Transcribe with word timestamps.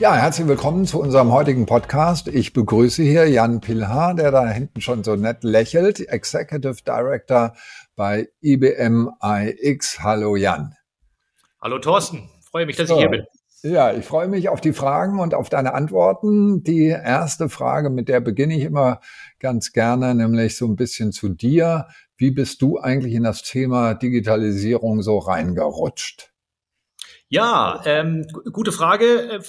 Ja, 0.00 0.14
herzlich 0.14 0.46
willkommen 0.46 0.86
zu 0.86 1.00
unserem 1.00 1.32
heutigen 1.32 1.66
Podcast. 1.66 2.28
Ich 2.28 2.52
begrüße 2.52 3.02
hier 3.02 3.28
Jan 3.28 3.60
Pilhar, 3.60 4.14
der 4.14 4.30
da 4.30 4.46
hinten 4.46 4.80
schon 4.80 5.02
so 5.02 5.16
nett 5.16 5.42
lächelt, 5.42 5.98
Executive 5.98 6.84
Director 6.86 7.56
bei 7.96 8.28
IBM 8.40 9.10
iX. 9.20 9.98
Hallo 10.00 10.36
Jan. 10.36 10.76
Hallo 11.60 11.80
Thorsten, 11.80 12.30
freue 12.48 12.64
mich, 12.66 12.76
dass 12.76 12.86
so. 12.86 12.94
ich 12.94 13.00
hier 13.00 13.08
bin. 13.08 13.24
Ja, 13.64 13.92
ich 13.92 14.04
freue 14.04 14.28
mich 14.28 14.48
auf 14.48 14.60
die 14.60 14.72
Fragen 14.72 15.18
und 15.18 15.34
auf 15.34 15.48
deine 15.48 15.74
Antworten. 15.74 16.62
Die 16.62 16.86
erste 16.86 17.48
Frage, 17.48 17.90
mit 17.90 18.08
der 18.08 18.20
beginne 18.20 18.56
ich 18.56 18.62
immer 18.62 19.00
ganz 19.40 19.72
gerne, 19.72 20.14
nämlich 20.14 20.56
so 20.56 20.66
ein 20.66 20.76
bisschen 20.76 21.10
zu 21.10 21.28
dir. 21.28 21.88
Wie 22.16 22.30
bist 22.30 22.62
du 22.62 22.78
eigentlich 22.78 23.14
in 23.14 23.24
das 23.24 23.42
Thema 23.42 23.94
Digitalisierung 23.94 25.02
so 25.02 25.18
reingerutscht? 25.18 26.30
Ja, 27.28 27.82
ähm, 27.84 28.26
gute 28.52 28.70
Frage. 28.72 29.42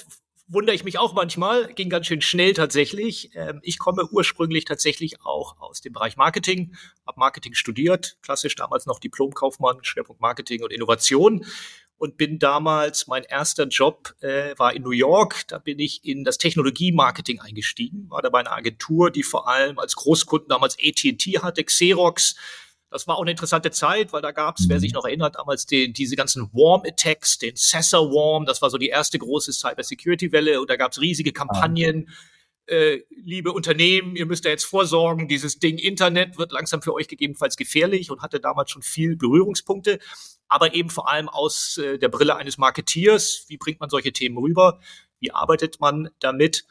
Wundere 0.52 0.74
ich 0.74 0.82
mich 0.82 0.98
auch 0.98 1.14
manchmal. 1.14 1.72
Ging 1.74 1.88
ganz 1.88 2.06
schön 2.06 2.20
schnell 2.20 2.54
tatsächlich. 2.54 3.30
Ähm, 3.34 3.60
ich 3.62 3.78
komme 3.78 4.08
ursprünglich 4.10 4.64
tatsächlich 4.64 5.20
auch 5.22 5.60
aus 5.60 5.80
dem 5.80 5.92
Bereich 5.92 6.16
Marketing, 6.16 6.74
habe 7.06 7.20
Marketing 7.20 7.54
studiert, 7.54 8.16
klassisch 8.20 8.56
damals 8.56 8.84
noch 8.84 8.98
Diplomkaufmann, 8.98 9.78
Schwerpunkt 9.82 10.20
Marketing 10.20 10.64
und 10.64 10.72
Innovation 10.72 11.46
und 11.98 12.16
bin 12.16 12.40
damals, 12.40 13.06
mein 13.06 13.22
erster 13.22 13.68
Job 13.68 14.16
äh, 14.22 14.54
war 14.56 14.74
in 14.74 14.82
New 14.82 14.90
York. 14.90 15.46
Da 15.46 15.58
bin 15.58 15.78
ich 15.78 16.04
in 16.04 16.24
das 16.24 16.36
Technologie-Marketing 16.38 17.38
eingestiegen, 17.38 18.10
war 18.10 18.20
dabei 18.20 18.40
eine 18.40 18.50
Agentur, 18.50 19.12
die 19.12 19.22
vor 19.22 19.46
allem 19.46 19.78
als 19.78 19.94
Großkunden 19.94 20.48
damals 20.48 20.76
AT&T 20.82 21.38
hatte, 21.38 21.62
Xerox. 21.62 22.34
Das 22.90 23.06
war 23.06 23.16
auch 23.16 23.22
eine 23.22 23.30
interessante 23.30 23.70
Zeit, 23.70 24.12
weil 24.12 24.22
da 24.22 24.32
gab 24.32 24.58
es, 24.58 24.68
wer 24.68 24.76
mhm. 24.76 24.80
sich 24.80 24.92
noch 24.92 25.04
erinnert, 25.04 25.36
damals 25.36 25.66
die, 25.66 25.92
diese 25.92 26.16
ganzen 26.16 26.50
Warm-Attacks, 26.52 27.38
den 27.38 27.54
Sessa 27.56 27.98
Warm, 27.98 28.46
das 28.46 28.60
war 28.62 28.70
so 28.70 28.78
die 28.78 28.88
erste 28.88 29.18
große 29.18 29.52
Cyber-Security-Welle 29.52 30.60
und 30.60 30.68
da 30.68 30.76
gab 30.76 30.92
es 30.92 31.00
riesige 31.00 31.32
Kampagnen. 31.32 32.08
Ah 32.08 32.12
äh, 32.70 33.02
liebe 33.10 33.52
Unternehmen, 33.52 34.14
ihr 34.14 34.26
müsst 34.26 34.44
da 34.44 34.48
jetzt 34.48 34.64
vorsorgen, 34.64 35.26
dieses 35.26 35.58
Ding 35.58 35.76
Internet 35.76 36.38
wird 36.38 36.52
langsam 36.52 36.82
für 36.82 36.94
euch 36.94 37.08
gegebenenfalls 37.08 37.56
gefährlich 37.56 38.10
und 38.10 38.22
hatte 38.22 38.38
damals 38.38 38.70
schon 38.70 38.82
viel 38.82 39.16
Berührungspunkte, 39.16 39.98
aber 40.48 40.72
eben 40.74 40.88
vor 40.88 41.08
allem 41.08 41.28
aus 41.28 41.78
äh, 41.78 41.98
der 41.98 42.08
Brille 42.08 42.36
eines 42.36 42.58
Marketeers. 42.58 43.44
Wie 43.48 43.56
bringt 43.56 43.80
man 43.80 43.90
solche 43.90 44.12
Themen 44.12 44.38
rüber? 44.38 44.80
Wie 45.18 45.32
arbeitet 45.32 45.80
man 45.80 46.10
damit? 46.20 46.64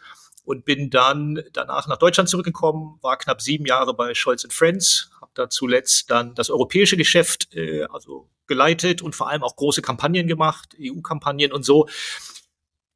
Und 0.46 0.66
bin 0.66 0.90
dann 0.90 1.44
danach 1.54 1.88
nach 1.88 1.98
Deutschland 1.98 2.30
zurückgekommen, 2.30 2.98
war 3.02 3.18
knapp 3.18 3.42
sieben 3.42 3.66
Jahre 3.66 3.94
bei 3.94 4.16
Scholz 4.16 4.48
Friends, 4.50 5.12
da 5.40 5.50
zuletzt 5.50 6.12
dann 6.12 6.36
das 6.36 6.50
europäische 6.50 6.98
Geschäft 6.98 7.56
äh, 7.56 7.86
also 7.86 8.30
geleitet 8.48 9.02
und 9.02 9.16
vor 9.16 9.30
allem 9.30 9.44
auch 9.44 9.56
große 9.56 9.82
Kampagnen 9.82 10.28
gemacht, 10.28 10.76
EU-Kampagnen 10.80 11.52
und 11.52 11.64
so 11.64 11.88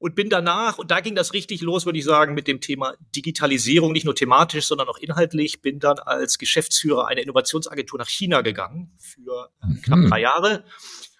und 0.03 0.15
bin 0.15 0.29
danach, 0.29 0.79
und 0.79 0.91
da 0.91 0.99
ging 0.99 1.15
das 1.15 1.31
richtig 1.31 1.61
los, 1.61 1.85
würde 1.85 1.97
ich 1.97 2.03
sagen, 2.03 2.33
mit 2.33 2.49
dem 2.49 2.59
Thema 2.59 2.93
Digitalisierung, 3.15 3.93
nicht 3.93 4.03
nur 4.03 4.13
thematisch, 4.13 4.65
sondern 4.65 4.89
auch 4.89 4.97
inhaltlich, 4.97 5.61
bin 5.61 5.79
dann 5.79 5.97
als 5.97 6.37
Geschäftsführer 6.37 7.07
einer 7.07 7.21
Innovationsagentur 7.21 7.99
nach 7.99 8.09
China 8.09 8.41
gegangen 8.41 8.91
für 8.99 9.49
äh, 9.61 9.81
knapp 9.81 9.99
mhm. 9.99 10.09
drei 10.09 10.19
Jahre. 10.19 10.65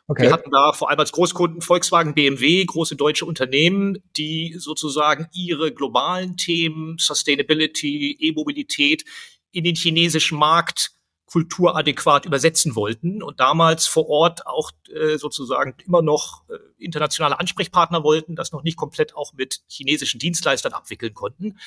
Okay. 0.08 0.24
Wir 0.24 0.34
hatten 0.34 0.52
da 0.52 0.74
vor 0.74 0.90
allem 0.90 1.00
als 1.00 1.14
Großkunden 1.14 1.62
Volkswagen, 1.62 2.14
BMW, 2.14 2.66
große 2.66 2.98
deutsche 2.98 3.26
Unternehmen, 3.26 4.04
die 4.18 4.56
sozusagen 4.58 5.30
ihre 5.32 5.74
globalen 5.74 6.36
Themen, 6.36 6.98
Sustainability, 7.00 8.18
E-Mobilität 8.20 9.06
in 9.54 9.64
den 9.64 9.76
chinesischen 9.76 10.38
Markt 10.38 10.92
kulturadäquat 11.34 12.28
übersetzen 12.28 12.76
wollten 12.76 13.24
und 13.24 13.40
damals 13.40 13.88
vor 13.88 14.08
Ort 14.08 14.46
auch 14.46 14.70
äh, 14.94 15.18
sozusagen 15.18 15.74
immer 15.84 16.04
noch 16.04 16.44
äh, 16.48 16.54
internationale 16.78 17.40
Ansprechpartner 17.40 18.04
wollten, 18.04 18.36
das 18.36 18.52
noch 18.52 18.62
nicht 18.62 18.78
komplett 18.78 19.16
auch 19.16 19.34
mit 19.34 19.62
chinesischen 19.68 20.20
Dienstleistern 20.20 20.74
abwickeln 20.74 21.16
konnten. 21.16 21.58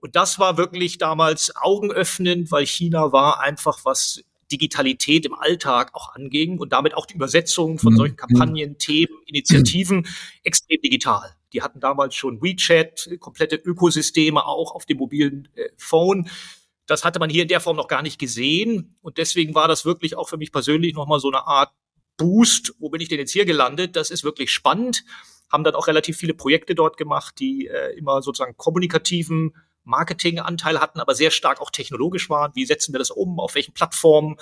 Und 0.00 0.16
das 0.16 0.38
war 0.38 0.56
wirklich 0.56 0.96
damals 0.96 1.54
augenöffnend, 1.54 2.50
weil 2.50 2.64
China 2.64 3.12
war 3.12 3.40
einfach, 3.40 3.84
was 3.84 4.24
Digitalität 4.50 5.26
im 5.26 5.34
Alltag 5.34 5.94
auch 5.94 6.14
anging 6.14 6.58
und 6.58 6.72
damit 6.72 6.94
auch 6.94 7.04
die 7.04 7.14
Übersetzung 7.14 7.78
von 7.78 7.92
mhm. 7.92 7.96
solchen 7.98 8.16
Kampagnen, 8.16 8.78
Themen, 8.78 9.12
Initiativen 9.26 10.08
extrem 10.44 10.80
digital. 10.80 11.36
Die 11.52 11.60
hatten 11.60 11.78
damals 11.78 12.14
schon 12.14 12.40
WeChat, 12.40 13.18
komplette 13.20 13.56
Ökosysteme 13.56 14.46
auch 14.46 14.74
auf 14.74 14.86
dem 14.86 14.96
mobilen 14.96 15.48
äh, 15.56 15.68
Phone. 15.76 16.30
Das 16.90 17.04
hatte 17.04 17.20
man 17.20 17.30
hier 17.30 17.42
in 17.42 17.48
der 17.48 17.60
Form 17.60 17.76
noch 17.76 17.86
gar 17.86 18.02
nicht 18.02 18.18
gesehen. 18.18 18.96
Und 19.00 19.16
deswegen 19.16 19.54
war 19.54 19.68
das 19.68 19.84
wirklich 19.84 20.16
auch 20.16 20.28
für 20.28 20.36
mich 20.36 20.50
persönlich 20.50 20.94
nochmal 20.94 21.20
so 21.20 21.28
eine 21.28 21.46
Art 21.46 21.70
Boost. 22.16 22.74
Wo 22.80 22.90
bin 22.90 23.00
ich 23.00 23.08
denn 23.08 23.20
jetzt 23.20 23.30
hier 23.30 23.44
gelandet? 23.44 23.94
Das 23.94 24.10
ist 24.10 24.24
wirklich 24.24 24.52
spannend. 24.52 25.04
Haben 25.48 25.62
dann 25.62 25.76
auch 25.76 25.86
relativ 25.86 26.16
viele 26.16 26.34
Projekte 26.34 26.74
dort 26.74 26.96
gemacht, 26.96 27.36
die 27.38 27.68
äh, 27.68 27.96
immer 27.96 28.22
sozusagen 28.22 28.56
kommunikativen 28.56 29.54
Marketinganteil 29.84 30.80
hatten, 30.80 30.98
aber 30.98 31.14
sehr 31.14 31.30
stark 31.30 31.60
auch 31.60 31.70
technologisch 31.70 32.28
waren. 32.28 32.50
Wie 32.56 32.66
setzen 32.66 32.92
wir 32.92 32.98
das 32.98 33.12
um? 33.12 33.38
Auf 33.38 33.54
welchen 33.54 33.72
Plattformen? 33.72 34.36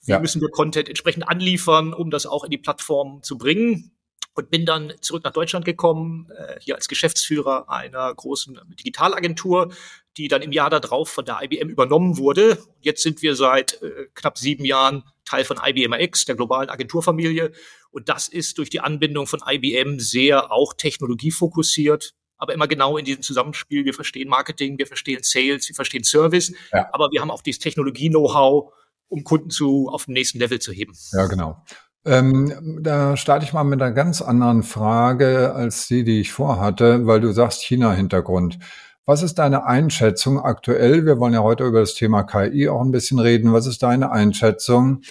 Wie 0.00 0.12
ja. 0.12 0.18
müssen 0.18 0.40
wir 0.40 0.48
Content 0.48 0.88
entsprechend 0.88 1.28
anliefern, 1.28 1.92
um 1.92 2.10
das 2.10 2.24
auch 2.24 2.44
in 2.44 2.50
die 2.50 2.58
Plattform 2.58 3.22
zu 3.22 3.36
bringen? 3.36 3.92
Und 4.34 4.50
bin 4.50 4.64
dann 4.64 4.92
zurück 5.00 5.24
nach 5.24 5.32
Deutschland 5.32 5.64
gekommen, 5.64 6.28
äh, 6.36 6.58
hier 6.60 6.74
als 6.74 6.88
Geschäftsführer 6.88 7.68
einer 7.68 8.12
großen 8.14 8.58
Digitalagentur, 8.78 9.72
die 10.16 10.28
dann 10.28 10.42
im 10.42 10.52
Jahr 10.52 10.70
darauf 10.70 11.08
von 11.08 11.24
der 11.24 11.40
IBM 11.42 11.68
übernommen 11.68 12.18
wurde. 12.18 12.58
Jetzt 12.80 13.02
sind 13.02 13.22
wir 13.22 13.34
seit 13.34 13.80
äh, 13.82 14.08
knapp 14.14 14.38
sieben 14.38 14.64
Jahren 14.64 15.04
Teil 15.24 15.44
von 15.44 15.58
IBM 15.62 15.94
X, 15.94 16.24
der 16.24 16.34
globalen 16.34 16.68
Agenturfamilie. 16.68 17.52
Und 17.90 18.08
das 18.08 18.28
ist 18.28 18.58
durch 18.58 18.70
die 18.70 18.80
Anbindung 18.80 19.26
von 19.26 19.40
IBM 19.46 19.98
sehr 19.98 20.50
auch 20.50 20.74
technologiefokussiert, 20.74 22.14
aber 22.36 22.54
immer 22.54 22.66
genau 22.66 22.96
in 22.96 23.04
diesem 23.04 23.22
Zusammenspiel. 23.22 23.84
Wir 23.84 23.94
verstehen 23.94 24.28
Marketing, 24.28 24.78
wir 24.78 24.86
verstehen 24.86 25.20
Sales, 25.22 25.68
wir 25.68 25.76
verstehen 25.76 26.04
Service, 26.04 26.52
ja. 26.72 26.88
aber 26.92 27.10
wir 27.12 27.20
haben 27.20 27.30
auch 27.30 27.42
dieses 27.42 27.60
Technologie-Know-how, 27.60 28.72
um 29.08 29.24
Kunden 29.24 29.50
zu 29.50 29.88
auf 29.88 30.06
dem 30.06 30.14
nächsten 30.14 30.38
Level 30.38 30.58
zu 30.58 30.72
heben. 30.72 30.94
Ja, 31.12 31.26
genau. 31.26 31.62
Ähm, 32.04 32.80
da 32.82 33.16
starte 33.16 33.44
ich 33.44 33.52
mal 33.52 33.62
mit 33.62 33.80
einer 33.80 33.92
ganz 33.92 34.22
anderen 34.22 34.64
Frage 34.64 35.54
als 35.54 35.86
die, 35.86 36.02
die 36.02 36.20
ich 36.20 36.32
vorhatte, 36.32 37.06
weil 37.06 37.20
du 37.20 37.32
sagst 37.32 37.62
China-Hintergrund. 37.62 38.58
Was 39.06 39.22
ist 39.22 39.38
deine 39.38 39.66
Einschätzung 39.66 40.40
aktuell? 40.40 41.06
Wir 41.06 41.18
wollen 41.18 41.34
ja 41.34 41.42
heute 41.42 41.64
über 41.64 41.80
das 41.80 41.94
Thema 41.94 42.24
KI 42.24 42.68
auch 42.68 42.82
ein 42.82 42.90
bisschen 42.92 43.18
reden. 43.18 43.52
Was 43.52 43.66
ist 43.66 43.82
deine 43.82 44.10
Einschätzung? 44.10 45.02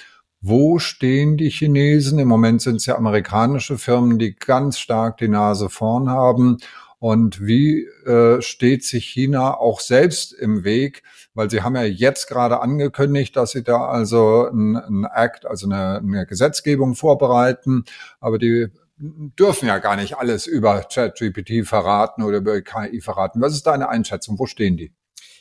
Wo 0.42 0.80
stehen 0.80 1.38
die 1.38 1.50
Chinesen? 1.50 2.20
Im 2.20 2.28
Moment 2.28 2.62
sind 2.62 2.78
es 2.78 2.86
ja 2.86 2.98
amerikanische 2.98 3.78
Firmen, 3.78 4.18
die 4.18 4.36
ganz 4.36 4.80
stark 4.80 5.18
die 5.18 5.28
Nase 5.28 5.70
vorn 5.70 6.10
haben. 6.10 6.58
Und 7.00 7.42
wie 7.46 7.86
äh, 8.06 8.42
steht 8.42 8.84
sich 8.84 9.06
China 9.08 9.56
auch 9.56 9.80
selbst 9.80 10.34
im 10.34 10.64
Weg? 10.64 11.04
Weil 11.34 11.50
sie 11.50 11.62
haben 11.62 11.76
ja 11.76 11.84
jetzt 11.84 12.28
gerade 12.28 12.60
angekündigt, 12.62 13.36
dass 13.36 13.52
sie 13.52 13.64
da 13.64 13.86
also 13.86 14.48
ein, 14.52 15.06
Act, 15.14 15.46
also 15.46 15.66
eine, 15.66 15.98
eine 15.98 16.26
Gesetzgebung 16.26 16.96
vorbereiten. 16.96 17.86
Aber 18.20 18.38
die 18.38 18.68
dürfen 18.98 19.68
ja 19.68 19.80
gar 19.80 19.96
nicht 19.96 20.18
alles 20.18 20.46
über 20.46 20.82
ChatGPT 20.84 21.66
verraten 21.66 22.24
oder 22.24 22.38
über 22.38 22.62
KI 22.62 23.02
verraten. 23.02 23.42
Was 23.42 23.54
ist 23.54 23.66
deine 23.66 23.90
Einschätzung? 23.90 24.38
Wo 24.38 24.46
stehen 24.46 24.78
die? 24.78 24.94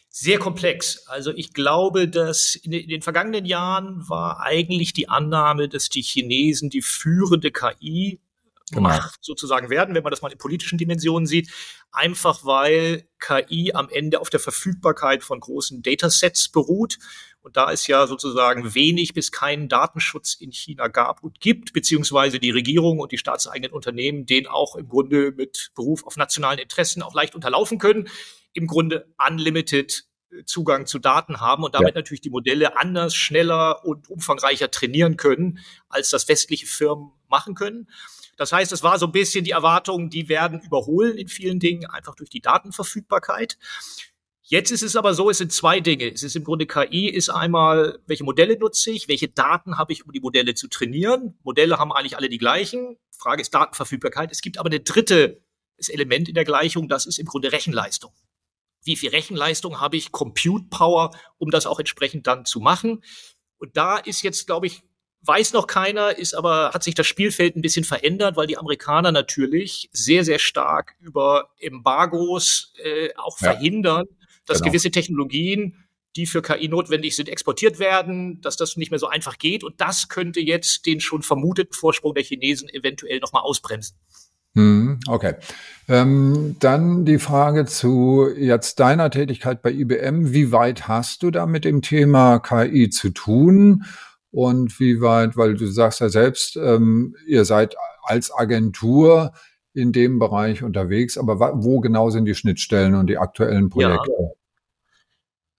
Sehr 0.09 0.39
komplex. 0.39 1.07
Also 1.07 1.33
ich 1.33 1.53
glaube, 1.55 2.09
dass 2.09 2.57
in 2.57 2.73
den 2.73 3.03
vergangenen 3.03 3.45
Jahren 3.45 4.09
war 4.09 4.41
eigentlich 4.41 4.93
die 4.93 5.09
Annahme, 5.09 5.69
dass 5.69 5.89
die 5.89 6.03
Chinesen 6.03 6.69
die 6.69 6.83
führende 6.83 7.53
KI 7.53 8.21
Genau. 8.73 8.99
Sozusagen 9.21 9.71
werden, 9.71 9.95
wenn 9.95 10.03
man 10.03 10.11
das 10.11 10.23
mal 10.23 10.31
in 10.31 10.39
politischen 10.39 10.79
Dimensionen 10.79 11.27
sieht, 11.27 11.51
einfach 11.93 12.45
weil 12.45 13.09
KI 13.19 13.73
am 13.75 13.89
Ende 13.89 14.21
auf 14.21 14.31
der 14.31 14.41
Verfügbarkeit 14.41 15.23
von 15.23 15.41
großen 15.41 15.83
Datasets 15.83 16.49
beruht. 16.49 16.99
Und 17.43 17.57
da 17.57 17.73
es 17.73 17.87
ja 17.87 18.07
sozusagen 18.07 18.75
wenig 18.75 19.15
bis 19.15 19.33
keinen 19.33 19.69
Datenschutz 19.69 20.35
in 20.35 20.53
China 20.53 20.89
gab 20.89 21.23
und 21.23 21.41
gibt, 21.41 21.73
beziehungsweise 21.73 22.39
die 22.39 22.51
Regierung 22.51 22.99
und 22.99 23.13
die 23.13 23.19
staatseigenen 23.19 23.73
Unternehmen 23.73 24.27
den 24.27 24.47
auch 24.47 24.77
im 24.77 24.89
Grunde 24.89 25.33
mit 25.33 25.71
Beruf 25.75 26.05
auf 26.05 26.17
nationalen 26.17 26.59
Interessen 26.59 27.03
auch 27.03 27.15
leicht 27.15 27.35
unterlaufen 27.35 27.79
können, 27.79 28.09
im 28.53 28.67
Grunde 28.67 29.13
unlimited 29.27 30.05
äh, 30.31 30.45
Zugang 30.45 30.87
zu 30.87 30.99
Daten 30.99 31.41
haben 31.41 31.65
und 31.65 31.75
damit 31.75 31.95
ja. 31.95 32.01
natürlich 32.01 32.21
die 32.21 32.31
Modelle 32.31 32.77
anders, 32.77 33.15
schneller 33.15 33.85
und 33.85 34.11
umfangreicher 34.11 34.71
trainieren 34.71 35.17
können, 35.17 35.61
als 35.89 36.11
das 36.11 36.29
westliche 36.29 36.67
Firmen 36.67 37.13
machen 37.29 37.55
können. 37.55 37.89
Das 38.41 38.53
heißt, 38.53 38.73
es 38.73 38.83
war 38.83 38.99
so 38.99 39.05
ein 39.05 39.13
bisschen 39.13 39.45
die 39.45 39.51
Erwartung, 39.51 40.09
die 40.09 40.31
werden 40.31 40.61
überholen 40.61 41.19
in 41.19 41.29
vielen 41.29 41.61
Dingen, 41.61 41.85
einfach 41.85 42.15
durch 42.15 42.31
die 42.31 42.41
Datenverfügbarkeit. 42.41 43.59
Jetzt 44.41 44.71
ist 44.71 44.83
es 44.83 44.97
aber 44.97 45.13
so, 45.13 45.29
es 45.29 45.37
sind 45.37 45.53
zwei 45.53 45.81
Dinge. 45.81 46.11
Es 46.11 46.23
ist 46.23 46.37
im 46.37 46.45
Grunde 46.45 46.65
KI, 46.65 47.11
ist 47.11 47.29
einmal, 47.29 47.99
welche 48.07 48.25
Modelle 48.25 48.59
nutze 48.59 48.93
ich, 48.93 49.09
welche 49.09 49.29
Daten 49.29 49.77
habe 49.77 49.93
ich, 49.93 50.07
um 50.07 50.13
die 50.13 50.21
Modelle 50.21 50.55
zu 50.55 50.69
trainieren. 50.69 51.39
Modelle 51.43 51.77
haben 51.77 51.93
eigentlich 51.93 52.17
alle 52.17 52.31
die 52.31 52.39
gleichen. 52.39 52.97
Frage 53.11 53.43
ist 53.43 53.53
Datenverfügbarkeit. 53.53 54.33
Es 54.33 54.41
gibt 54.41 54.57
aber 54.57 54.71
eine 54.71 54.81
dritte 54.81 55.43
Element 55.89 56.31
in 56.31 56.35
der 56.35 56.47
Gleichung, 56.47 56.89
das 56.89 57.05
ist 57.05 57.19
im 57.19 57.27
Grunde 57.27 57.53
Rechenleistung. 57.53 58.15
Wie 58.85 58.97
viel 58.97 59.11
Rechenleistung 59.11 59.83
habe 59.83 59.99
ich, 59.99 60.13
Compute 60.13 60.65
Power, 60.71 61.11
um 61.37 61.51
das 61.51 61.67
auch 61.67 61.79
entsprechend 61.79 62.27
dann 62.27 62.47
zu 62.47 62.61
machen? 62.61 63.05
Und 63.59 63.77
da 63.77 63.99
ist 63.99 64.23
jetzt, 64.23 64.47
glaube 64.47 64.67
ich, 64.67 64.83
weiß 65.23 65.53
noch 65.53 65.67
keiner, 65.67 66.17
ist 66.17 66.35
aber, 66.35 66.71
hat 66.73 66.83
sich 66.83 66.95
das 66.95 67.07
Spielfeld 67.07 67.57
ein 67.57 67.63
bisschen 67.63 67.85
verändert, 67.85 68.37
weil 68.37 68.47
die 68.47 68.59
Amerikaner 68.59 69.13
natürlich 69.13 69.91
sehr, 69.93 70.25
sehr 70.25 70.39
stark 70.39 70.95
über 71.01 71.51
Embargos 71.59 72.73
äh, 72.83 73.11
auch 73.17 73.39
ja. 73.41 73.53
verhindern, 73.53 74.07
dass 74.47 74.59
genau. 74.59 74.71
gewisse 74.71 74.91
Technologien, 74.91 75.85
die 76.17 76.27
für 76.27 76.43
KI 76.43 76.69
notwendig 76.69 77.15
sind, 77.15 77.29
exportiert 77.29 77.79
werden, 77.79 78.41
dass 78.41 78.57
das 78.57 78.77
nicht 78.77 78.91
mehr 78.91 78.99
so 78.99 79.07
einfach 79.07 79.39
geht. 79.39 79.63
Und 79.63 79.81
das 79.81 80.09
könnte 80.09 80.41
jetzt 80.41 80.87
den 80.87 81.01
schon 81.01 81.23
vermuteten 81.23 81.73
Vorsprung 81.73 82.15
der 82.15 82.25
Chinesen 82.25 82.69
eventuell 82.69 83.21
nochmal 83.21 83.43
ausbremsen. 83.43 83.97
Hm, 84.55 84.99
okay. 85.07 85.35
Ähm, 85.87 86.57
dann 86.59 87.05
die 87.05 87.19
Frage 87.19 87.67
zu 87.67 88.27
jetzt 88.37 88.81
deiner 88.81 89.11
Tätigkeit 89.11 89.63
bei 89.63 89.71
IBM. 89.71 90.33
Wie 90.33 90.51
weit 90.51 90.89
hast 90.89 91.23
du 91.23 91.31
da 91.31 91.47
mit 91.47 91.65
dem 91.65 91.83
Thema 91.83 92.41
KI 92.41 92.91
zu 92.91 93.11
tun? 93.11 93.85
Und 94.31 94.79
wie 94.79 95.01
weit, 95.01 95.37
weil 95.37 95.55
du 95.55 95.67
sagst 95.67 96.01
ja 96.01 96.09
selbst, 96.09 96.57
ähm, 96.57 97.17
ihr 97.27 97.45
seid 97.45 97.75
als 98.03 98.33
Agentur 98.33 99.33
in 99.73 99.93
dem 99.93 100.19
Bereich 100.19 100.63
unterwegs, 100.63 101.19
aber 101.19 101.39
wo 101.63 101.81
genau 101.81 102.11
sind 102.11 102.25
die 102.25 102.35
Schnittstellen 102.35 102.95
und 102.95 103.09
die 103.09 103.19
aktuellen 103.19 103.71
Projekte? 103.71 104.11
Ja. 104.19 104.29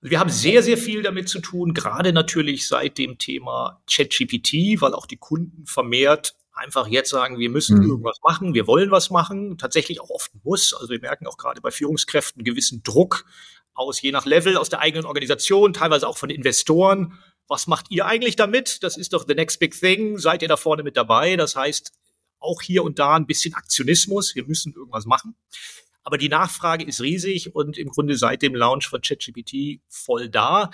Wir 0.04 0.20
haben 0.20 0.30
sehr, 0.30 0.64
sehr 0.64 0.78
viel 0.78 1.04
damit 1.04 1.30
zu 1.30 1.40
tun, 1.40 1.74
gerade 1.74 2.12
natürlich 2.12 2.68
seit 2.68 2.98
dem 2.98 3.20
Thema 3.20 3.84
ChatGPT, 3.92 4.82
weil 4.82 4.94
auch 4.94 5.06
die 5.06 5.18
Kunden 5.18 5.66
vermehrt 5.68 6.36
einfach 6.54 6.88
jetzt 6.88 7.10
sagen, 7.10 7.38
wir 7.38 7.50
müssen 7.50 7.78
mhm. 7.78 7.90
irgendwas 7.90 8.20
machen, 8.24 8.54
wir 8.54 8.68
wollen 8.68 8.92
was 8.92 9.10
machen, 9.10 9.58
tatsächlich 9.58 10.02
auch 10.02 10.10
oft 10.10 10.32
muss. 10.44 10.74
Also 10.74 10.90
wir 10.90 11.00
merken 11.00 11.28
auch 11.28 11.38
gerade 11.38 11.62
bei 11.62 11.72
Führungskräften 11.72 12.44
gewissen 12.44 12.84
Druck 12.84 13.26
aus, 13.74 14.02
je 14.02 14.12
nach 14.12 14.26
Level, 14.26 14.58
aus 14.58 14.70
der 14.70 14.80
eigenen 14.80 15.06
Organisation, 15.06 15.74
teilweise 15.74 16.08
auch 16.08 16.18
von 16.18 16.30
Investoren. 16.30 17.18
Was 17.52 17.68
macht 17.68 17.88
ihr 17.90 18.06
eigentlich 18.06 18.38
damit? 18.38 18.82
Das 18.82 18.96
ist 18.96 19.12
doch 19.12 19.26
the 19.28 19.36
next 19.36 19.60
big 19.60 19.78
thing. 19.78 20.18
Seid 20.18 20.42
ihr 20.42 20.48
da 20.48 20.56
vorne 20.56 20.84
mit 20.84 20.96
dabei? 20.96 21.36
Das 21.36 21.58
heißt, 21.58 21.92
auch 22.40 22.62
hier 22.62 22.82
und 22.82 22.98
da 22.98 23.16
ein 23.16 23.26
bisschen 23.26 23.56
Aktionismus. 23.56 24.36
Wir 24.36 24.46
müssen 24.46 24.72
irgendwas 24.74 25.06
machen. 25.06 25.36
Aber 26.02 26.18
die 26.18 26.30
Nachfrage 26.30 26.86
ist 26.86 27.02
riesig 27.02 27.54
und 27.54 27.78
im 27.78 27.90
Grunde 27.90 28.16
seit 28.16 28.42
dem 28.42 28.56
Launch 28.56 28.88
von 28.88 29.02
ChatGPT 29.02 29.82
voll 29.90 30.30
da. 30.30 30.70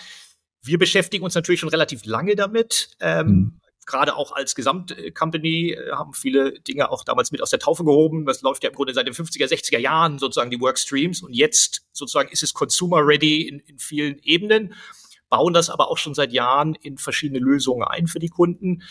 Wir 0.62 0.78
beschäftigen 0.78 1.24
uns 1.24 1.34
natürlich 1.34 1.62
schon 1.62 1.70
relativ 1.70 2.06
lange 2.06 2.36
damit. 2.36 2.96
Ähm, 3.00 3.28
mhm 3.28 3.62
gerade 3.88 4.16
auch 4.16 4.34
als 4.34 4.54
Gesamtcompany 4.54 5.72
äh, 5.72 5.92
haben 5.94 6.14
viele 6.14 6.60
Dinge 6.60 6.92
auch 6.92 7.04
damals 7.04 7.32
mit 7.32 7.42
aus 7.42 7.50
der 7.50 7.60
Taufe 7.60 7.86
gehoben. 7.86 8.26
Das 8.26 8.42
läuft 8.42 8.64
ja 8.64 8.70
im 8.70 8.76
Grunde 8.76 8.94
seit 8.94 9.08
den 9.08 9.14
50er, 9.14 9.48
60er 9.48 9.80
Jahren 9.80 10.20
sozusagen 10.20 10.52
die 10.52 10.60
Workstreams 10.60 11.24
und 11.24 11.34
jetzt 11.34 11.86
sozusagen 11.94 12.30
ist 12.30 12.44
es 12.44 12.54
consumer 12.54 13.08
ready 13.08 13.48
in, 13.48 13.60
in 13.62 13.80
vielen 13.80 14.20
Ebenen, 14.24 14.76
bauen 15.30 15.54
das 15.54 15.70
aber 15.70 15.90
auch 15.90 15.98
schon 15.98 16.14
seit 16.14 16.34
Jahren 16.34 16.76
in 16.76 16.98
verschiedene 16.98 17.40
Lösungen 17.40 17.84
ein 17.84 18.08
für 18.08 18.20
die 18.20 18.30
Kunden. 18.30 18.84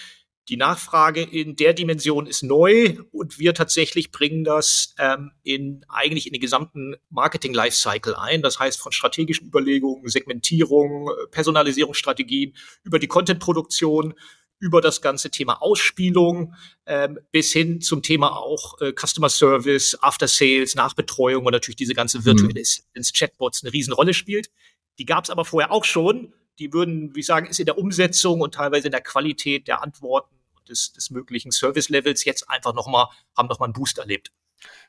Die 0.49 0.57
Nachfrage 0.57 1.23
in 1.23 1.57
der 1.57 1.75
Dimension 1.75 2.27
ist 2.27 2.45
neu 2.45 2.97
und 3.11 3.41
wir 3.41 3.53
tatsächlich 3.53 4.13
bringen 4.13 4.45
das 4.45 4.95
ähm, 4.97 5.33
in 5.43 5.85
eigentlich 5.89 6.29
in 6.29 6.33
den 6.33 6.41
gesamten 6.41 6.95
Marketing 7.11 7.53
Lifecycle 7.53 8.15
ein. 8.15 8.43
Das 8.43 8.61
heißt 8.61 8.81
von 8.81 8.93
strategischen 8.93 9.49
Überlegungen, 9.49 10.09
Segmentierung, 10.09 11.11
Personalisierungsstrategien 11.33 12.55
über 12.85 13.01
die 13.01 13.09
Content-Produktion 13.09 14.15
über 14.59 14.81
das 14.81 15.03
ganze 15.03 15.31
Thema 15.31 15.61
Ausspielung 15.61 16.55
ähm, 16.87 17.19
bis 17.31 17.53
hin 17.53 17.81
zum 17.81 18.03
Thema 18.03 18.37
auch 18.37 18.81
äh, 18.81 18.93
Customer 18.93 19.29
Service, 19.29 19.99
After 20.01 20.29
Sales, 20.29 20.75
Nachbetreuung 20.75 21.45
und 21.45 21.53
natürlich 21.53 21.77
diese 21.77 21.95
ganze 21.95 22.25
virtuelle 22.25 22.63
mhm. 22.63 23.03
Chatbots 23.15 23.63
eine 23.63 23.73
Riesenrolle 23.73 24.15
spielt. 24.15 24.51
Die 24.99 25.07
gab 25.07 25.25
es 25.25 25.31
aber 25.31 25.45
vorher 25.45 25.73
auch 25.73 25.85
schon. 25.85 26.33
Die 26.59 26.73
würden, 26.73 27.15
wie 27.15 27.21
ich 27.21 27.27
sagen, 27.27 27.47
ist 27.47 27.61
in 27.61 27.67
der 27.67 27.79
Umsetzung 27.79 28.41
und 28.41 28.55
teilweise 28.55 28.89
in 28.89 28.93
der 28.93 29.03
Qualität 29.03 29.69
der 29.69 29.83
Antworten 29.83 30.35
und 30.57 30.69
des, 30.69 30.93
des 30.93 31.11
möglichen 31.11 31.51
Service-Levels 31.51 32.25
jetzt 32.25 32.49
einfach 32.49 32.75
nochmal, 32.75 33.09
haben 33.37 33.49
nochmal 33.49 33.67
einen 33.67 33.75
Boost 33.75 33.99
erlebt. 33.99 34.33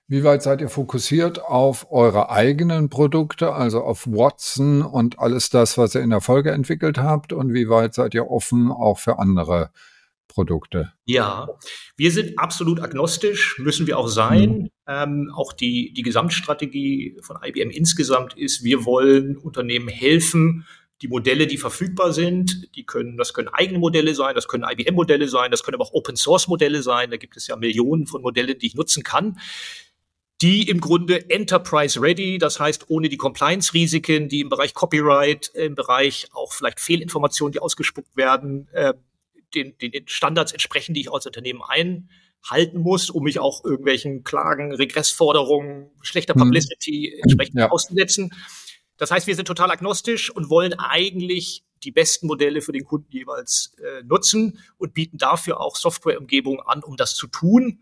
Wie 0.07 0.23
weit 0.23 0.41
seid 0.41 0.61
ihr 0.61 0.69
fokussiert 0.69 1.41
auf 1.41 1.91
eure 1.91 2.29
eigenen 2.29 2.89
Produkte, 2.89 3.53
also 3.53 3.81
auf 3.81 4.07
Watson 4.07 4.81
und 4.81 5.19
alles 5.19 5.49
das, 5.49 5.77
was 5.77 5.95
ihr 5.95 6.01
in 6.01 6.11
der 6.11 6.21
Folge 6.21 6.51
entwickelt 6.51 6.97
habt? 6.97 7.33
Und 7.33 7.53
wie 7.53 7.67
weit 7.67 7.93
seid 7.93 8.13
ihr 8.13 8.29
offen 8.29 8.71
auch 8.71 8.99
für 8.99 9.19
andere 9.19 9.71
Produkte? 10.27 10.93
Ja, 11.05 11.47
wir 11.95 12.11
sind 12.11 12.37
absolut 12.37 12.79
agnostisch, 12.79 13.57
müssen 13.59 13.87
wir 13.87 13.97
auch 13.97 14.07
sein. 14.07 14.49
Mhm. 14.49 14.69
Ähm, 14.87 15.31
auch 15.35 15.53
die, 15.53 15.93
die 15.93 16.03
Gesamtstrategie 16.03 17.17
von 17.21 17.37
IBM 17.43 17.69
insgesamt 17.69 18.37
ist, 18.37 18.63
wir 18.63 18.85
wollen 18.85 19.37
Unternehmen 19.37 19.87
helfen, 19.87 20.65
die 21.01 21.07
Modelle, 21.07 21.45
die 21.45 21.57
verfügbar 21.57 22.11
sind, 22.11 22.75
die 22.75 22.85
können, 22.85 23.17
das 23.17 23.33
können 23.33 23.49
eigene 23.49 23.77
Modelle 23.77 24.15
sein, 24.15 24.33
das 24.33 24.47
können 24.47 24.65
IBM-Modelle 24.67 25.27
sein, 25.27 25.51
das 25.51 25.63
können 25.63 25.75
aber 25.75 25.83
auch 25.83 25.93
Open-Source-Modelle 25.93 26.81
sein. 26.81 27.11
Da 27.11 27.17
gibt 27.17 27.37
es 27.37 27.45
ja 27.45 27.55
Millionen 27.55 28.07
von 28.07 28.21
Modellen, 28.21 28.57
die 28.57 28.65
ich 28.65 28.75
nutzen 28.75 29.03
kann 29.03 29.37
die 30.41 30.69
im 30.69 30.79
Grunde 30.79 31.29
enterprise 31.29 31.99
ready, 32.01 32.37
das 32.37 32.59
heißt 32.59 32.89
ohne 32.89 33.09
die 33.09 33.17
Compliance-Risiken, 33.17 34.29
die 34.29 34.41
im 34.41 34.49
Bereich 34.49 34.73
Copyright, 34.73 35.47
im 35.55 35.73
Bereich 35.73 36.27
auch 36.31 36.53
vielleicht 36.53 36.79
Fehlinformationen, 36.79 37.53
die 37.53 37.59
ausgespuckt 37.59 38.15
werden, 38.15 38.67
äh, 38.71 38.93
den, 39.55 39.77
den 39.77 40.07
Standards 40.07 40.51
entsprechen, 40.51 40.93
die 40.93 41.01
ich 41.01 41.11
als 41.11 41.25
Unternehmen 41.25 41.61
einhalten 41.61 42.79
muss, 42.79 43.09
um 43.09 43.23
mich 43.23 43.39
auch 43.39 43.63
irgendwelchen 43.63 44.23
Klagen, 44.23 44.73
Regressforderungen, 44.73 45.91
schlechter 46.01 46.33
hm. 46.33 46.41
Publicity 46.41 47.13
hm. 47.13 47.23
entsprechend 47.23 47.59
ja. 47.59 47.69
auszusetzen. 47.69 48.33
Das 48.97 49.11
heißt, 49.11 49.27
wir 49.27 49.35
sind 49.35 49.45
total 49.45 49.71
agnostisch 49.71 50.31
und 50.31 50.49
wollen 50.49 50.73
eigentlich 50.73 51.63
die 51.83 51.91
besten 51.91 52.27
Modelle 52.27 52.61
für 52.61 52.71
den 52.71 52.83
Kunden 52.83 53.11
jeweils 53.11 53.75
äh, 53.77 54.03
nutzen 54.03 54.59
und 54.77 54.93
bieten 54.93 55.17
dafür 55.17 55.61
auch 55.61 55.75
Softwareumgebungen 55.75 56.61
an, 56.65 56.83
um 56.83 56.97
das 56.97 57.15
zu 57.15 57.27
tun. 57.27 57.81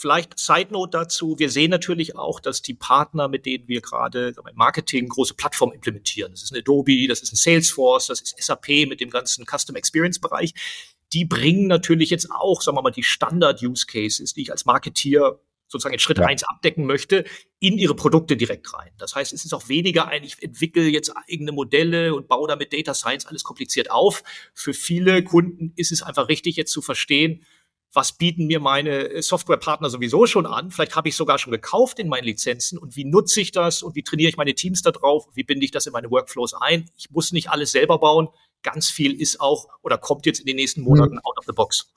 Vielleicht 0.00 0.38
Side 0.38 0.68
Note 0.70 0.96
dazu. 0.96 1.40
Wir 1.40 1.50
sehen 1.50 1.72
natürlich 1.72 2.14
auch, 2.14 2.38
dass 2.38 2.62
die 2.62 2.74
Partner, 2.74 3.26
mit 3.26 3.46
denen 3.46 3.66
wir 3.66 3.80
gerade 3.80 4.28
im 4.28 4.54
Marketing 4.54 5.08
große 5.08 5.34
Plattformen 5.34 5.72
implementieren, 5.72 6.30
das 6.30 6.44
ist 6.44 6.52
ein 6.52 6.58
Adobe, 6.58 7.08
das 7.08 7.20
ist 7.20 7.32
ein 7.32 7.36
Salesforce, 7.36 8.06
das 8.06 8.20
ist 8.20 8.40
SAP 8.40 8.68
mit 8.86 9.00
dem 9.00 9.10
ganzen 9.10 9.44
Custom 9.44 9.74
Experience 9.74 10.20
Bereich, 10.20 10.54
die 11.12 11.24
bringen 11.24 11.66
natürlich 11.66 12.10
jetzt 12.10 12.30
auch, 12.30 12.62
sagen 12.62 12.76
wir 12.76 12.82
mal, 12.82 12.92
die 12.92 13.02
Standard 13.02 13.60
Use 13.60 13.86
Cases, 13.86 14.32
die 14.32 14.42
ich 14.42 14.52
als 14.52 14.66
Marketeer 14.66 15.40
sozusagen 15.66 15.94
in 15.94 15.98
Schritt 15.98 16.18
ja. 16.18 16.26
eins 16.26 16.44
abdecken 16.44 16.86
möchte, 16.86 17.24
in 17.58 17.76
ihre 17.76 17.96
Produkte 17.96 18.36
direkt 18.36 18.72
rein. 18.74 18.92
Das 18.98 19.16
heißt, 19.16 19.32
es 19.32 19.44
ist 19.44 19.52
auch 19.52 19.68
weniger 19.68 20.06
ein, 20.06 20.22
ich 20.22 20.40
entwickle 20.40 20.84
jetzt 20.84 21.12
eigene 21.28 21.50
Modelle 21.50 22.14
und 22.14 22.28
baue 22.28 22.46
damit 22.46 22.72
Data 22.72 22.94
Science 22.94 23.26
alles 23.26 23.42
kompliziert 23.42 23.90
auf. 23.90 24.22
Für 24.54 24.74
viele 24.74 25.24
Kunden 25.24 25.72
ist 25.74 25.90
es 25.90 26.02
einfach 26.02 26.28
richtig, 26.28 26.54
jetzt 26.54 26.70
zu 26.70 26.82
verstehen, 26.82 27.44
was 27.92 28.12
bieten 28.12 28.46
mir 28.46 28.60
meine 28.60 29.10
äh, 29.10 29.22
Softwarepartner 29.22 29.90
sowieso 29.90 30.26
schon 30.26 30.46
an? 30.46 30.70
Vielleicht 30.70 30.96
habe 30.96 31.08
ich 31.08 31.16
sogar 31.16 31.38
schon 31.38 31.52
gekauft 31.52 31.98
in 31.98 32.08
meinen 32.08 32.24
Lizenzen 32.24 32.78
und 32.78 32.96
wie 32.96 33.04
nutze 33.04 33.40
ich 33.40 33.52
das 33.52 33.82
und 33.82 33.94
wie 33.94 34.02
trainiere 34.02 34.28
ich 34.28 34.36
meine 34.36 34.54
Teams 34.54 34.82
da 34.82 34.90
drauf? 34.90 35.26
Wie 35.34 35.44
binde 35.44 35.64
ich 35.64 35.70
das 35.70 35.86
in 35.86 35.92
meine 35.92 36.10
Workflows 36.10 36.54
ein? 36.54 36.90
Ich 36.96 37.10
muss 37.10 37.32
nicht 37.32 37.50
alles 37.50 37.72
selber 37.72 37.98
bauen. 37.98 38.28
Ganz 38.62 38.90
viel 38.90 39.18
ist 39.18 39.40
auch 39.40 39.68
oder 39.82 39.98
kommt 39.98 40.26
jetzt 40.26 40.40
in 40.40 40.46
den 40.46 40.56
nächsten 40.56 40.82
Monaten 40.82 41.16
hm. 41.16 41.20
out 41.24 41.38
of 41.38 41.44
the 41.46 41.52
box. 41.52 41.92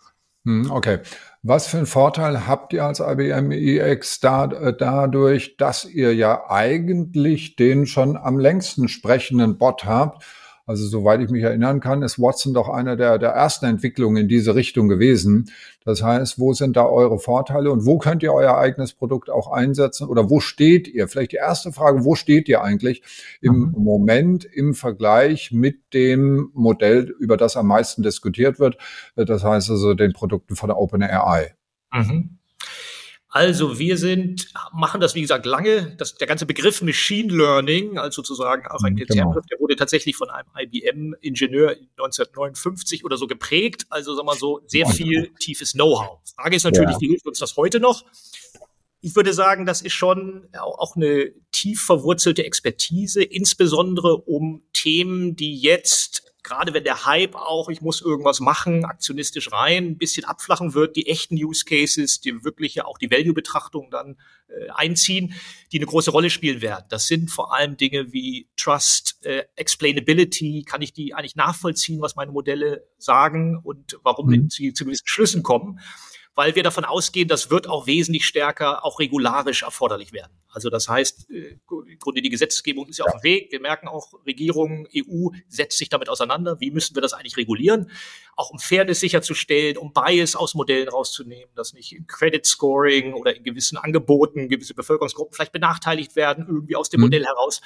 Hm, 0.46 0.72
okay. 0.72 1.00
Was 1.44 1.68
für 1.68 1.78
einen 1.78 1.86
Vorteil 1.86 2.48
habt 2.48 2.74
ihr 2.74 2.86
als 2.86 3.00
IBM 3.00 3.52
EX 3.52 4.20
da, 4.20 4.46
äh, 4.46 4.76
dadurch, 4.76 5.58
dass 5.58 5.86
ihr 5.86 6.16
ja 6.16 6.50
eigentlich 6.50 7.56
den 7.56 7.86
schon 7.86 8.18
am 8.18 8.40
längsten 8.40 8.88
sprechenden 8.88 9.58
Bot 9.58 9.86
habt? 9.86 10.24
Also 10.66 10.86
soweit 10.88 11.22
ich 11.22 11.30
mich 11.30 11.44
erinnern 11.44 11.80
kann, 11.80 12.02
ist 12.02 12.20
Watson 12.20 12.54
doch 12.54 12.70
einer 12.70 12.96
der, 12.96 13.18
der 13.18 13.32
ersten 13.32 13.66
Entwicklungen 13.66 14.18
in 14.18 14.28
diese 14.28 14.56
Richtung 14.56 14.88
gewesen. 14.88 15.50
Das 15.84 16.04
heißt, 16.04 16.40
wo 16.40 16.54
sind 16.54 16.78
da 16.78 16.86
eure 16.86 17.20
Vorteile 17.20 17.72
und 17.72 17.86
wo 17.86 17.98
könnt 17.98 18.24
ihr 18.24 18.34
euer 18.34 18.58
eigenes 18.58 18.94
Produkt 18.94 19.30
auch 19.30 19.52
einsetzen 19.52 20.08
oder 20.08 20.30
wo 20.30 20.40
steht 20.40 20.88
ihr? 20.88 21.08
Vielleicht 21.08 21.32
die 21.32 21.38
erste 21.38 21.72
Frage, 21.72 22.06
wo 22.06 22.16
steht 22.16 22.48
ihr 22.48 22.64
eigentlich 22.64 23.02
im 23.42 23.74
mhm. 23.76 23.84
Moment 23.84 24.46
im 24.46 24.74
Vergleich 24.74 25.52
mit 25.52 25.94
dem 25.94 26.52
Modell, 26.54 27.14
über 27.20 27.38
das 27.38 27.58
am 27.58 27.68
meisten 27.68 28.04
diskutiert 28.04 28.60
wird? 28.60 28.78
Das 29.16 29.44
heißt 29.44 29.70
also 29.70 29.94
den 29.94 30.14
Produkten 30.14 30.56
von 30.56 30.68
der 30.68 30.78
OpenAI. 30.78 31.54
Mhm. 31.94 32.41
Also 33.34 33.80
wir 33.80 33.98
sind, 33.98 34.54
machen 34.74 35.00
das 35.00 35.16
wie 35.16 35.22
gesagt 35.22 35.46
lange. 35.46 35.96
Das, 35.98 36.16
der 36.16 36.28
ganze 36.28 36.46
Begriff 36.46 36.82
Machine 36.82 37.34
Learning, 37.34 37.98
also 37.98 38.22
sozusagen 38.22 38.68
auch 38.68 38.84
ein 38.84 38.98
genau. 38.98 39.34
der 39.50 39.60
wurde 39.60 39.78
tatsächlich 39.78 40.18
von 40.18 40.30
einem 40.30 40.50
IBM-Ingenieur 40.58 41.78
1959 41.98 43.06
oder 43.06 43.16
so 43.16 43.28
geprägt. 43.28 43.86
Also 43.90 44.16
sagen 44.16 44.28
wir 44.28 44.34
mal 44.34 44.38
so 44.38 44.62
sehr 44.68 44.86
viel 44.86 45.32
tiefes 45.40 45.72
Know-how. 45.72 46.20
Frage 46.36 46.58
ist 46.58 46.66
natürlich, 46.66 46.92
ja. 46.92 47.00
wie 47.00 47.08
hilft 47.08 47.26
uns 47.26 47.40
das 47.40 47.56
heute 47.56 47.80
noch? 47.80 48.04
ich 49.02 49.16
würde 49.16 49.34
sagen, 49.34 49.66
das 49.66 49.82
ist 49.82 49.94
schon 49.94 50.48
auch 50.54 50.96
eine 50.96 51.32
tief 51.52 51.82
verwurzelte 51.82 52.46
Expertise, 52.46 53.24
insbesondere 53.24 54.18
um 54.18 54.62
Themen, 54.74 55.36
die 55.36 55.58
jetzt 55.58 56.31
gerade 56.44 56.74
wenn 56.74 56.84
der 56.84 57.06
Hype 57.06 57.36
auch, 57.36 57.70
ich 57.70 57.82
muss 57.82 58.02
irgendwas 58.02 58.40
machen, 58.40 58.86
aktionistisch 58.86 59.52
rein, 59.52 59.86
ein 59.86 59.98
bisschen 59.98 60.26
abflachen 60.26 60.74
wird, 60.74 60.96
die 60.96 61.08
echten 61.08 61.36
Use 61.36 61.66
Cases, 61.66 62.20
die 62.22 62.44
wirklich 62.44 62.76
ja 62.76 62.86
auch 62.86 62.98
die 62.98 63.12
Value-Betrachtung 63.12 63.92
dann 63.92 64.18
äh, 64.48 64.70
einziehen, 64.70 65.34
die 65.72 65.78
eine 65.78 65.86
große 65.86 66.12
Rolle 66.12 66.30
spielen 66.30 66.62
werden. 66.62 66.86
Das 66.90 67.08
sind 67.08 67.30
vor 67.30 67.54
allem 67.54 67.78
Dinge 67.78 68.12
wie 68.12 68.50
Trust, 68.58 69.18
äh, 69.24 69.44
Explainability, 69.56 70.64
kann 70.64 70.82
ich 70.82 70.94
die 70.94 71.14
eigentlich 71.14 71.36
nachvollziehen, 71.36 72.02
was 72.02 72.16
meine 72.16 72.32
Modelle 72.32 72.88
sagen 72.98 73.60
und 73.64 74.00
warum 74.04 74.30
mhm. 74.30 74.50
sie 74.50 74.74
zu 74.74 74.86
gewissen 74.86 75.08
Schlüssen 75.08 75.44
kommen 75.44 75.80
weil 76.36 76.56
wir 76.56 76.64
davon 76.64 76.86
ausgehen, 76.86 77.28
das 77.28 77.50
wird 77.50 77.68
auch 77.68 77.88
wesentlich 77.88 78.26
stärker 78.26 78.86
auch 78.86 79.00
regularisch 79.00 79.64
erforderlich 79.64 80.14
werden. 80.14 80.32
Also 80.50 80.70
das 80.70 80.88
heißt, 80.88 81.30
äh, 81.30 81.58
im 81.70 82.00
Grunde 82.00 82.22
die 82.22 82.30
Gesetzgebung 82.30 82.88
ist 82.88 83.00
ja, 83.00 83.06
auf 83.06 83.12
dem 83.12 83.24
Weg. 83.24 83.52
Wir 83.52 83.60
merken 83.60 83.88
auch, 83.88 84.14
Regierung, 84.26 84.88
EU 84.96 85.30
setzt 85.48 85.78
sich 85.78 85.90
damit 85.90 86.10
auseinander. 86.10 86.60
Wie 86.60 86.72
müssen 86.72 86.96
wir 86.96 87.02
das 87.02 87.14
eigentlich 87.14 87.38
regulieren? 87.38 87.90
Auch 88.36 88.50
um 88.50 88.60
Fairness 88.60 89.02
sicherzustellen, 89.02 89.78
um 89.78 89.94
Bias 89.94 90.36
aus 90.36 90.54
Modellen 90.56 90.88
rauszunehmen, 90.88 91.54
dass 91.56 91.74
nicht 91.74 91.94
im 91.94 92.08
Credit 92.08 92.46
Scoring 92.46 93.14
oder 93.14 93.36
in 93.36 93.44
gewissen 93.44 93.78
Angeboten 93.78 94.48
gewisse 94.48 94.74
Bevölkerungsgruppen 94.74 95.34
vielleicht 95.34 95.54
benachteiligt 95.54 96.16
werden, 96.16 96.46
irgendwie 96.48 96.76
aus 96.76 96.90
dem 96.90 97.00
mhm. 97.02 97.08
Modell 97.08 97.26
heraus. 97.26 97.62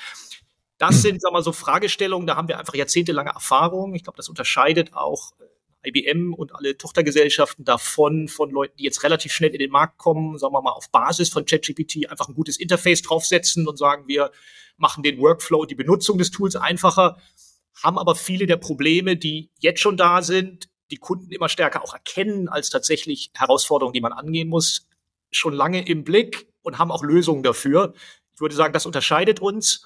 Das 0.77 1.01
sind, 1.01 1.21
sagen 1.21 1.33
wir 1.33 1.39
mal, 1.39 1.43
so 1.43 1.53
Fragestellungen, 1.53 2.27
da 2.27 2.35
haben 2.35 2.47
wir 2.47 2.59
einfach 2.59 2.75
jahrzehntelange 2.75 3.29
Erfahrung. 3.29 3.95
Ich 3.95 4.03
glaube, 4.03 4.17
das 4.17 4.27
unterscheidet 4.27 4.93
auch 4.93 5.31
äh, 5.39 5.45
IBM 5.85 6.33
und 6.33 6.55
alle 6.55 6.77
Tochtergesellschaften 6.77 7.65
davon, 7.65 8.27
von 8.27 8.49
Leuten, 8.49 8.77
die 8.77 8.83
jetzt 8.83 9.03
relativ 9.03 9.31
schnell 9.31 9.51
in 9.51 9.59
den 9.59 9.71
Markt 9.71 9.97
kommen, 9.97 10.37
sagen 10.37 10.53
wir 10.53 10.61
mal 10.61 10.71
auf 10.71 10.91
Basis 10.91 11.29
von 11.29 11.45
ChatGPT 11.45 12.09
einfach 12.09 12.27
ein 12.27 12.35
gutes 12.35 12.57
Interface 12.57 13.01
draufsetzen 13.01 13.67
und 13.67 13.77
sagen, 13.77 14.07
wir 14.07 14.31
machen 14.77 15.03
den 15.03 15.19
Workflow, 15.19 15.65
die 15.65 15.75
Benutzung 15.75 16.17
des 16.17 16.31
Tools 16.31 16.55
einfacher, 16.55 17.17
haben 17.81 17.97
aber 17.97 18.15
viele 18.15 18.45
der 18.45 18.57
Probleme, 18.57 19.17
die 19.17 19.49
jetzt 19.59 19.81
schon 19.81 19.97
da 19.97 20.21
sind, 20.21 20.69
die 20.91 20.97
Kunden 20.97 21.31
immer 21.31 21.49
stärker 21.49 21.83
auch 21.83 21.93
erkennen 21.93 22.47
als 22.47 22.69
tatsächlich 22.69 23.31
Herausforderungen, 23.33 23.93
die 23.93 24.01
man 24.01 24.13
angehen 24.13 24.49
muss, 24.49 24.87
schon 25.31 25.53
lange 25.53 25.85
im 25.87 26.03
Blick 26.03 26.47
und 26.61 26.77
haben 26.77 26.91
auch 26.91 27.03
Lösungen 27.03 27.43
dafür. 27.43 27.93
Ich 28.33 28.41
würde 28.41 28.55
sagen, 28.55 28.73
das 28.73 28.85
unterscheidet 28.85 29.39
uns. 29.39 29.85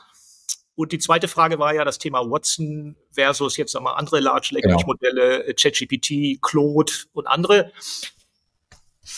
Und 0.79 0.93
die 0.93 0.99
zweite 0.99 1.27
Frage 1.27 1.59
war 1.59 1.75
ja 1.75 1.83
das 1.83 1.97
Thema 1.97 2.21
Watson 2.21 2.95
versus 3.11 3.57
jetzt 3.57 3.75
einmal 3.75 3.95
andere 3.95 4.21
Large 4.21 4.51
Language 4.51 4.85
Modelle, 4.85 5.43
genau. 5.43 5.53
ChatGPT, 5.53 6.41
Claude 6.41 6.93
und 7.11 7.27
andere. 7.27 7.73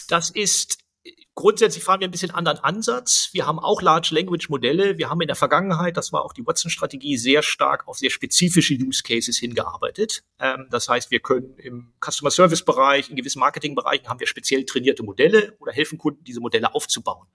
Das 0.10 0.32
ist 0.32 0.80
grundsätzlich 1.36 1.84
fahren 1.84 2.00
wir 2.00 2.08
ein 2.08 2.12
bisschen 2.12 2.32
anderen 2.32 2.58
Ansatz. 2.58 3.30
Wir 3.34 3.46
haben 3.46 3.60
auch 3.60 3.84
Large 3.84 4.10
Language 4.10 4.50
Modelle. 4.50 4.98
Wir 4.98 5.12
haben 5.12 5.22
in 5.22 5.28
der 5.28 5.36
Vergangenheit, 5.36 5.98
das 5.98 6.12
war 6.12 6.26
auch 6.26 6.34
die 6.34 6.44
Watson-Strategie, 6.44 7.16
sehr 7.18 7.44
stark 7.44 7.88
auf 7.88 8.00
sehr 8.00 8.10
spezifische 8.10 8.74
Use 8.74 9.04
Cases 9.04 9.38
hingearbeitet. 9.38 10.24
Ähm, 10.40 10.66
das 10.72 10.90
heißt, 10.90 11.12
wir 11.12 11.20
können 11.20 11.60
im 11.60 11.94
Customer 12.04 12.32
Service 12.32 12.66
Bereich, 12.66 13.12
in 13.12 13.16
gewissen 13.16 13.40
Marketing-Bereichen 13.40 14.08
haben 14.08 14.20
wir 14.20 14.26
speziell 14.26 14.66
trainierte 14.66 15.04
Modelle 15.04 15.56
oder 15.60 15.72
helfen 15.74 16.00
Kunden, 16.00 16.24
diese 16.24 16.40
Modelle 16.40 16.74
aufzubauen. 16.74 17.28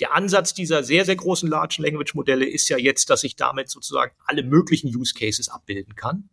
Der 0.00 0.14
Ansatz 0.14 0.54
dieser 0.54 0.84
sehr, 0.84 1.04
sehr 1.04 1.16
großen 1.16 1.48
Large 1.48 1.76
Language 1.78 2.14
Modelle 2.14 2.46
ist 2.46 2.68
ja 2.68 2.78
jetzt, 2.78 3.10
dass 3.10 3.24
ich 3.24 3.36
damit 3.36 3.68
sozusagen 3.68 4.12
alle 4.24 4.42
möglichen 4.42 4.94
Use 4.94 5.14
Cases 5.14 5.48
abbilden 5.48 5.96
kann. 5.96 6.30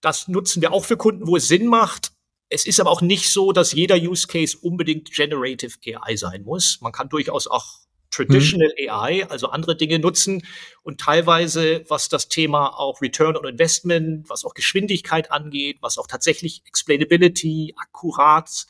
Das 0.00 0.28
nutzen 0.28 0.62
wir 0.62 0.72
auch 0.72 0.84
für 0.84 0.96
Kunden, 0.96 1.26
wo 1.26 1.36
es 1.36 1.48
Sinn 1.48 1.66
macht. 1.66 2.12
Es 2.48 2.66
ist 2.66 2.80
aber 2.80 2.90
auch 2.90 3.02
nicht 3.02 3.30
so, 3.30 3.52
dass 3.52 3.72
jeder 3.72 3.96
Use 3.96 4.26
Case 4.26 4.56
unbedingt 4.60 5.10
Generative 5.10 5.76
AI 5.84 6.16
sein 6.16 6.44
muss. 6.44 6.78
Man 6.80 6.92
kann 6.92 7.08
durchaus 7.08 7.46
auch 7.46 7.84
Traditional 8.14 8.72
mhm. 8.78 8.90
AI, 8.90 9.26
also 9.28 9.48
andere 9.48 9.76
Dinge 9.76 9.98
nutzen 9.98 10.46
und 10.82 11.00
teilweise, 11.00 11.84
was 11.88 12.08
das 12.08 12.28
Thema 12.28 12.68
auch 12.78 13.02
Return 13.02 13.36
on 13.36 13.46
Investment, 13.46 14.28
was 14.28 14.44
auch 14.44 14.54
Geschwindigkeit 14.54 15.32
angeht, 15.32 15.78
was 15.80 15.98
auch 15.98 16.06
tatsächlich 16.06 16.62
Explainability, 16.66 17.74
akkurat 17.76 18.66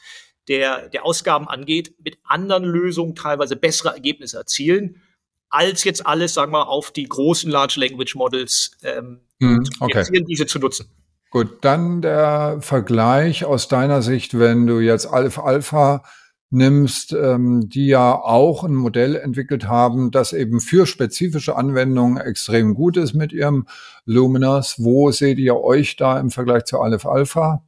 der, 0.49 0.89
der 0.89 1.05
Ausgaben 1.05 1.49
angeht, 1.49 1.95
mit 2.03 2.19
anderen 2.25 2.65
Lösungen 2.65 3.15
teilweise 3.15 3.57
bessere 3.57 3.95
Ergebnisse 3.95 4.39
erzielen, 4.39 5.03
als 5.49 5.85
jetzt 5.85 6.07
alles, 6.07 6.35
sagen 6.35 6.53
wir, 6.53 6.69
auf 6.69 6.91
die 6.91 7.09
großen 7.09 7.51
Large 7.51 7.79
Language 7.79 8.15
Models 8.17 8.73
ähm, 8.83 9.21
hm, 9.41 9.65
okay. 9.81 10.05
diese 10.29 10.47
zu 10.47 10.59
nutzen. 10.59 10.89
Gut, 11.31 11.65
dann 11.65 12.01
der 12.01 12.59
Vergleich 12.61 13.45
aus 13.45 13.69
deiner 13.69 14.03
Sicht, 14.03 14.39
wenn 14.39 14.67
du 14.67 14.79
jetzt 14.81 15.07
Alpha 15.07 15.43
Alpha 15.43 16.05
nimmst, 16.51 17.13
ähm, 17.13 17.69
die 17.69 17.89
ja 17.89 18.15
auch 18.15 18.63
ein 18.63 18.75
Modell 18.75 19.17
entwickelt 19.17 19.67
haben, 19.67 20.13
das 20.13 20.33
eben 20.33 20.61
für 20.61 20.87
spezifische 20.87 21.57
Anwendungen 21.57 22.17
extrem 22.17 22.75
gut 22.75 22.97
ist 22.97 23.15
mit 23.15 23.33
ihrem 23.33 23.67
Luminous. 24.05 24.77
Wo 24.79 25.11
seht 25.11 25.39
ihr 25.39 25.57
euch 25.57 25.97
da 25.97 26.21
im 26.21 26.31
Vergleich 26.31 26.65
zu 26.65 26.81
Aleph 26.81 27.07
Alpha? 27.07 27.65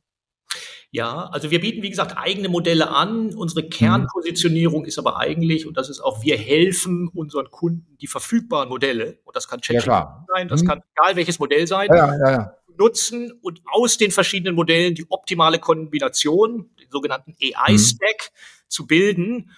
Ja, 0.90 1.28
also 1.32 1.50
wir 1.50 1.60
bieten, 1.60 1.82
wie 1.82 1.90
gesagt, 1.90 2.16
eigene 2.16 2.48
Modelle 2.48 2.90
an. 2.90 3.34
Unsere 3.34 3.64
mhm. 3.64 3.70
Kernpositionierung 3.70 4.84
ist 4.84 4.98
aber 4.98 5.18
eigentlich, 5.18 5.66
und 5.66 5.76
das 5.76 5.88
ist 5.88 6.00
auch, 6.00 6.22
wir 6.22 6.36
helfen 6.36 7.08
unseren 7.12 7.50
Kunden, 7.50 7.96
die 8.00 8.06
verfügbaren 8.06 8.68
Modelle, 8.68 9.18
und 9.24 9.36
das 9.36 9.48
kann 9.48 9.60
ChatGPT 9.60 9.86
ja, 9.86 10.24
sein, 10.34 10.48
das 10.48 10.62
mhm. 10.62 10.68
kann 10.68 10.82
egal 10.94 11.16
welches 11.16 11.38
Modell 11.38 11.66
sein, 11.66 11.88
ja, 11.90 12.16
ja, 12.16 12.52
nutzen 12.78 13.32
und 13.42 13.62
aus 13.66 13.98
den 13.98 14.10
verschiedenen 14.10 14.54
Modellen 14.54 14.94
die 14.94 15.06
optimale 15.08 15.58
Kombination, 15.58 16.70
den 16.78 16.90
sogenannten 16.90 17.34
AI-Stack, 17.42 18.30
mhm. 18.30 18.68
zu 18.68 18.86
bilden 18.86 19.50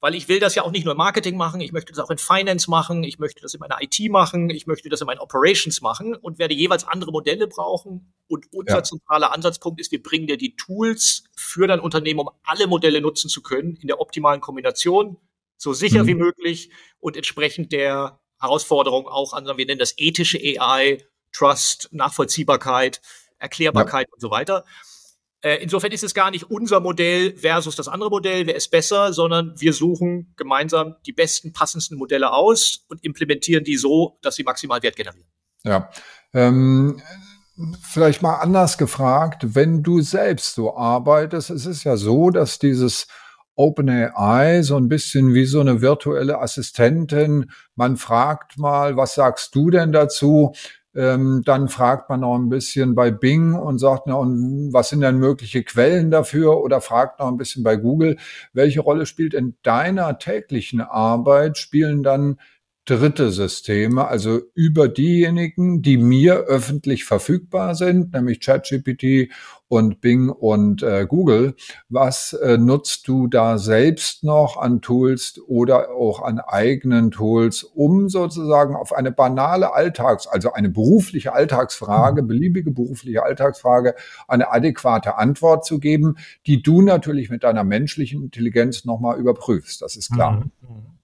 weil 0.00 0.14
ich 0.14 0.28
will 0.28 0.38
das 0.38 0.54
ja 0.54 0.62
auch 0.62 0.70
nicht 0.70 0.84
nur 0.84 0.92
im 0.92 0.98
Marketing 0.98 1.36
machen, 1.36 1.60
ich 1.60 1.72
möchte 1.72 1.92
das 1.92 2.04
auch 2.04 2.10
in 2.10 2.18
Finance 2.18 2.70
machen, 2.70 3.02
ich 3.02 3.18
möchte 3.18 3.42
das 3.42 3.54
in 3.54 3.60
meiner 3.60 3.78
IT 3.80 3.98
machen, 4.10 4.48
ich 4.50 4.66
möchte 4.66 4.88
das 4.88 5.00
in 5.00 5.06
meinen 5.06 5.18
Operations 5.18 5.80
machen 5.80 6.14
und 6.14 6.38
werde 6.38 6.54
jeweils 6.54 6.86
andere 6.86 7.10
Modelle 7.10 7.48
brauchen. 7.48 8.12
Und 8.28 8.46
unser 8.52 8.76
ja. 8.76 8.82
zentraler 8.82 9.32
Ansatzpunkt 9.32 9.80
ist, 9.80 9.90
wir 9.90 10.02
bringen 10.02 10.26
dir 10.26 10.36
die 10.36 10.54
Tools 10.54 11.24
für 11.36 11.66
dein 11.66 11.80
Unternehmen, 11.80 12.20
um 12.20 12.30
alle 12.44 12.66
Modelle 12.66 13.00
nutzen 13.00 13.28
zu 13.28 13.42
können, 13.42 13.76
in 13.76 13.88
der 13.88 14.00
optimalen 14.00 14.40
Kombination, 14.40 15.16
so 15.56 15.72
sicher 15.72 16.04
mhm. 16.04 16.08
wie 16.08 16.14
möglich 16.14 16.70
und 17.00 17.16
entsprechend 17.16 17.72
der 17.72 18.20
Herausforderung 18.40 19.08
auch 19.08 19.32
an, 19.32 19.46
wir 19.46 19.66
nennen 19.66 19.80
das 19.80 19.94
ethische 19.96 20.38
AI, 20.38 20.98
Trust, 21.32 21.88
Nachvollziehbarkeit, 21.92 23.00
Erklärbarkeit 23.38 24.06
ja. 24.08 24.14
und 24.14 24.20
so 24.20 24.30
weiter. 24.30 24.64
Äh, 25.40 25.62
insofern 25.62 25.92
ist 25.92 26.02
es 26.02 26.14
gar 26.14 26.30
nicht 26.30 26.50
unser 26.50 26.80
Modell 26.80 27.36
versus 27.36 27.76
das 27.76 27.86
andere 27.86 28.10
Modell, 28.10 28.46
wer 28.46 28.56
ist 28.56 28.70
besser, 28.70 29.12
sondern 29.12 29.54
wir 29.58 29.72
suchen 29.72 30.32
gemeinsam 30.36 30.96
die 31.06 31.12
besten, 31.12 31.52
passendsten 31.52 31.96
Modelle 31.96 32.32
aus 32.32 32.84
und 32.88 33.04
implementieren 33.04 33.62
die 33.62 33.76
so, 33.76 34.18
dass 34.22 34.34
sie 34.34 34.42
maximal 34.42 34.82
Wert 34.82 34.96
generieren. 34.96 35.28
Ja. 35.62 35.90
Ähm, 36.34 37.00
vielleicht 37.82 38.20
mal 38.22 38.36
anders 38.36 38.78
gefragt, 38.78 39.54
wenn 39.54 39.82
du 39.82 40.00
selbst 40.00 40.54
so 40.54 40.76
arbeitest, 40.76 41.50
es 41.50 41.66
ist 41.66 41.84
ja 41.84 41.96
so, 41.96 42.30
dass 42.30 42.58
dieses 42.58 43.06
OpenAI 43.54 44.62
so 44.62 44.76
ein 44.76 44.88
bisschen 44.88 45.34
wie 45.34 45.44
so 45.44 45.60
eine 45.60 45.80
virtuelle 45.80 46.38
Assistentin. 46.40 47.50
Man 47.74 47.96
fragt 47.96 48.56
mal, 48.56 48.96
was 48.96 49.14
sagst 49.14 49.54
du 49.54 49.70
denn 49.70 49.90
dazu? 49.90 50.52
Ähm, 50.98 51.42
dann 51.44 51.68
fragt 51.68 52.10
man 52.10 52.20
noch 52.20 52.34
ein 52.34 52.48
bisschen 52.48 52.96
bei 52.96 53.12
Bing 53.12 53.54
und 53.54 53.78
sagt, 53.78 54.08
na, 54.08 54.14
und 54.14 54.72
was 54.72 54.88
sind 54.88 55.02
denn 55.02 55.18
mögliche 55.18 55.62
Quellen 55.62 56.10
dafür? 56.10 56.60
Oder 56.60 56.80
fragt 56.80 57.20
noch 57.20 57.28
ein 57.28 57.36
bisschen 57.36 57.62
bei 57.62 57.76
Google, 57.76 58.16
welche 58.52 58.80
Rolle 58.80 59.06
spielt 59.06 59.32
in 59.32 59.54
deiner 59.62 60.18
täglichen 60.18 60.80
Arbeit, 60.80 61.56
spielen 61.56 62.02
dann 62.02 62.38
dritte 62.88 63.30
Systeme, 63.32 64.08
also 64.08 64.40
über 64.54 64.88
diejenigen, 64.88 65.82
die 65.82 65.98
mir 65.98 66.34
öffentlich 66.34 67.04
verfügbar 67.04 67.74
sind, 67.74 68.14
nämlich 68.14 68.40
ChatGPT 68.40 69.30
und 69.68 70.00
Bing 70.00 70.30
und 70.30 70.82
äh, 70.82 71.04
Google. 71.06 71.54
Was 71.90 72.32
äh, 72.32 72.56
nutzt 72.56 73.06
du 73.06 73.26
da 73.26 73.58
selbst 73.58 74.24
noch 74.24 74.56
an 74.56 74.80
Tools 74.80 75.38
oder 75.46 75.90
auch 75.90 76.22
an 76.22 76.40
eigenen 76.40 77.10
Tools, 77.10 77.62
um 77.62 78.08
sozusagen 78.08 78.74
auf 78.74 78.94
eine 78.94 79.12
banale 79.12 79.74
Alltags-, 79.74 80.26
also 80.26 80.54
eine 80.54 80.70
berufliche 80.70 81.34
Alltagsfrage, 81.34 82.22
mhm. 82.22 82.28
beliebige 82.28 82.70
berufliche 82.70 83.22
Alltagsfrage, 83.22 83.96
eine 84.26 84.50
adäquate 84.50 85.18
Antwort 85.18 85.66
zu 85.66 85.78
geben, 85.78 86.16
die 86.46 86.62
du 86.62 86.80
natürlich 86.80 87.28
mit 87.28 87.44
deiner 87.44 87.64
menschlichen 87.64 88.22
Intelligenz 88.22 88.86
nochmal 88.86 89.18
überprüfst. 89.18 89.82
Das 89.82 89.96
ist 89.96 90.10
klar. 90.10 90.44
Mhm. 90.62 90.97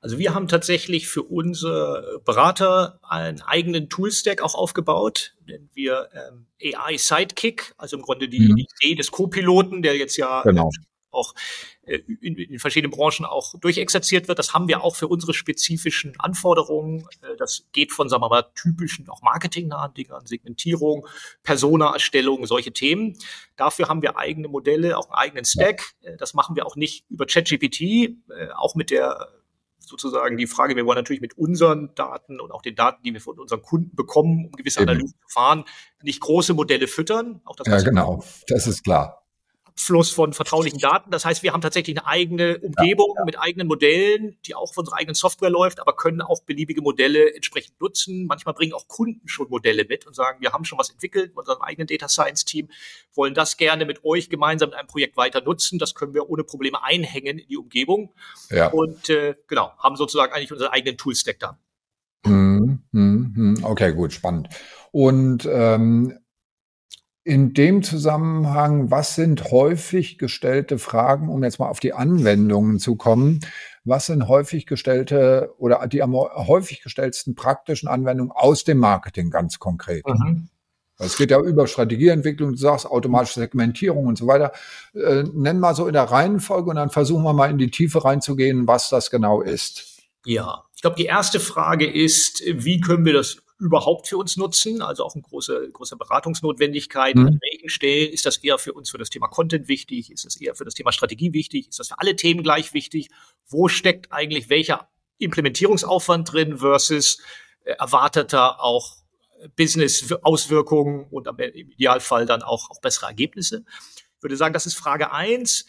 Also 0.00 0.18
wir 0.18 0.34
haben 0.34 0.48
tatsächlich 0.48 1.08
für 1.08 1.22
unsere 1.22 2.20
Berater 2.24 2.98
einen 3.02 3.42
eigenen 3.42 3.88
Toolstack 3.88 4.42
auch 4.42 4.54
aufgebaut, 4.54 5.34
nennen 5.46 5.70
wir 5.74 6.08
ähm, 6.12 6.46
AI 6.74 6.96
Sidekick, 6.96 7.74
also 7.76 7.96
im 7.96 8.02
Grunde 8.02 8.28
die, 8.28 8.40
mhm. 8.40 8.56
die 8.56 8.66
Idee 8.80 8.94
des 8.94 9.10
Co-Piloten, 9.10 9.82
der 9.82 9.96
jetzt 9.96 10.16
ja 10.16 10.42
genau. 10.42 10.70
auch 11.10 11.34
äh, 11.84 11.98
in, 12.20 12.36
in 12.36 12.58
verschiedenen 12.60 12.92
Branchen 12.92 13.26
auch 13.26 13.58
durchexerziert 13.58 14.28
wird. 14.28 14.38
Das 14.38 14.54
haben 14.54 14.68
wir 14.68 14.84
auch 14.84 14.94
für 14.94 15.08
unsere 15.08 15.34
spezifischen 15.34 16.14
Anforderungen. 16.18 17.08
Äh, 17.22 17.36
das 17.36 17.66
geht 17.72 17.92
von, 17.92 18.08
sagen 18.08 18.22
wir 18.22 18.28
mal, 18.28 18.44
typischen 18.54 19.08
auch 19.08 19.20
marketingnahen 19.22 19.92
Dingen, 19.94 20.12
Segmentierung, 20.24 21.06
Persona-Erstellung, 21.42 22.46
solche 22.46 22.72
Themen. 22.72 23.18
Dafür 23.56 23.88
haben 23.88 24.00
wir 24.00 24.16
eigene 24.16 24.46
Modelle, 24.46 24.96
auch 24.96 25.06
einen 25.06 25.14
eigenen 25.14 25.44
Stack. 25.44 25.82
Äh, 26.02 26.16
das 26.16 26.34
machen 26.34 26.54
wir 26.54 26.66
auch 26.66 26.76
nicht 26.76 27.04
über 27.10 27.26
ChatGPT, 27.26 28.16
auch 28.54 28.74
mit 28.76 28.90
der 28.90 29.28
sozusagen 29.82 30.36
die 30.36 30.46
Frage, 30.46 30.76
wir 30.76 30.86
wollen 30.86 30.96
natürlich 30.96 31.20
mit 31.20 31.36
unseren 31.36 31.94
Daten 31.94 32.40
und 32.40 32.50
auch 32.52 32.62
den 32.62 32.74
Daten, 32.74 33.02
die 33.02 33.12
wir 33.12 33.20
von 33.20 33.38
unseren 33.38 33.62
Kunden 33.62 33.94
bekommen, 33.94 34.46
um 34.46 34.52
gewisse 34.52 34.80
Analysen 34.80 35.18
zu 35.20 35.28
fahren, 35.28 35.64
nicht 36.02 36.20
große 36.20 36.54
Modelle 36.54 36.88
füttern. 36.88 37.40
Auch 37.44 37.56
das 37.56 37.66
ja, 37.66 37.80
genau, 37.80 38.24
das 38.48 38.66
ist 38.66 38.84
klar. 38.84 39.21
Abfluss 39.72 40.10
von 40.10 40.32
vertraulichen 40.32 40.78
Daten. 40.78 41.10
Das 41.10 41.24
heißt, 41.24 41.42
wir 41.42 41.52
haben 41.52 41.60
tatsächlich 41.60 41.98
eine 41.98 42.06
eigene 42.06 42.58
Umgebung 42.58 43.14
ja, 43.14 43.20
ja. 43.20 43.24
mit 43.24 43.38
eigenen 43.38 43.66
Modellen, 43.66 44.36
die 44.46 44.54
auch 44.54 44.72
von 44.74 44.82
unserer 44.82 44.98
eigenen 44.98 45.14
Software 45.14 45.50
läuft, 45.50 45.80
aber 45.80 45.96
können 45.96 46.20
auch 46.20 46.42
beliebige 46.42 46.82
Modelle 46.82 47.34
entsprechend 47.34 47.80
nutzen. 47.80 48.26
Manchmal 48.26 48.54
bringen 48.54 48.74
auch 48.74 48.86
Kunden 48.88 49.26
schon 49.28 49.48
Modelle 49.48 49.84
mit 49.84 50.06
und 50.06 50.14
sagen, 50.14 50.40
wir 50.40 50.52
haben 50.52 50.64
schon 50.64 50.78
was 50.78 50.90
entwickelt 50.90 51.30
mit 51.30 51.38
unserem 51.38 51.62
eigenen 51.62 51.86
Data 51.86 52.08
Science 52.08 52.44
Team, 52.44 52.68
wollen 53.14 53.34
das 53.34 53.56
gerne 53.56 53.84
mit 53.84 54.04
euch 54.04 54.28
gemeinsam 54.28 54.70
in 54.70 54.74
einem 54.74 54.88
Projekt 54.88 55.16
weiter 55.16 55.40
nutzen. 55.40 55.78
Das 55.78 55.94
können 55.94 56.14
wir 56.14 56.28
ohne 56.28 56.44
Probleme 56.44 56.82
einhängen 56.82 57.38
in 57.38 57.48
die 57.48 57.56
Umgebung. 57.56 58.12
Ja. 58.50 58.68
Und 58.68 59.08
äh, 59.08 59.34
genau, 59.46 59.72
haben 59.78 59.96
sozusagen 59.96 60.32
eigentlich 60.32 60.52
unseren 60.52 60.70
eigenen 60.70 60.98
Toolstack 60.98 61.38
da. 61.38 61.58
Hm, 62.24 62.82
hm, 62.92 63.32
hm. 63.34 63.64
Okay, 63.64 63.92
gut, 63.94 64.12
spannend. 64.12 64.48
Und 64.92 65.48
ähm, 65.50 66.18
in 67.24 67.54
dem 67.54 67.82
Zusammenhang, 67.82 68.90
was 68.90 69.14
sind 69.14 69.50
häufig 69.50 70.18
gestellte 70.18 70.78
Fragen, 70.78 71.28
um 71.28 71.44
jetzt 71.44 71.58
mal 71.58 71.68
auf 71.68 71.80
die 71.80 71.92
Anwendungen 71.92 72.78
zu 72.78 72.96
kommen? 72.96 73.40
Was 73.84 74.06
sind 74.06 74.28
häufig 74.28 74.66
gestellte 74.66 75.54
oder 75.58 75.86
die 75.86 76.02
am 76.02 76.14
häufig 76.14 76.82
gestellten 76.82 77.34
praktischen 77.34 77.88
Anwendungen 77.88 78.32
aus 78.32 78.64
dem 78.64 78.78
Marketing 78.78 79.30
ganz 79.30 79.58
konkret? 79.58 80.06
Mhm. 80.06 80.48
Es 80.98 81.16
geht 81.16 81.30
ja 81.30 81.40
über 81.40 81.66
Strategieentwicklung, 81.66 82.52
du 82.52 82.56
sagst 82.56 82.86
automatische 82.86 83.40
Segmentierung 83.40 84.06
und 84.06 84.18
so 84.18 84.26
weiter. 84.26 84.52
Äh, 84.94 85.24
nenn 85.32 85.58
mal 85.58 85.74
so 85.74 85.86
in 85.86 85.94
der 85.94 86.04
Reihenfolge 86.04 86.70
und 86.70 86.76
dann 86.76 86.90
versuchen 86.90 87.24
wir 87.24 87.32
mal 87.32 87.50
in 87.50 87.58
die 87.58 87.70
Tiefe 87.70 88.04
reinzugehen, 88.04 88.68
was 88.68 88.88
das 88.88 89.10
genau 89.10 89.40
ist. 89.40 90.00
Ja, 90.24 90.64
ich 90.74 90.82
glaube, 90.82 90.96
die 90.96 91.06
erste 91.06 91.40
Frage 91.40 91.90
ist, 91.90 92.42
wie 92.46 92.80
können 92.80 93.04
wir 93.04 93.14
das 93.14 93.42
überhaupt 93.62 94.08
für 94.08 94.16
uns 94.18 94.36
nutzen, 94.36 94.82
also 94.82 95.04
auch 95.04 95.14
eine 95.14 95.22
große, 95.22 95.70
große 95.72 95.96
Beratungsnotwendigkeit. 95.96 97.14
Mhm. 97.14 97.26
An 97.26 97.38
welchen 97.40 97.68
Stellen 97.68 98.12
ist 98.12 98.26
das 98.26 98.38
eher 98.38 98.58
für 98.58 98.72
uns 98.72 98.90
für 98.90 98.98
das 98.98 99.10
Thema 99.10 99.28
Content 99.28 99.68
wichtig? 99.68 100.10
Ist 100.10 100.24
das 100.24 100.36
eher 100.36 100.54
für 100.54 100.64
das 100.64 100.74
Thema 100.74 100.92
Strategie 100.92 101.32
wichtig? 101.32 101.68
Ist 101.68 101.78
das 101.78 101.88
für 101.88 101.98
alle 101.98 102.16
Themen 102.16 102.42
gleich 102.42 102.74
wichtig? 102.74 103.10
Wo 103.46 103.68
steckt 103.68 104.12
eigentlich 104.12 104.50
welcher 104.50 104.88
Implementierungsaufwand 105.18 106.32
drin 106.32 106.58
versus 106.58 107.18
äh, 107.64 107.72
erwarteter 107.72 108.62
auch 108.62 108.96
Business-Auswirkungen 109.56 111.06
und 111.10 111.26
im 111.26 111.70
Idealfall 111.70 112.26
dann 112.26 112.42
auch, 112.42 112.70
auch 112.70 112.80
bessere 112.80 113.06
Ergebnisse? 113.06 113.64
Ich 114.16 114.22
würde 114.22 114.36
sagen, 114.36 114.54
das 114.54 114.66
ist 114.66 114.74
Frage 114.74 115.12
eins 115.12 115.66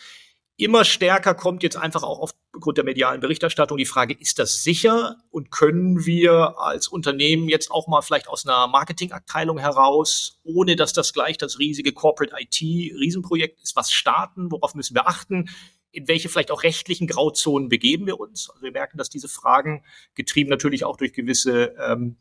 immer 0.58 0.86
stärker 0.86 1.34
kommt 1.34 1.64
jetzt 1.64 1.78
einfach 1.78 2.04
auch 2.04 2.20
aufgrund 2.64 2.78
der 2.78 2.86
medialen 2.86 3.20
Berichterstattung 3.20 3.78
die 3.78 3.86
Frage, 3.86 4.14
ist 4.18 4.40
das 4.40 4.64
sicher 4.64 5.18
und 5.32 5.52
können 5.52 6.06
wir 6.06 6.58
als 6.58 6.88
Unternehmen 6.88 7.50
jetzt 7.50 7.70
auch 7.70 7.90
mal 7.90 8.02
vielleicht 8.02 8.30
aus 8.30 8.48
einer 8.48 8.68
Marketingabteilung 8.68 9.58
heraus, 9.58 10.40
ohne 10.46 10.78
dass 10.78 10.94
das 10.94 11.12
gleich 11.12 11.38
das 11.38 11.60
riesige 11.60 11.92
Corporate 11.92 12.34
IT 12.40 12.62
Riesenprojekt 12.62 13.62
ist, 13.62 13.76
was 13.76 13.92
starten, 13.92 14.50
worauf 14.50 14.76
müssen 14.76 14.96
wir 14.96 15.10
achten? 15.10 15.50
In 15.92 16.08
welche 16.08 16.30
vielleicht 16.30 16.52
auch 16.52 16.64
rechtlichen 16.64 17.06
Grauzonen 17.06 17.68
begeben 17.68 18.06
wir 18.06 18.18
uns? 18.18 18.50
Also 18.50 18.64
wir 18.64 18.72
merken, 18.72 18.98
dass 18.98 19.10
diese 19.10 19.28
Fragen, 19.28 19.84
getrieben 20.16 20.50
natürlich 20.50 20.86
auch 20.86 20.96
durch 20.96 21.12
gewisse 21.12 21.76
ähm, 21.86 22.16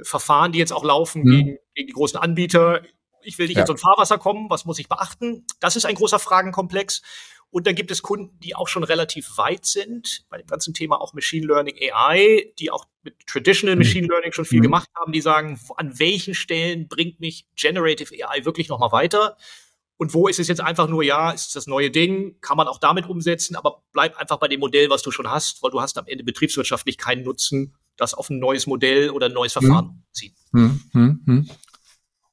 Verfahren, 0.00 0.52
die 0.52 0.60
jetzt 0.60 0.72
auch 0.72 0.84
laufen 0.84 1.24
mhm. 1.24 1.30
gegen, 1.30 1.58
gegen 1.74 1.86
die 1.88 1.94
großen 1.94 2.16
Anbieter, 2.20 2.82
ich 3.22 3.38
will 3.38 3.48
nicht 3.48 3.56
ja. 3.56 3.62
in 3.62 3.66
so 3.66 3.72
ein 3.72 3.78
Fahrwasser 3.78 4.18
kommen, 4.18 4.48
was 4.50 4.64
muss 4.64 4.78
ich 4.78 4.88
beachten? 4.88 5.44
Das 5.58 5.74
ist 5.74 5.84
ein 5.84 5.96
großer 5.96 6.20
Fragenkomplex. 6.20 7.02
Und 7.50 7.66
dann 7.66 7.74
gibt 7.74 7.90
es 7.90 8.02
Kunden, 8.02 8.38
die 8.40 8.54
auch 8.54 8.68
schon 8.68 8.84
relativ 8.84 9.36
weit 9.36 9.66
sind, 9.66 10.24
bei 10.30 10.38
dem 10.38 10.46
ganzen 10.46 10.72
Thema 10.72 11.00
auch 11.00 11.14
Machine 11.14 11.46
Learning 11.46 11.74
AI, 11.92 12.52
die 12.58 12.70
auch 12.70 12.86
mit 13.02 13.14
Traditional 13.26 13.74
mhm. 13.74 13.80
Machine 13.82 14.06
Learning 14.06 14.32
schon 14.32 14.44
viel 14.44 14.60
mhm. 14.60 14.64
gemacht 14.64 14.88
haben, 14.94 15.12
die 15.12 15.20
sagen, 15.20 15.58
an 15.76 15.98
welchen 15.98 16.34
Stellen 16.34 16.86
bringt 16.86 17.18
mich 17.18 17.46
Generative 17.56 18.14
AI 18.24 18.44
wirklich 18.44 18.68
nochmal 18.68 18.92
weiter? 18.92 19.36
Und 19.96 20.14
wo 20.14 20.28
ist 20.28 20.38
es 20.38 20.48
jetzt 20.48 20.60
einfach 20.60 20.88
nur, 20.88 21.02
ja, 21.02 21.30
ist 21.30 21.56
das 21.56 21.66
neue 21.66 21.90
Ding, 21.90 22.40
kann 22.40 22.56
man 22.56 22.68
auch 22.68 22.78
damit 22.78 23.06
umsetzen, 23.06 23.54
aber 23.56 23.82
bleib 23.92 24.16
einfach 24.16 24.38
bei 24.38 24.48
dem 24.48 24.60
Modell, 24.60 24.88
was 24.88 25.02
du 25.02 25.10
schon 25.10 25.28
hast, 25.28 25.62
weil 25.62 25.72
du 25.72 25.80
hast 25.80 25.98
am 25.98 26.06
Ende 26.06 26.24
betriebswirtschaftlich 26.24 26.96
keinen 26.96 27.22
Nutzen, 27.22 27.74
das 27.96 28.14
auf 28.14 28.30
ein 28.30 28.38
neues 28.38 28.66
Modell 28.66 29.10
oder 29.10 29.26
ein 29.26 29.34
neues 29.34 29.52
Verfahren 29.52 29.86
mhm. 29.86 30.02
ziehen. 30.12 30.34
Mhm. 30.52 31.50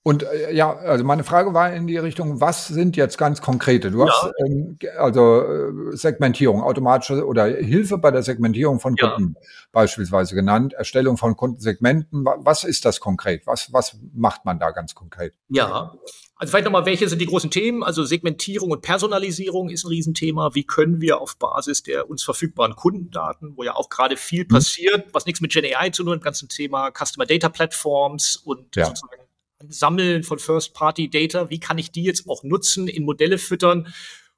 Und 0.08 0.24
äh, 0.24 0.54
ja, 0.54 0.74
also 0.74 1.04
meine 1.04 1.26
Frage 1.26 1.54
war 1.54 1.74
in 1.74 1.86
die 1.86 1.98
Richtung, 1.98 2.40
was 2.40 2.70
sind 2.70 2.96
jetzt 2.96 3.18
ganz 3.18 3.42
konkrete? 3.42 3.92
Du 3.92 4.08
hast 4.08 4.32
ähm, 4.46 4.80
also 4.98 5.42
äh, 5.42 5.98
Segmentierung, 5.98 6.64
automatische 6.64 7.26
oder 7.26 7.44
Hilfe 7.48 7.98
bei 7.98 8.10
der 8.10 8.24
Segmentierung 8.24 8.80
von 8.80 8.96
Kunden 8.96 9.36
ja. 9.36 9.50
beispielsweise 9.74 10.34
genannt, 10.34 10.72
Erstellung 10.72 11.18
von 11.18 11.36
Kundensegmenten. 11.36 12.24
Was 12.24 12.64
ist 12.64 12.86
das 12.86 13.02
konkret? 13.02 13.46
Was, 13.48 13.74
was 13.74 14.00
macht 14.14 14.46
man 14.46 14.60
da 14.60 14.72
ganz 14.72 14.96
konkret? 14.96 15.34
Ja, 15.50 15.94
also 16.38 16.52
vielleicht 16.52 16.64
nochmal, 16.64 16.86
welche 16.86 17.10
sind 17.10 17.20
die 17.20 17.26
großen 17.26 17.52
Themen? 17.52 17.84
Also 17.84 18.06
Segmentierung 18.06 18.72
und 18.72 18.84
Personalisierung 18.84 19.68
ist 19.68 19.84
ein 19.84 19.90
Riesenthema. 19.90 20.52
Wie 20.54 20.64
können 20.64 21.02
wir 21.02 21.20
auf 21.20 21.38
Basis 21.38 21.84
der 21.84 22.10
uns 22.10 22.24
verfügbaren 22.24 22.78
Kundendaten, 22.78 23.58
wo 23.58 23.64
ja 23.64 23.76
auch 23.76 23.90
gerade 23.90 24.16
viel 24.16 24.46
mhm. 24.46 24.54
passiert, 24.54 25.08
was 25.12 25.26
nichts 25.26 25.42
mit 25.42 25.52
Gen 25.52 25.66
AI 25.66 25.90
zu 25.90 26.06
tun 26.06 26.14
hat, 26.14 26.24
ganzen 26.24 26.48
Thema 26.48 26.92
Customer 26.92 27.26
Data 27.26 27.50
Platforms 27.50 28.38
und 28.38 28.74
ja. 28.78 28.86
sozusagen 28.86 29.27
Sammeln 29.68 30.24
von 30.24 30.40
First-Party-Data, 30.40 31.50
wie 31.50 31.60
kann 31.60 31.78
ich 31.78 31.92
die 31.92 32.04
jetzt 32.04 32.28
auch 32.30 32.44
nutzen, 32.44 32.88
in 32.88 33.04
Modelle 33.04 33.38
füttern 33.38 33.94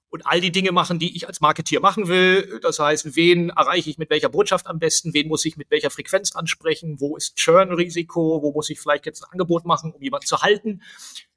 und 0.10 0.25
all 0.25 0.41
die 0.41 0.51
Dinge 0.51 0.71
machen, 0.71 0.97
die 0.97 1.15
ich 1.15 1.27
als 1.27 1.39
Marketeer 1.39 1.82
machen 1.82 2.08
will. 2.08 2.60
Das 2.62 2.79
heißt, 2.79 3.15
wen 3.15 3.49
erreiche 3.49 3.89
ich 3.89 3.97
mit 3.97 4.10
welcher 4.10 4.29
Botschaft 4.29 4.67
am 4.67 4.79
besten, 4.79 5.13
wen 5.13 5.27
muss 5.27 5.45
ich 5.45 5.55
mit 5.55 5.69
welcher 5.69 5.91
Frequenz 5.91 6.36
ansprechen, 6.36 6.99
wo 6.99 7.15
ist 7.15 7.36
Churn-Risiko, 7.36 8.41
wo 8.41 8.51
muss 8.51 8.69
ich 8.69 8.79
vielleicht 8.79 9.05
jetzt 9.05 9.23
ein 9.23 9.32
Angebot 9.32 9.65
machen, 9.65 9.91
um 9.91 10.01
jemanden 10.01 10.25
zu 10.25 10.41
halten. 10.41 10.82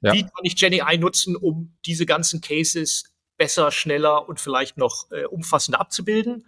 Ja. 0.01 0.13
Wie 0.13 0.23
kann 0.23 0.43
ich 0.43 0.55
GenAI 0.55 0.97
nutzen, 0.97 1.35
um 1.35 1.77
diese 1.85 2.05
ganzen 2.05 2.41
Cases 2.41 3.13
besser, 3.37 3.71
schneller 3.71 4.27
und 4.27 4.39
vielleicht 4.39 4.77
noch 4.77 5.11
äh, 5.11 5.25
umfassender 5.25 5.79
abzubilden. 5.79 6.47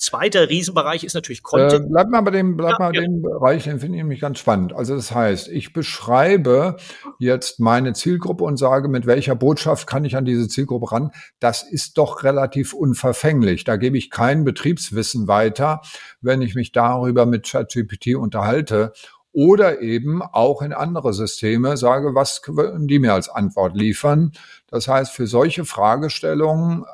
Zweiter 0.00 0.48
Riesenbereich 0.48 1.04
ist 1.04 1.12
natürlich 1.12 1.42
Content. 1.42 1.84
Äh, 1.84 1.88
bleib 1.90 2.08
mal 2.08 2.22
bei 2.22 2.30
dem, 2.30 2.56
bleib 2.56 2.72
ja, 2.72 2.78
mal 2.78 2.94
ja. 2.94 3.02
dem 3.02 3.20
Bereich, 3.20 3.64
den 3.64 3.80
finde 3.80 3.98
ich 3.98 4.02
nämlich 4.02 4.20
ganz 4.20 4.38
spannend. 4.38 4.72
Also 4.72 4.96
das 4.96 5.14
heißt, 5.14 5.48
ich 5.48 5.74
beschreibe 5.74 6.76
jetzt 7.18 7.60
meine 7.60 7.92
Zielgruppe 7.92 8.44
und 8.44 8.56
sage, 8.56 8.88
mit 8.88 9.04
welcher 9.04 9.34
Botschaft 9.34 9.86
kann 9.86 10.06
ich 10.06 10.16
an 10.16 10.24
diese 10.24 10.48
Zielgruppe 10.48 10.90
ran. 10.90 11.10
Das 11.38 11.62
ist 11.62 11.98
doch 11.98 12.22
relativ 12.22 12.72
unverfänglich. 12.72 13.64
Da 13.64 13.76
gebe 13.76 13.98
ich 13.98 14.08
kein 14.08 14.42
Betriebswissen 14.42 15.28
weiter, 15.28 15.82
wenn 16.22 16.40
ich 16.40 16.54
mich 16.54 16.72
darüber 16.72 17.26
mit 17.26 17.46
ChatGPT 17.46 18.14
unterhalte 18.14 18.94
oder 19.32 19.82
eben 19.82 20.22
auch 20.22 20.62
in 20.62 20.72
andere 20.72 21.12
Systeme 21.12 21.76
sage, 21.76 22.14
was 22.14 22.40
können 22.40 22.88
die 22.88 22.98
mir 22.98 23.12
als 23.12 23.28
Antwort 23.28 23.76
liefern. 23.76 24.32
Das 24.66 24.88
heißt, 24.88 25.12
für 25.12 25.26
solche 25.26 25.66
Fragestellungen 25.66 26.86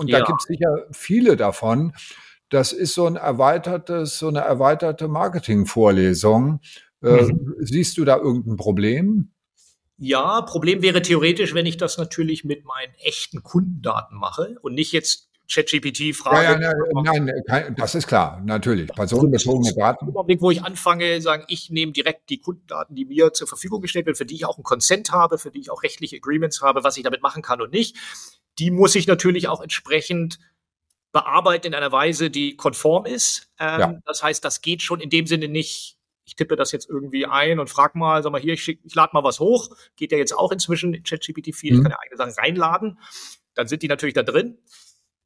und 0.00 0.08
ja. 0.08 0.18
da 0.18 0.24
gibt 0.24 0.40
es 0.40 0.46
sicher 0.46 0.86
viele 0.92 1.36
davon. 1.36 1.92
Das 2.48 2.72
ist 2.72 2.94
so 2.94 3.06
ein 3.06 3.16
erweitertes, 3.16 4.18
so 4.18 4.28
eine 4.28 4.40
erweiterte 4.40 5.08
Marketingvorlesung. 5.08 6.60
Äh, 7.02 7.22
mhm. 7.22 7.54
Siehst 7.60 7.98
du 7.98 8.04
da 8.04 8.16
irgendein 8.16 8.56
Problem? 8.56 9.30
Ja, 9.98 10.40
Problem 10.40 10.80
wäre 10.80 11.02
theoretisch, 11.02 11.52
wenn 11.52 11.66
ich 11.66 11.76
das 11.76 11.98
natürlich 11.98 12.44
mit 12.44 12.64
meinen 12.64 12.94
echten 13.04 13.42
Kundendaten 13.42 14.16
mache 14.16 14.56
und 14.62 14.74
nicht 14.74 14.92
jetzt 14.92 15.29
ChatGPT 15.52 16.14
frage. 16.14 16.62
Ja, 16.62 16.70
ja, 16.70 16.72
nein, 17.02 17.42
nein, 17.46 17.74
das 17.76 17.94
ist 17.94 18.06
klar, 18.06 18.40
natürlich. 18.44 18.88
Personenbezogene 18.88 19.74
Daten. 19.74 20.08
Im 20.08 20.16
Augenblick, 20.16 20.40
wo 20.40 20.50
ich 20.50 20.62
anfange, 20.62 21.20
sagen, 21.20 21.44
ich 21.48 21.70
nehme 21.70 21.92
direkt 21.92 22.30
die 22.30 22.38
Kundendaten, 22.38 22.94
die 22.94 23.04
mir 23.04 23.32
zur 23.32 23.48
Verfügung 23.48 23.80
gestellt 23.80 24.06
werden, 24.06 24.16
für 24.16 24.26
die 24.26 24.34
ich 24.34 24.44
auch 24.44 24.56
einen 24.56 24.64
Consent 24.64 25.10
habe, 25.10 25.38
für 25.38 25.50
die 25.50 25.60
ich 25.60 25.70
auch 25.70 25.82
rechtliche 25.82 26.16
Agreements 26.16 26.62
habe, 26.62 26.84
was 26.84 26.96
ich 26.96 27.02
damit 27.02 27.22
machen 27.22 27.42
kann 27.42 27.60
und 27.60 27.72
nicht 27.72 27.96
die 28.60 28.70
muss 28.70 28.94
ich 28.94 29.06
natürlich 29.06 29.48
auch 29.48 29.60
entsprechend 29.60 30.38
bearbeiten 31.12 31.68
in 31.68 31.74
einer 31.74 31.90
Weise, 31.90 32.30
die 32.30 32.56
konform 32.56 33.06
ist. 33.06 33.50
Ähm, 33.58 33.80
ja. 33.80 33.98
Das 34.04 34.22
heißt, 34.22 34.44
das 34.44 34.60
geht 34.60 34.82
schon 34.82 35.00
in 35.00 35.10
dem 35.10 35.26
Sinne 35.26 35.48
nicht, 35.48 35.96
ich 36.24 36.36
tippe 36.36 36.54
das 36.54 36.70
jetzt 36.70 36.88
irgendwie 36.88 37.26
ein 37.26 37.58
und 37.58 37.68
frag 37.68 37.96
mal, 37.96 38.22
sag 38.22 38.30
mal 38.30 38.40
hier, 38.40 38.54
ich, 38.54 38.62
schick, 38.62 38.80
ich 38.84 38.94
lade 38.94 39.10
mal 39.14 39.24
was 39.24 39.40
hoch. 39.40 39.70
Geht 39.96 40.12
ja 40.12 40.18
jetzt 40.18 40.36
auch 40.36 40.52
inzwischen 40.52 40.94
in 40.94 41.02
ChatGPT 41.02 41.54
4, 41.54 41.72
mhm. 41.72 41.78
ich 41.78 41.82
kann 41.82 41.92
ja 41.92 41.98
eigene 42.00 42.16
Sachen 42.16 42.44
reinladen. 42.44 42.98
Dann 43.54 43.66
sind 43.66 43.82
die 43.82 43.88
natürlich 43.88 44.14
da 44.14 44.22
drin. 44.22 44.58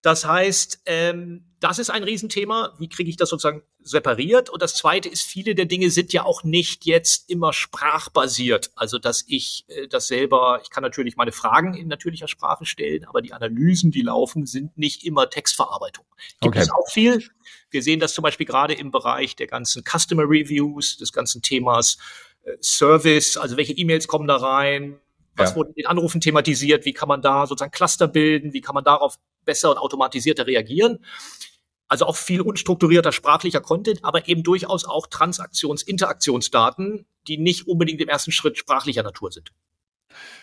Das 0.04 0.26
heißt, 0.26 0.82
ähm, 0.84 1.46
das 1.60 1.78
ist 1.78 1.88
ein 1.88 2.02
Riesenthema. 2.04 2.74
Wie 2.78 2.90
kriege 2.90 3.08
ich 3.08 3.16
das 3.16 3.30
sozusagen 3.30 3.62
separiert? 3.80 4.50
Und 4.50 4.60
das 4.60 4.74
Zweite 4.74 5.08
ist, 5.08 5.22
viele 5.22 5.54
der 5.54 5.64
Dinge 5.64 5.88
sind 5.88 6.12
ja 6.12 6.26
auch 6.26 6.44
nicht 6.44 6.84
jetzt 6.84 7.30
immer 7.30 7.54
sprachbasiert. 7.54 8.70
Also, 8.76 8.98
dass 8.98 9.24
ich 9.26 9.64
äh, 9.68 9.88
das 9.88 10.06
selber, 10.06 10.60
ich 10.62 10.68
kann 10.68 10.82
natürlich 10.82 11.16
meine 11.16 11.32
Fragen 11.32 11.72
in 11.72 11.88
natürlicher 11.88 12.28
Sprache 12.28 12.66
stellen, 12.66 13.06
aber 13.06 13.22
die 13.22 13.32
Analysen, 13.32 13.92
die 13.92 14.02
laufen, 14.02 14.44
sind 14.44 14.76
nicht 14.76 15.04
immer 15.04 15.30
Textverarbeitung. 15.30 16.04
Gibt 16.42 16.54
okay. 16.54 16.58
es 16.58 16.70
auch 16.70 16.90
viel. 16.90 17.26
Wir 17.70 17.82
sehen 17.82 17.98
das 17.98 18.12
zum 18.12 18.24
Beispiel 18.24 18.44
gerade 18.44 18.74
im 18.74 18.90
Bereich 18.90 19.36
der 19.36 19.46
ganzen 19.46 19.84
Customer 19.84 20.24
Reviews, 20.24 20.98
des 20.98 21.14
ganzen 21.14 21.40
Themas 21.40 21.96
äh, 22.42 22.52
Service, 22.60 23.38
also 23.38 23.56
welche 23.56 23.72
E-Mails 23.72 24.06
kommen 24.06 24.28
da 24.28 24.36
rein, 24.36 25.00
was 25.37 25.51
ja. 25.51 25.57
wurde 25.57 25.70
in 25.70 25.75
den 25.83 25.87
Anrufen 25.87 26.20
thematisiert? 26.20 26.85
Wie 26.85 26.92
kann 26.92 27.09
man 27.09 27.23
da 27.23 27.47
sozusagen 27.47 27.73
Cluster 27.73 28.09
bilden? 28.09 28.53
Wie 28.53 28.61
kann 28.61 28.75
man 28.75 28.85
darauf 28.85 29.16
besser 29.44 29.70
und 29.70 29.79
automatisierter 29.79 30.47
reagieren? 30.47 31.05
Also 31.88 32.07
auch 32.07 32.16
viel 32.16 32.40
unstrukturierter 32.40 33.12
sprachlicher 33.12 33.61
Content, 33.61 34.05
aber 34.05 34.27
eben 34.29 34.42
durchaus 34.42 34.85
auch 34.85 35.07
Transaktions-, 35.07 35.83
Interaktionsdaten, 35.83 37.07
die 37.29 37.38
nicht 37.38 37.66
unbedingt 37.66 38.01
im 38.01 38.09
ersten 38.09 38.33
Schritt 38.33 38.57
sprachlicher 38.59 39.03
Natur 39.03 39.31
sind. 39.31 39.53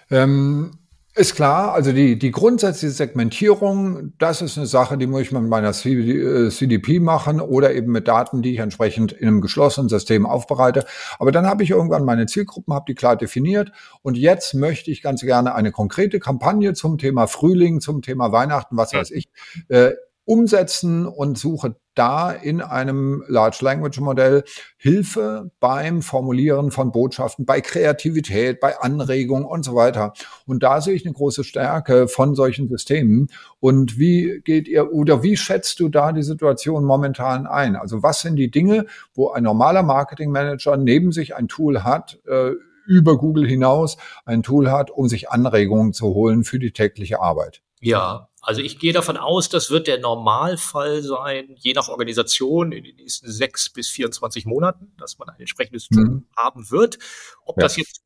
Ähm, 0.10 0.78
ist 1.14 1.36
klar, 1.36 1.74
also 1.74 1.92
die, 1.92 2.18
die 2.18 2.32
grundsätzliche 2.32 2.94
Segmentierung, 2.94 4.14
das 4.18 4.42
ist 4.42 4.58
eine 4.58 4.66
Sache, 4.66 4.98
die 4.98 5.08
muss 5.08 5.22
ich 5.22 5.32
mit 5.34 5.44
meiner 5.44 5.74
CDP 5.74 6.96
äh, 6.96 7.00
machen 7.00 7.42
oder 7.42 7.74
eben 7.74 7.92
mit 7.92 8.08
Daten, 8.08 8.42
die 8.42 8.54
ich 8.54 8.60
entsprechend 8.60 9.12
in 9.12 9.28
einem 9.28 9.42
geschlossenen 9.42 9.90
System 9.90 10.26
aufbereite. 10.26 10.86
Aber 11.20 11.34
dann 11.34 11.48
habe 11.48 11.64
ich 11.64 11.72
irgendwann 11.72 12.06
meine 12.06 12.28
Zielgruppen, 12.28 12.74
habe 12.74 12.86
die 12.88 12.96
klar 12.96 13.18
definiert 13.18 13.72
und 14.02 14.18
jetzt 14.18 14.54
möchte 14.54 14.90
ich 14.90 15.02
ganz 15.02 15.22
gerne 15.22 15.54
eine 15.54 15.72
konkrete 15.72 16.20
Kampagne 16.20 16.74
zum 16.74 16.98
Thema 16.98 17.28
Frühling, 17.28 17.82
zum 17.82 18.02
Thema 18.02 18.32
Weihnachten, 18.32 18.78
was 18.78 18.94
weiß 18.94 19.12
ich, 19.12 19.30
äh, 19.68 19.92
umsetzen 20.32 21.06
und 21.08 21.38
suche 21.38 21.76
da 21.94 22.32
in 22.32 22.62
einem 22.62 23.22
Large 23.28 23.58
Language 23.60 24.00
Modell 24.00 24.46
Hilfe 24.78 25.52
beim 25.60 26.02
Formulieren 26.02 26.72
von 26.72 26.94
Botschaften, 26.94 27.46
bei 27.46 27.60
Kreativität, 27.60 28.62
bei 28.62 28.80
Anregungen 28.80 29.44
und 29.44 29.66
so 29.66 29.76
weiter. 29.76 30.14
Und 30.46 30.64
da 30.64 30.80
sehe 30.80 30.94
ich 30.94 31.06
eine 31.06 31.14
große 31.14 31.44
Stärke 31.44 32.08
von 32.08 32.34
solchen 32.34 32.70
Systemen. 32.70 33.28
Und 33.60 34.00
wie 34.00 34.42
geht 34.46 34.70
ihr 34.70 34.94
oder 34.94 35.22
wie 35.22 35.36
schätzt 35.36 35.82
du 35.82 35.90
da 35.90 36.14
die 36.14 36.24
Situation 36.24 36.86
momentan 36.86 37.46
ein? 37.46 37.76
Also 37.76 38.02
was 38.02 38.22
sind 38.22 38.38
die 38.38 38.50
Dinge, 38.50 38.86
wo 39.14 39.32
ein 39.32 39.44
normaler 39.44 39.84
Marketing 39.84 40.32
Manager 40.32 40.78
neben 40.78 41.12
sich 41.12 41.36
ein 41.36 41.50
Tool 41.50 41.84
hat, 41.84 42.20
äh, 42.26 42.52
über 42.86 43.18
Google 43.18 43.46
hinaus 43.46 43.98
ein 44.24 44.44
Tool 44.44 44.72
hat, 44.72 44.92
um 44.92 45.10
sich 45.10 45.30
Anregungen 45.30 45.92
zu 45.92 46.06
holen 46.14 46.46
für 46.46 46.58
die 46.58 46.72
tägliche 46.72 47.20
Arbeit? 47.20 47.62
Ja, 47.82 48.30
also 48.42 48.62
ich 48.62 48.80
gehe 48.80 48.92
davon 48.92 49.18
aus, 49.18 49.50
das 49.50 49.70
wird 49.70 49.86
der 49.86 50.00
Normalfall 50.00 51.04
sein, 51.04 51.56
je 51.58 51.74
nach 51.74 51.90
Organisation 51.90 52.72
in 52.72 52.84
den 52.84 52.96
nächsten 52.96 53.32
sechs 53.32 53.70
bis 53.70 53.88
24 53.90 54.48
Monaten, 54.48 54.94
dass 54.98 55.20
man 55.20 55.30
ein 55.30 55.40
entsprechendes 55.40 55.88
Tool 55.88 56.06
mhm. 56.06 56.26
haben 56.36 56.72
wird. 56.72 56.98
Ob 57.46 57.58
ja. 57.58 57.64
das 57.64 57.78
jetzt 57.78 58.02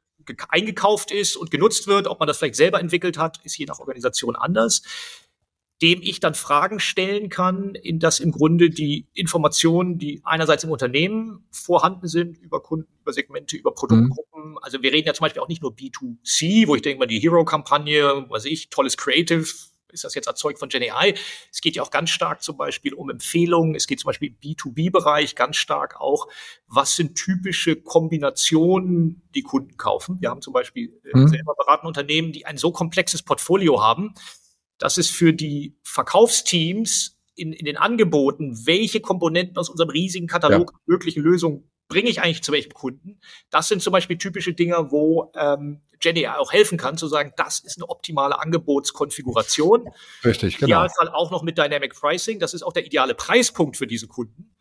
eingekauft 0.50 1.12
ist 1.12 1.38
und 1.38 1.52
genutzt 1.52 1.88
wird, 1.88 2.08
ob 2.08 2.19
man 2.19 2.28
das 2.28 2.38
vielleicht 2.38 2.56
selber 2.56 2.82
entwickelt 2.82 3.17
hat, 3.17 3.39
ist 3.45 3.58
je 3.58 3.65
nach 3.65 3.80
Organisation 3.80 4.36
anders. 4.36 4.82
Dem 5.82 6.02
ich 6.02 6.19
dann 6.21 6.36
Fragen 6.36 6.80
stellen 6.80 7.30
kann, 7.30 7.76
in 7.76 8.00
das 8.00 8.19
im 8.21 8.32
Grunde 8.32 8.69
die 8.69 9.08
Informationen, 9.13 9.98
die 9.98 10.21
einerseits 10.24 10.63
im 10.63 10.71
Unternehmen 10.71 11.45
vorhanden 11.52 12.08
sind, 12.08 12.38
über 12.38 12.62
Kunden, 12.62 12.88
über 13.02 13.12
Segmente, 13.12 13.58
über 13.58 13.74
Produktgruppen. 13.74 14.52
Mhm. 14.52 14.58
Also 14.62 14.82
wir 14.82 14.91
reden 14.91 15.08
ja 15.08 15.13
zum 15.13 15.26
Beispiel 15.26 15.41
auch 15.41 15.50
nicht 15.50 15.62
nur 15.62 15.74
B2C, 15.74 16.67
wo 16.67 16.76
ich 16.76 16.82
denke 16.82 17.00
mal 17.00 17.08
die 17.08 17.19
Hero-Kampagne, 17.19 18.26
was 18.30 18.45
ich, 18.45 18.69
tolles 18.69 18.95
Creative, 18.95 19.45
ist 19.95 20.03
das 20.03 20.13
jetzt 20.13 20.27
erzeugt 20.27 20.60
von 20.60 20.69
GenAI? 20.69 21.15
Es 21.51 21.62
geht 21.62 21.75
ja 21.75 21.81
auch 21.81 21.89
ganz 21.89 22.12
stark 22.12 22.43
zum 22.43 22.58
Beispiel 22.58 22.93
um 22.93 23.10
Empfehlungen. 23.10 23.73
Es 23.73 23.88
geht 23.88 23.99
zum 23.99 24.10
Beispiel 24.10 24.29
im 24.29 24.38
B2B-Bereich 24.38 25.36
ganz 25.36 25.55
stark 25.55 25.99
auch, 25.99 26.27
was 26.67 26.95
sind 26.95 27.15
typische 27.15 27.75
Kombinationen, 27.75 29.23
die 29.34 29.41
Kunden 29.41 29.77
kaufen. 29.77 30.17
Wir 30.19 30.29
haben 30.29 30.41
zum 30.41 30.53
Beispiel 30.53 30.93
äh, 31.03 31.17
mhm. 31.17 31.27
selber 31.29 31.55
beratende 31.58 31.88
Unternehmen, 31.88 32.31
die 32.31 32.45
ein 32.45 32.58
so 32.58 32.71
komplexes 32.71 33.23
Portfolio 33.23 33.81
haben, 33.81 34.13
dass 34.77 34.97
es 34.97 35.10
für 35.10 35.34
die 35.34 35.77
Verkaufsteams 35.84 37.17
in, 37.36 37.53
in 37.53 37.65
den 37.65 37.77
Angeboten, 37.77 38.65
welche 38.65 39.01
Komponenten 39.01 39.58
aus 39.58 39.69
unserem 39.69 39.89
riesigen 39.89 40.27
Katalog 40.27 40.71
ja. 40.73 40.79
möglichen 40.86 41.23
Lösungen 41.23 41.69
bringe 41.88 42.10
ich 42.10 42.21
eigentlich 42.21 42.43
zu 42.43 42.52
welchem 42.52 42.74
Kunden? 42.74 43.19
Das 43.50 43.67
sind 43.67 43.82
zum 43.82 43.93
Beispiel 43.93 44.17
typische 44.17 44.54
Dinge, 44.54 44.91
wo 44.91 45.32
ähm, 45.36 45.82
Jenny 46.02 46.28
auch 46.28 46.52
helfen 46.52 46.78
kann, 46.78 46.98
zu 46.98 47.08
sagen, 47.08 47.34
das 47.38 47.60
ist 47.60 47.78
eine 47.78 47.89
optimale 47.89 48.39
Angebotskonfiguration. 48.39 49.89
Richtig, 50.24 50.58
genau. 50.58 50.67
Idealfall 50.67 51.10
auch 51.10 51.32
noch 51.32 51.43
mit 51.43 51.58
Dynamic 51.58 51.95
Pricing. 51.95 52.39
Das 52.39 52.54
ist 52.54 52.63
auch 52.63 52.74
der 52.74 52.86
ideale 52.86 53.15
Preispunkt 53.15 53.78
für 53.78 53.88
diese 53.88 54.08
Kunden. 54.08 54.56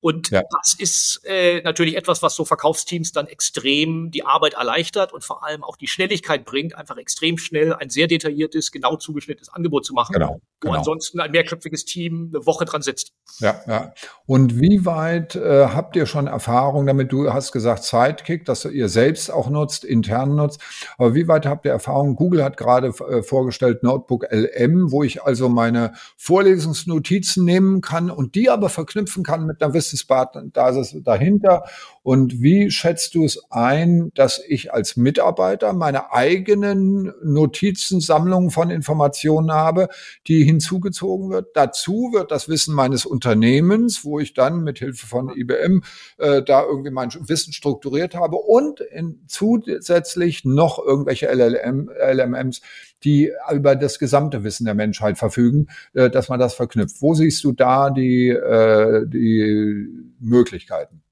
Und 0.00 0.30
ja. 0.30 0.42
das 0.50 0.74
ist 0.78 1.22
äh, 1.24 1.60
natürlich 1.62 1.96
etwas, 1.96 2.22
was 2.22 2.36
so 2.36 2.44
Verkaufsteams 2.44 3.10
dann 3.10 3.26
extrem 3.26 4.12
die 4.12 4.24
Arbeit 4.24 4.54
erleichtert 4.54 5.12
und 5.12 5.24
vor 5.24 5.44
allem 5.44 5.64
auch 5.64 5.76
die 5.76 5.88
Schnelligkeit 5.88 6.44
bringt, 6.44 6.76
einfach 6.76 6.96
extrem 6.98 7.36
schnell 7.36 7.74
ein 7.74 7.90
sehr 7.90 8.06
detailliertes, 8.06 8.70
genau 8.70 8.96
zugeschnittenes 8.96 9.48
Angebot 9.48 9.84
zu 9.84 9.94
machen, 9.94 10.12
genau, 10.12 10.40
wo 10.60 10.68
genau. 10.68 10.78
ansonsten 10.78 11.18
ein 11.18 11.32
mehrköpfiges 11.32 11.84
Team 11.84 12.30
eine 12.32 12.46
Woche 12.46 12.64
dran 12.64 12.82
sitzt. 12.82 13.12
Ja, 13.40 13.60
ja. 13.66 13.92
Und 14.28 14.60
wie 14.60 14.84
weit 14.84 15.36
äh, 15.36 15.68
habt 15.68 15.96
ihr 15.96 16.04
schon 16.04 16.26
Erfahrung 16.26 16.84
damit? 16.84 17.12
Du 17.12 17.32
hast 17.32 17.50
gesagt 17.50 17.82
Sidekick, 17.84 18.44
dass 18.44 18.66
ihr 18.66 18.90
selbst 18.90 19.32
auch 19.32 19.48
nutzt, 19.48 19.86
intern 19.86 20.34
nutzt. 20.34 20.60
Aber 20.98 21.14
wie 21.14 21.28
weit 21.28 21.46
habt 21.46 21.64
ihr 21.64 21.72
Erfahrung? 21.72 22.14
Google 22.14 22.44
hat 22.44 22.58
gerade 22.58 22.88
äh, 22.88 23.22
vorgestellt 23.22 23.82
Notebook 23.82 24.26
LM, 24.30 24.92
wo 24.92 25.02
ich 25.02 25.22
also 25.22 25.48
meine 25.48 25.92
Vorlesungsnotizen 26.18 27.42
nehmen 27.42 27.80
kann 27.80 28.10
und 28.10 28.34
die 28.34 28.50
aber 28.50 28.68
verknüpfen 28.68 29.24
kann 29.24 29.46
mit 29.46 29.62
einer 29.62 29.72
Wissensbasis 29.72 30.98
dahinter. 31.02 31.64
Und 32.02 32.42
wie 32.42 32.70
schätzt 32.70 33.14
du 33.14 33.24
es 33.24 33.50
ein, 33.50 34.10
dass 34.14 34.42
ich 34.46 34.74
als 34.74 34.96
Mitarbeiter 34.96 35.72
meine 35.72 36.12
eigenen 36.12 37.14
Notizensammlungen 37.22 38.50
von 38.50 38.70
Informationen 38.70 39.52
habe, 39.52 39.88
die 40.26 40.44
hinzugezogen 40.44 41.30
wird? 41.30 41.48
Dazu 41.54 42.10
wird 42.12 42.30
das 42.30 42.50
Wissen 42.50 42.74
meines 42.74 43.06
Unternehmens, 43.06 44.04
wo 44.04 44.17
ich 44.18 44.34
dann 44.34 44.62
mit 44.62 44.78
Hilfe 44.78 45.06
von 45.06 45.30
IBM 45.36 45.82
äh, 46.18 46.42
da 46.42 46.64
irgendwie 46.64 46.90
mein 46.90 47.10
Wissen 47.20 47.52
strukturiert 47.52 48.14
habe 48.14 48.36
und 48.36 48.80
in, 48.80 49.24
zusätzlich 49.26 50.44
noch 50.44 50.78
irgendwelche 50.78 51.26
LLM, 51.26 51.90
LMMs, 51.90 52.60
die 53.04 53.32
über 53.52 53.76
das 53.76 53.98
gesamte 53.98 54.44
Wissen 54.44 54.64
der 54.64 54.74
Menschheit 54.74 55.18
verfügen, 55.18 55.68
äh, 55.94 56.10
dass 56.10 56.28
man 56.28 56.40
das 56.40 56.54
verknüpft. 56.54 57.00
Wo 57.00 57.14
siehst 57.14 57.44
du 57.44 57.52
da 57.52 57.90
die, 57.90 58.28
äh, 58.28 59.06
die 59.06 59.88
Möglichkeiten? 60.20 61.02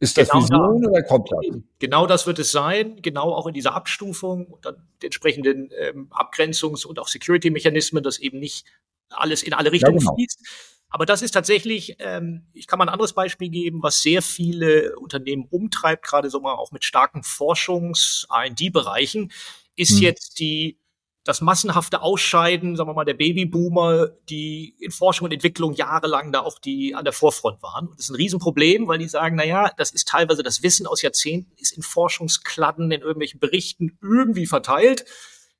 Ist 0.00 0.18
das 0.18 0.28
genau 0.28 0.42
Vision 0.42 0.82
da, 0.82 0.88
oder 0.90 1.02
kommt 1.02 1.30
das? 1.30 1.60
Genau 1.78 2.06
das 2.06 2.26
wird 2.26 2.38
es 2.38 2.52
sein, 2.52 3.00
genau 3.00 3.32
auch 3.32 3.46
in 3.46 3.54
dieser 3.54 3.74
Abstufung 3.74 4.46
und 4.46 4.66
dann 4.66 4.76
entsprechenden 5.02 5.70
ähm, 5.78 6.08
Abgrenzungs- 6.10 6.84
und 6.84 6.98
auch 6.98 7.08
Security-Mechanismen, 7.08 8.02
dass 8.02 8.18
eben 8.18 8.38
nicht 8.38 8.66
alles 9.08 9.42
in 9.42 9.54
alle 9.54 9.72
Richtungen 9.72 9.98
ja, 9.98 10.00
genau. 10.00 10.14
fließt. 10.14 10.73
Aber 10.94 11.06
das 11.06 11.22
ist 11.22 11.32
tatsächlich, 11.32 11.96
ähm, 11.98 12.44
ich 12.52 12.68
kann 12.68 12.78
mal 12.78 12.84
ein 12.84 12.92
anderes 12.92 13.14
Beispiel 13.14 13.48
geben, 13.48 13.82
was 13.82 14.00
sehr 14.00 14.22
viele 14.22 14.96
Unternehmen 14.96 15.44
umtreibt, 15.50 16.04
gerade 16.04 16.30
so 16.30 16.38
mal 16.38 16.54
auch 16.54 16.70
mit 16.70 16.84
starken 16.84 17.24
Forschungs-R&D-Bereichen, 17.24 19.32
ist 19.74 19.96
hm. 19.96 20.02
jetzt 20.02 20.38
die 20.38 20.78
das 21.24 21.40
massenhafte 21.40 22.00
Ausscheiden, 22.00 22.76
sagen 22.76 22.88
wir 22.88 22.94
mal, 22.94 23.04
der 23.04 23.14
Babyboomer, 23.14 24.10
die 24.28 24.76
in 24.78 24.92
Forschung 24.92 25.24
und 25.24 25.32
Entwicklung 25.32 25.72
jahrelang 25.72 26.30
da 26.30 26.42
auch 26.42 26.60
die 26.60 26.94
an 26.94 27.02
der 27.02 27.12
Vorfront 27.12 27.60
waren. 27.60 27.88
Und 27.88 27.98
das 27.98 28.04
ist 28.04 28.10
ein 28.10 28.16
Riesenproblem, 28.16 28.86
weil 28.86 28.98
die 28.98 29.08
sagen, 29.08 29.34
na 29.34 29.44
ja, 29.44 29.72
das 29.76 29.90
ist 29.90 30.06
teilweise 30.06 30.44
das 30.44 30.62
Wissen 30.62 30.86
aus 30.86 31.02
Jahrzehnten, 31.02 31.50
ist 31.56 31.72
in 31.72 31.82
Forschungskladden, 31.82 32.92
in 32.92 33.00
irgendwelchen 33.00 33.40
Berichten 33.40 33.98
irgendwie 34.00 34.46
verteilt. 34.46 35.06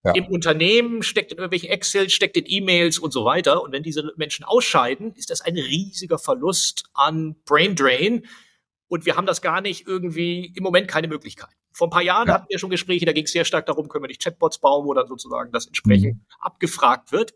Ja. 0.05 0.13
Im 0.13 0.27
Unternehmen 0.27 1.03
steckt 1.03 1.33
in 1.33 1.39
irgendwelchen 1.39 1.71
Excel, 1.71 2.11
steckt 2.11 2.37
in 2.37 2.45
E-Mails 2.47 2.99
und 2.99 3.13
so 3.13 3.25
weiter. 3.25 3.63
Und 3.63 3.73
wenn 3.73 3.83
diese 3.83 4.13
Menschen 4.17 4.45
ausscheiden, 4.45 5.15
ist 5.15 5.31
das 5.31 5.41
ein 5.41 5.55
riesiger 5.55 6.19
Verlust 6.19 6.85
an 6.93 7.37
Brain 7.47 7.75
Drain. 7.75 8.27
Und 8.87 9.07
wir 9.07 9.17
haben 9.17 9.27
das 9.27 9.41
gar 9.41 9.63
nicht 9.63 9.87
irgendwie 9.87 10.53
im 10.55 10.63
Moment 10.63 10.89
keine 10.89 11.09
Möglichkeit. 11.09 11.51
Vor 11.73 11.89
ein 11.89 11.91
paar 11.91 12.03
Jahren 12.03 12.29
ja. 12.29 12.35
hatten 12.35 12.47
wir 12.51 12.59
schon 12.59 12.71
Gespräche, 12.71 13.07
da 13.07 13.13
ging 13.13 13.25
es 13.25 13.33
sehr 13.33 13.47
stark 13.47 13.67
darum, 13.67 13.89
können 13.89 14.05
wir 14.05 14.09
nicht 14.09 14.23
Chatbots 14.23 14.59
bauen, 14.59 14.87
wo 14.87 14.93
dann 14.93 15.09
sozusagen 15.09 15.51
das 15.53 15.67
entsprechend 15.67 16.17
mhm. 16.17 16.25
abgefragt 16.39 17.11
wird. 17.11 17.35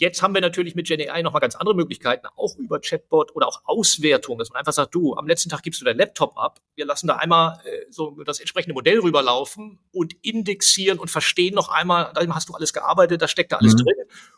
Jetzt 0.00 0.22
haben 0.22 0.32
wir 0.32 0.40
natürlich 0.40 0.76
mit 0.76 0.86
GenAI 0.86 1.22
nochmal 1.22 1.40
ganz 1.40 1.56
andere 1.56 1.74
Möglichkeiten, 1.74 2.28
auch 2.36 2.56
über 2.56 2.80
Chatbot 2.80 3.34
oder 3.34 3.48
auch 3.48 3.62
Auswertung, 3.64 4.38
dass 4.38 4.48
man 4.48 4.60
einfach 4.60 4.72
sagt, 4.72 4.94
du, 4.94 5.14
am 5.14 5.26
letzten 5.26 5.50
Tag 5.50 5.62
gibst 5.64 5.80
du 5.80 5.84
dein 5.84 5.96
Laptop 5.96 6.38
ab, 6.38 6.60
wir 6.76 6.86
lassen 6.86 7.08
da 7.08 7.16
einmal 7.16 7.60
äh, 7.64 7.90
so 7.90 8.12
das 8.22 8.38
entsprechende 8.38 8.74
Modell 8.74 9.00
rüberlaufen 9.00 9.80
und 9.90 10.14
indexieren 10.22 11.00
und 11.00 11.10
verstehen 11.10 11.56
noch 11.56 11.68
einmal, 11.68 12.12
da 12.14 12.24
hast 12.32 12.48
du 12.48 12.54
alles 12.54 12.72
gearbeitet, 12.72 13.20
da 13.22 13.26
steckt 13.26 13.50
da 13.50 13.56
alles 13.56 13.74
mhm. 13.74 13.78
drin 13.78 13.94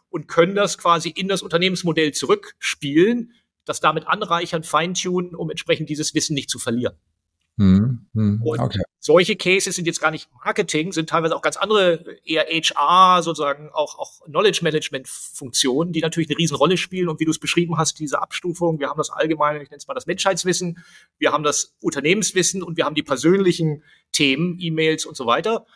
und 0.09 0.29
können 0.29 0.55
das 0.55 0.79
quasi 0.79 1.11
in 1.11 1.29
das 1.29 1.42
Unternehmensmodell 1.42 2.12
zurückspielen, 2.12 3.35
das 3.66 3.81
damit 3.81 4.09
anreichern, 4.09 4.62
feintunen, 4.62 5.35
um 5.35 5.51
entsprechend 5.51 5.90
dieses 5.90 6.14
Wissen 6.14 6.33
nicht 6.33 6.49
zu 6.49 6.59
verlieren. 6.59 6.96
Hm, 7.61 8.07
hm, 8.14 8.40
und 8.42 8.59
okay. 8.59 8.81
solche 9.01 9.37
Cases 9.37 9.77
sind 9.77 9.87
jetzt 9.87 10.01
gar 10.01 10.11
nicht 10.11 10.31
Marketing, 10.42 10.92
sind 10.92 11.11
teilweise 11.11 11.37
auch 11.37 11.42
ganz 11.42 11.59
andere, 11.59 12.03
eher 12.25 12.46
HR, 12.46 13.23
sozusagen 13.23 13.68
auch, 13.75 13.99
auch 13.99 14.25
Knowledge 14.25 14.61
Management 14.62 15.07
Funktionen, 15.07 15.92
die 15.92 16.01
natürlich 16.01 16.31
eine 16.31 16.38
Riesenrolle 16.38 16.79
spielen. 16.79 17.11
Und 17.11 17.20
wie 17.20 17.27
du 17.27 17.31
es 17.31 17.38
beschrieben 17.38 17.77
hast, 17.77 17.99
diese 17.99 18.23
Abstufung, 18.23 18.81
wir 18.81 18.88
haben 18.88 18.96
das 18.96 19.11
allgemeine, 19.11 19.62
ich 19.62 19.68
nenne 19.68 19.77
es 19.77 19.87
mal 19.87 19.92
das 19.92 20.07
Menschheitswissen, 20.07 20.83
wir 21.18 21.33
haben 21.33 21.44
das 21.44 21.77
Unternehmenswissen 21.83 22.62
und 22.62 22.79
wir 22.79 22.87
haben 22.87 22.94
die 22.94 23.03
persönlichen 23.03 23.85
Themen, 24.11 24.57
E-Mails 24.59 25.05
und 25.05 25.14
so 25.14 25.27
weiter. 25.27 25.66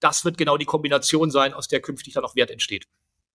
Das 0.00 0.24
wird 0.24 0.38
genau 0.38 0.56
die 0.56 0.64
Kombination 0.64 1.30
sein, 1.30 1.52
aus 1.52 1.68
der 1.68 1.80
künftig 1.80 2.14
dann 2.14 2.24
auch 2.24 2.36
Wert 2.36 2.50
entsteht 2.50 2.86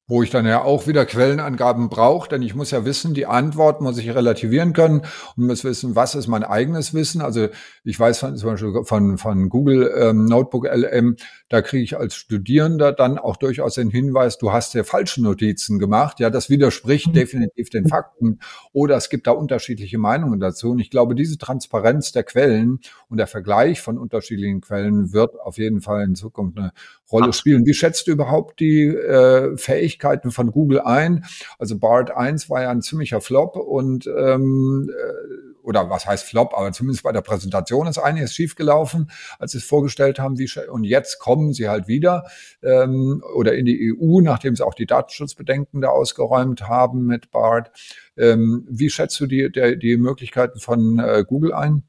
wo 0.10 0.24
ich 0.24 0.32
dann 0.32 0.48
ja 0.48 0.64
auch 0.64 0.88
wieder 0.88 1.06
Quellenangaben 1.06 1.88
brauche, 1.88 2.28
denn 2.30 2.42
ich 2.42 2.56
muss 2.56 2.72
ja 2.72 2.84
wissen, 2.84 3.14
die 3.14 3.28
Antwort 3.28 3.80
muss 3.80 4.00
ich 4.00 4.10
relativieren 4.10 4.74
können 4.74 5.04
und 5.38 5.46
muss 5.46 5.64
wissen, 5.64 5.96
was 5.96 6.16
ist 6.16 6.28
mein 6.28 6.44
eigenes 6.44 6.96
Wissen. 6.96 7.22
Also 7.22 7.48
ich 7.84 8.00
weiß 8.00 8.18
von, 8.18 8.36
zum 8.36 8.50
Beispiel 8.50 8.84
von, 8.86 9.20
von 9.20 9.50
Google 9.50 9.94
ähm, 9.96 10.26
Notebook 10.26 10.68
LM, 10.68 11.16
da 11.48 11.62
kriege 11.62 11.84
ich 11.84 11.96
als 11.96 12.16
Studierender 12.16 12.92
dann 12.92 13.20
auch 13.20 13.38
durchaus 13.38 13.76
den 13.76 13.92
Hinweis, 13.92 14.40
du 14.40 14.52
hast 14.52 14.74
ja 14.74 14.84
falsche 14.84 15.22
Notizen 15.22 15.78
gemacht. 15.78 16.20
Ja, 16.20 16.32
das 16.32 16.50
widerspricht 16.50 17.10
mhm. 17.10 17.14
definitiv 17.14 17.70
den 17.70 17.88
Fakten 17.88 18.40
oder 18.74 18.98
es 18.98 19.10
gibt 19.10 19.28
da 19.28 19.32
unterschiedliche 19.32 20.00
Meinungen 20.00 20.40
dazu. 20.40 20.72
Und 20.72 20.80
ich 20.80 20.90
glaube, 20.90 21.14
diese 21.14 21.38
Transparenz 21.38 22.12
der 22.12 22.24
Quellen 22.24 22.80
und 23.10 23.18
der 23.18 23.28
Vergleich 23.28 23.80
von 23.82 24.00
unterschiedlichen 24.00 24.62
Quellen 24.62 25.14
wird 25.14 25.40
auf 25.40 25.60
jeden 25.60 25.82
Fall 25.82 26.04
in 26.04 26.16
Zukunft 26.16 26.58
eine 26.58 26.72
Rolle 27.12 27.34
spielen. 27.34 27.66
Wie 27.68 27.74
schätzt 27.76 28.08
du 28.08 28.12
überhaupt 28.12 28.60
die 28.60 28.86
äh, 28.86 29.56
Fähigkeiten 30.00 30.32
von 30.32 30.52
Google 30.52 30.82
ein? 30.82 31.26
Also 31.58 31.78
BART 31.78 32.12
1 32.12 32.50
war 32.50 32.62
ja 32.62 32.70
ein 32.72 32.82
ziemlicher 32.82 33.22
Flop 33.22 33.56
und 33.56 34.08
ähm, 34.08 34.90
äh, 34.90 35.60
oder 35.62 35.90
was 35.90 36.08
heißt 36.08 36.24
Flop, 36.26 36.54
aber 36.56 36.72
zumindest 36.72 37.04
bei 37.04 37.12
der 37.12 37.22
Präsentation 37.22 37.86
ist 37.86 38.00
einiges 38.00 38.34
schiefgelaufen, 38.34 39.12
als 39.38 39.52
sie 39.52 39.60
es 39.60 39.66
vorgestellt 39.66 40.18
haben. 40.18 40.40
Wie, 40.40 40.50
und 40.72 40.84
jetzt 40.84 41.20
kommen 41.20 41.54
sie 41.54 41.70
halt 41.70 41.88
wieder 41.88 42.24
ähm, 42.64 43.22
oder 43.36 43.54
in 43.54 43.66
die 43.66 43.94
EU, 43.94 44.22
nachdem 44.22 44.56
sie 44.56 44.66
auch 44.66 44.74
die 44.74 44.88
Datenschutzbedenken 44.88 45.82
da 45.82 45.90
ausgeräumt 45.90 46.68
haben 46.68 47.06
mit 47.06 47.30
BART. 47.30 47.72
Ähm, 48.18 48.66
wie 48.70 48.90
schätzt 48.90 49.20
du 49.20 49.28
die, 49.28 49.52
der, 49.52 49.76
die 49.76 49.98
Möglichkeiten 49.98 50.60
von 50.60 50.98
äh, 51.00 51.24
Google 51.28 51.54
ein? 51.54 51.84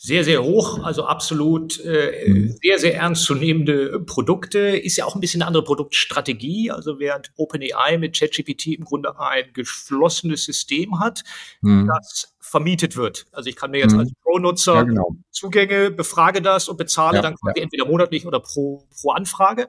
Sehr, 0.00 0.22
sehr 0.22 0.44
hoch, 0.44 0.84
also 0.84 1.06
absolut 1.06 1.80
äh, 1.84 2.28
mhm. 2.28 2.56
sehr, 2.62 2.78
sehr 2.78 2.94
ernstzunehmende 2.94 3.98
Produkte. 3.98 4.60
Ist 4.60 4.96
ja 4.96 5.04
auch 5.04 5.16
ein 5.16 5.20
bisschen 5.20 5.42
eine 5.42 5.48
andere 5.48 5.64
Produktstrategie. 5.64 6.70
Also 6.70 7.00
während 7.00 7.32
OpenAI 7.36 7.98
mit 7.98 8.16
ChatGPT 8.16 8.68
im 8.68 8.84
Grunde 8.84 9.18
ein 9.18 9.52
geschlossenes 9.52 10.44
System 10.44 11.00
hat, 11.00 11.24
mhm. 11.62 11.88
das 11.88 12.36
vermietet 12.38 12.96
wird. 12.96 13.26
Also 13.32 13.50
ich 13.50 13.56
kann 13.56 13.72
mir 13.72 13.78
jetzt 13.78 13.94
mhm. 13.94 14.00
als 14.00 14.12
Pro-Nutzer 14.22 14.74
ja, 14.74 14.82
genau. 14.84 15.16
Zugänge, 15.32 15.90
befrage 15.90 16.42
das 16.42 16.68
und 16.68 16.76
bezahle 16.76 17.16
ja, 17.16 17.22
dann 17.22 17.34
quasi 17.34 17.58
ja. 17.58 17.64
entweder 17.64 17.84
monatlich 17.84 18.24
oder 18.24 18.38
pro, 18.38 18.86
pro 19.02 19.10
Anfrage 19.10 19.68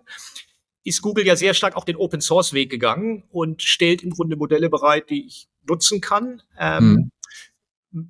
ist 0.83 1.01
Google 1.01 1.25
ja 1.25 1.35
sehr 1.35 1.53
stark 1.53 1.75
auch 1.75 1.83
den 1.83 1.97
Open 1.97 2.21
Source 2.21 2.53
Weg 2.53 2.69
gegangen 2.69 3.23
und 3.31 3.61
stellt 3.61 4.01
im 4.01 4.11
Grunde 4.11 4.37
Modelle 4.37 4.69
bereit, 4.69 5.09
die 5.09 5.25
ich 5.25 5.49
nutzen 5.67 6.01
kann. 6.01 6.41
Ähm, 6.57 6.89
mhm. 6.91 7.11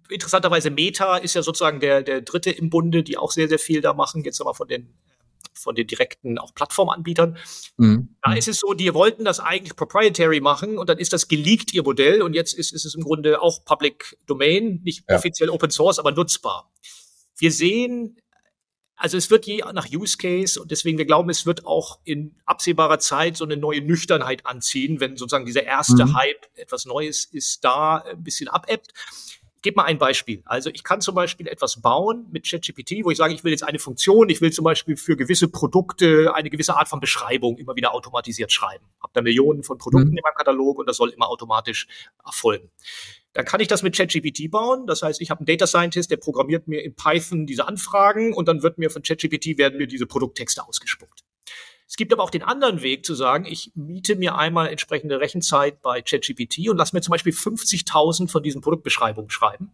Interessanterweise 0.09 0.71
Meta 0.71 1.17
ist 1.17 1.35
ja 1.35 1.41
sozusagen 1.41 1.79
der, 1.79 2.03
der 2.03 2.21
dritte 2.21 2.51
im 2.51 2.69
Bunde, 2.69 3.03
die 3.03 3.17
auch 3.17 3.31
sehr, 3.31 3.47
sehr 3.47 3.59
viel 3.59 3.81
da 3.81 3.93
machen, 3.93 4.23
jetzt 4.23 4.41
aber 4.41 4.53
von 4.53 4.67
den 4.67 4.93
von 5.53 5.75
den 5.75 5.87
direkten 5.87 6.37
auch 6.37 6.53
Plattformanbietern. 6.53 7.37
Mhm. 7.77 8.15
Da 8.23 8.33
ist 8.33 8.47
es 8.47 8.59
so, 8.59 8.73
die 8.73 8.93
wollten 8.93 9.25
das 9.25 9.39
eigentlich 9.39 9.75
proprietary 9.75 10.41
machen 10.41 10.77
und 10.77 10.89
dann 10.89 10.97
ist 10.97 11.13
das 11.13 11.27
geleakt 11.27 11.73
ihr 11.73 11.83
Modell 11.83 12.21
und 12.21 12.33
jetzt 12.33 12.53
ist, 12.53 12.71
ist 12.71 12.85
es 12.85 12.95
im 12.95 13.03
Grunde 13.03 13.41
auch 13.41 13.65
Public 13.65 14.17
Domain, 14.25 14.81
nicht 14.83 15.03
ja. 15.09 15.17
offiziell 15.17 15.49
Open 15.49 15.71
Source, 15.71 15.99
aber 15.99 16.11
nutzbar. 16.11 16.71
Wir 17.37 17.51
sehen, 17.51 18.17
also 18.95 19.17
es 19.17 19.29
wird 19.29 19.45
je 19.45 19.63
nach 19.73 19.87
Use 19.91 20.17
Case 20.17 20.61
und 20.61 20.71
deswegen 20.71 20.97
wir 20.97 21.05
glauben, 21.05 21.29
es 21.29 21.45
wird 21.45 21.65
auch 21.65 21.99
in 22.03 22.35
absehbarer 22.45 22.99
Zeit 22.99 23.37
so 23.37 23.45
eine 23.45 23.57
neue 23.57 23.81
Nüchternheit 23.81 24.45
anziehen, 24.45 24.99
wenn 24.99 25.17
sozusagen 25.17 25.45
dieser 25.45 25.63
erste 25.63 26.05
mhm. 26.05 26.15
Hype, 26.15 26.47
etwas 26.55 26.85
Neues 26.85 27.25
ist 27.25 27.63
da, 27.63 27.97
ein 27.97 28.23
bisschen 28.23 28.47
abebbt 28.47 28.93
gebe 29.61 29.75
mal 29.77 29.83
ein 29.83 29.97
Beispiel. 29.97 30.41
Also 30.45 30.69
ich 30.69 30.83
kann 30.83 31.01
zum 31.01 31.15
Beispiel 31.15 31.47
etwas 31.47 31.81
bauen 31.81 32.27
mit 32.31 32.47
ChatGPT, 32.49 33.03
wo 33.03 33.11
ich 33.11 33.17
sage, 33.17 33.33
ich 33.33 33.43
will 33.43 33.51
jetzt 33.51 33.63
eine 33.63 33.79
Funktion, 33.79 34.29
ich 34.29 34.41
will 34.41 34.51
zum 34.51 34.63
Beispiel 34.63 34.95
für 34.97 35.15
gewisse 35.15 35.47
Produkte 35.47 36.33
eine 36.33 36.49
gewisse 36.49 36.75
Art 36.75 36.87
von 36.87 36.99
Beschreibung 36.99 37.57
immer 37.57 37.75
wieder 37.75 37.93
automatisiert 37.93 38.51
schreiben. 38.51 38.85
Hab 39.01 39.13
da 39.13 39.21
Millionen 39.21 39.63
von 39.63 39.77
Produkten 39.77 40.11
mhm. 40.11 40.17
in 40.17 40.23
meinem 40.23 40.35
Katalog 40.35 40.79
und 40.79 40.87
das 40.87 40.97
soll 40.97 41.09
immer 41.09 41.29
automatisch 41.29 41.87
erfolgen. 42.25 42.69
Dann 43.33 43.45
kann 43.45 43.59
ich 43.59 43.67
das 43.67 43.83
mit 43.83 43.95
ChatGPT 43.95 44.49
bauen. 44.49 44.87
Das 44.87 45.01
heißt, 45.01 45.21
ich 45.21 45.29
habe 45.29 45.39
einen 45.39 45.45
Data 45.45 45.67
Scientist, 45.67 46.09
der 46.09 46.17
programmiert 46.17 46.67
mir 46.67 46.83
in 46.83 46.95
Python 46.95 47.45
diese 47.45 47.67
Anfragen 47.67 48.33
und 48.33 48.47
dann 48.47 48.63
wird 48.63 48.77
mir 48.77 48.89
von 48.89 49.03
ChatGPT 49.03 49.57
werden 49.57 49.77
mir 49.77 49.87
diese 49.87 50.07
Produkttexte 50.07 50.65
ausgespuckt. 50.65 51.23
Es 51.89 51.97
gibt 51.97 52.13
aber 52.13 52.21
auch 52.21 52.29
den 52.29 52.43
anderen 52.43 52.83
Weg 52.83 53.03
zu 53.03 53.15
sagen, 53.15 53.45
ich 53.45 53.71
miete 53.73 54.15
mir 54.15 54.35
einmal 54.35 54.67
entsprechende 54.67 55.19
Rechenzeit 55.19 55.81
bei 55.81 56.03
ChatGPT 56.03 56.69
und 56.69 56.77
lasse 56.77 56.95
mir 56.95 57.01
zum 57.01 57.13
Beispiel 57.13 57.33
50.000 57.33 58.29
von 58.29 58.43
diesen 58.43 58.61
Produktbeschreibungen 58.61 59.31
schreiben. 59.31 59.71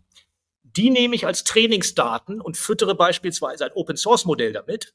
Die 0.64 0.90
nehme 0.90 1.14
ich 1.14 1.26
als 1.28 1.44
Trainingsdaten 1.44 2.40
und 2.40 2.56
füttere 2.56 2.96
beispielsweise 2.96 3.66
ein 3.66 3.72
Open 3.74 3.98
Source 3.98 4.24
Modell 4.24 4.54
damit. 4.54 4.94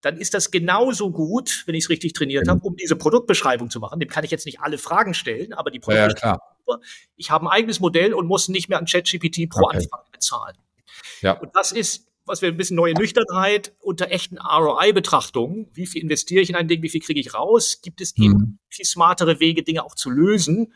Dann 0.00 0.16
ist 0.16 0.34
das 0.34 0.50
genauso 0.50 1.12
gut, 1.12 1.62
wenn 1.66 1.76
ich 1.76 1.84
es 1.84 1.90
richtig 1.90 2.14
trainiert 2.14 2.48
habe, 2.48 2.60
um 2.62 2.74
diese 2.74 2.96
Produktbeschreibung 2.96 3.70
zu 3.70 3.78
machen. 3.78 4.00
Dem 4.00 4.08
kann 4.08 4.24
ich 4.24 4.32
jetzt 4.32 4.44
nicht 4.44 4.58
alle 4.60 4.78
Fragen 4.78 5.14
stellen, 5.14 5.52
aber 5.52 5.70
die 5.70 5.78
Produktbeschreibung. 5.78 6.40
Ja, 6.68 6.78
ich 7.14 7.30
habe 7.30 7.46
ein 7.46 7.52
eigenes 7.52 7.78
Modell 7.78 8.12
und 8.12 8.26
muss 8.26 8.48
nicht 8.48 8.68
mehr 8.68 8.78
an 8.78 8.86
ChatGPT 8.86 9.48
pro 9.48 9.66
okay. 9.66 9.76
Anfrage 9.76 10.10
bezahlen. 10.10 10.56
Ja. 11.22 11.38
Und 11.38 11.54
das 11.54 11.70
ist 11.70 12.05
was 12.26 12.42
wir 12.42 12.48
ein 12.48 12.56
bisschen 12.56 12.76
neue 12.76 12.94
Nüchternheit 12.94 13.74
unter 13.80 14.10
echten 14.10 14.38
ROI-Betrachtungen. 14.38 15.68
Wie 15.72 15.86
viel 15.86 16.02
investiere 16.02 16.42
ich 16.42 16.50
in 16.50 16.56
ein 16.56 16.68
Ding, 16.68 16.82
wie 16.82 16.88
viel 16.88 17.00
kriege 17.00 17.20
ich 17.20 17.34
raus? 17.34 17.80
Gibt 17.82 18.00
es 18.00 18.16
eben 18.16 18.32
mhm. 18.32 18.58
viel 18.68 18.84
smartere 18.84 19.40
Wege, 19.40 19.62
Dinge 19.62 19.84
auch 19.84 19.94
zu 19.94 20.10
lösen? 20.10 20.72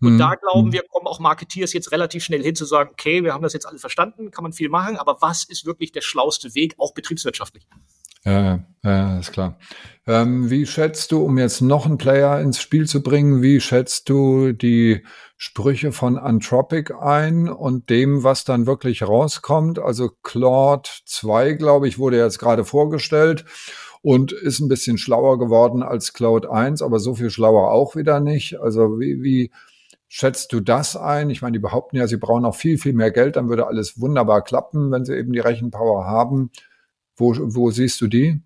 Und 0.00 0.14
mhm. 0.14 0.18
da 0.18 0.34
glauben 0.36 0.66
hm. 0.66 0.72
wir, 0.72 0.82
kommen 0.88 1.08
auch 1.08 1.18
Marketeers 1.18 1.72
jetzt 1.72 1.90
relativ 1.90 2.22
schnell 2.22 2.42
hin 2.42 2.54
zu 2.54 2.64
sagen, 2.64 2.90
okay, 2.92 3.24
wir 3.24 3.32
haben 3.32 3.42
das 3.42 3.52
jetzt 3.52 3.66
alle 3.66 3.78
verstanden, 3.78 4.30
kann 4.30 4.44
man 4.44 4.52
viel 4.52 4.68
machen, 4.68 4.96
aber 4.96 5.20
was 5.20 5.42
ist 5.42 5.66
wirklich 5.66 5.90
der 5.90 6.02
schlauste 6.02 6.54
Weg, 6.54 6.74
auch 6.78 6.94
betriebswirtschaftlich? 6.94 7.66
Ja, 8.28 8.60
ja, 8.84 9.18
ist 9.18 9.32
klar. 9.32 9.58
Ähm, 10.06 10.50
wie 10.50 10.66
schätzt 10.66 11.12
du, 11.12 11.24
um 11.24 11.38
jetzt 11.38 11.62
noch 11.62 11.86
einen 11.86 11.96
Player 11.96 12.40
ins 12.40 12.60
Spiel 12.60 12.86
zu 12.86 13.02
bringen, 13.02 13.40
wie 13.40 13.58
schätzt 13.58 14.10
du 14.10 14.52
die 14.52 15.02
Sprüche 15.38 15.92
von 15.92 16.18
Anthropic 16.18 16.92
ein 16.94 17.48
und 17.48 17.88
dem, 17.88 18.24
was 18.24 18.44
dann 18.44 18.66
wirklich 18.66 19.02
rauskommt. 19.02 19.78
Also 19.78 20.10
Claude 20.22 20.90
2, 21.06 21.54
glaube 21.54 21.88
ich, 21.88 21.98
wurde 21.98 22.18
jetzt 22.18 22.38
gerade 22.38 22.66
vorgestellt 22.66 23.46
und 24.02 24.32
ist 24.32 24.60
ein 24.60 24.68
bisschen 24.68 24.98
schlauer 24.98 25.38
geworden 25.38 25.82
als 25.82 26.12
Cloud 26.12 26.44
1, 26.44 26.82
aber 26.82 26.98
so 26.98 27.14
viel 27.14 27.30
schlauer 27.30 27.70
auch 27.70 27.96
wieder 27.96 28.20
nicht. 28.20 28.60
Also 28.60 29.00
wie, 29.00 29.22
wie 29.22 29.50
schätzt 30.06 30.52
du 30.52 30.60
das 30.60 30.96
ein? 30.96 31.30
Ich 31.30 31.40
meine, 31.40 31.52
die 31.52 31.62
behaupten 31.62 31.96
ja, 31.96 32.06
sie 32.06 32.18
brauchen 32.18 32.42
noch 32.42 32.56
viel, 32.56 32.76
viel 32.76 32.92
mehr 32.92 33.10
Geld, 33.10 33.36
dann 33.36 33.48
würde 33.48 33.66
alles 33.66 33.98
wunderbar 33.98 34.42
klappen, 34.42 34.90
wenn 34.90 35.06
sie 35.06 35.16
eben 35.16 35.32
die 35.32 35.40
Rechenpower 35.40 36.04
haben. 36.04 36.50
Wo, 37.18 37.34
wo 37.38 37.70
siehst 37.70 38.00
du 38.00 38.06
die? 38.06 38.40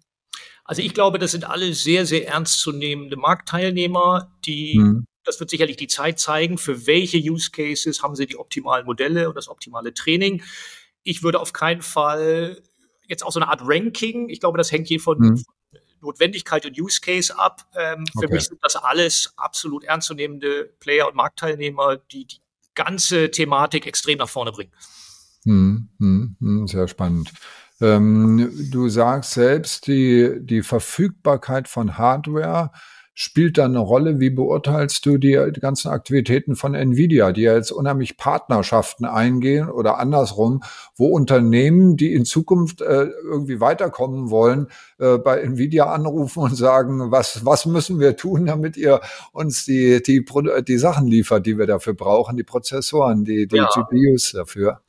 Also 0.65 0.83
ich 0.83 0.95
glaube, 0.95 1.19
das 1.19 1.33
sind 1.33 1.45
alle 1.45 1.75
sehr, 1.75 2.07
sehr 2.07 2.29
ernstzunehmende 2.29 3.17
Marktteilnehmer, 3.17 4.33
die 4.45 4.75
hm. 4.75 5.07
Das 5.25 5.39
wird 5.39 5.51
sicherlich 5.51 5.77
die 5.77 5.87
Zeit 5.87 6.19
zeigen, 6.19 6.59
für 6.59 6.87
welche 6.89 7.17
Use 7.17 7.53
Cases 7.53 8.03
haben 8.03 8.17
sie 8.17 8.27
die 8.27 8.37
optimalen 8.37 8.85
Modelle 8.85 9.29
und 9.29 9.37
das 9.37 9.47
optimale 9.47 9.95
Training. 9.95 10.43
Ich 11.05 11.23
würde 11.23 11.39
auf 11.39 11.53
keinen 11.53 11.83
Fall 11.83 12.61
jetzt 13.07 13.25
auch 13.25 13.31
so 13.31 13.39
eine 13.39 13.49
Art 13.49 13.61
Ranking, 13.63 14.29
ich 14.29 14.41
glaube, 14.41 14.59
das 14.59 14.73
hängt 14.73 14.89
hier 14.89 14.99
von, 14.99 15.19
mhm. 15.19 15.45
Notwendigkeit 16.01 16.67
und 16.67 16.79
Use 16.79 17.01
Case 17.01 17.39
ab. 17.39 17.65
Ähm, 17.75 18.05
okay. 18.15 18.27
Für 18.27 18.35
mich 18.35 18.45
sind 18.45 18.59
das 18.63 18.77
alles 18.77 19.33
absolut 19.37 19.85
ernstzunehmende 19.85 20.73
Player 20.81 21.07
und 21.07 21.15
Marktteilnehmer, 21.15 21.97
die 21.97 22.27
die 22.27 22.39
ganze 22.75 23.31
Thematik 23.31 23.87
extrem 23.87 24.19
nach 24.19 24.29
vorne 24.29 24.53
bringen. 24.53 24.73
Hm, 25.45 25.89
hm, 25.99 26.37
hm, 26.41 26.67
sehr 26.67 26.89
spannend. 26.89 27.33
Ähm, 27.83 28.51
du 28.71 28.89
sagst 28.89 29.33
selbst, 29.33 29.89
die, 29.89 30.39
die 30.41 30.63
Verfügbarkeit 30.63 31.67
von 31.67 31.99
Hardware 31.99 32.71
spielt 33.15 33.59
da 33.59 33.65
eine 33.65 33.81
Rolle? 33.81 34.21
Wie 34.21 34.31
beurteilst 34.31 35.05
du 35.05 35.19
die, 35.19 35.33
ganzen 35.61 35.89
Aktivitäten 35.89 36.55
von 36.55 36.75
Nvidia, 36.75 37.33
die 37.33 37.43
ja 37.43 37.55
jetzt 37.55 37.73
unheimlich 37.73 38.17
Partnerschaften 38.17 39.05
eingehen 39.05 39.69
oder 39.69 39.99
andersrum, 39.99 40.63
wo 40.97 41.09
Unternehmen, 41.09 41.97
die 41.97 42.15
in 42.15 42.25
Zukunft 42.25 42.81
äh, 42.81 43.09
irgendwie 43.25 43.61
weiterkommen 43.61 44.31
wollen, 44.31 44.69
äh, 44.99 45.19
bei 45.19 45.41
Nvidia 45.41 45.87
anrufen 45.87 46.41
und 46.45 46.55
sagen, 46.55 47.11
was, 47.11 47.45
was 47.45 47.67
müssen 47.67 48.01
wir 48.01 48.17
tun, 48.17 48.47
damit 48.47 48.77
ihr 48.77 49.01
uns 49.33 49.65
die, 49.65 50.03
die, 50.03 50.25
die 50.67 50.79
Sachen 50.79 51.07
liefert, 51.09 51.47
die 51.47 51.59
wir 51.59 51.67
dafür 51.67 51.95
brauchen, 51.95 52.37
die 52.37 52.45
Prozessoren, 52.45 53.25
die, 53.25 53.47
die 53.47 53.57
ja. 53.57 53.69
GPUs 53.75 54.33
dafür? 54.33 54.81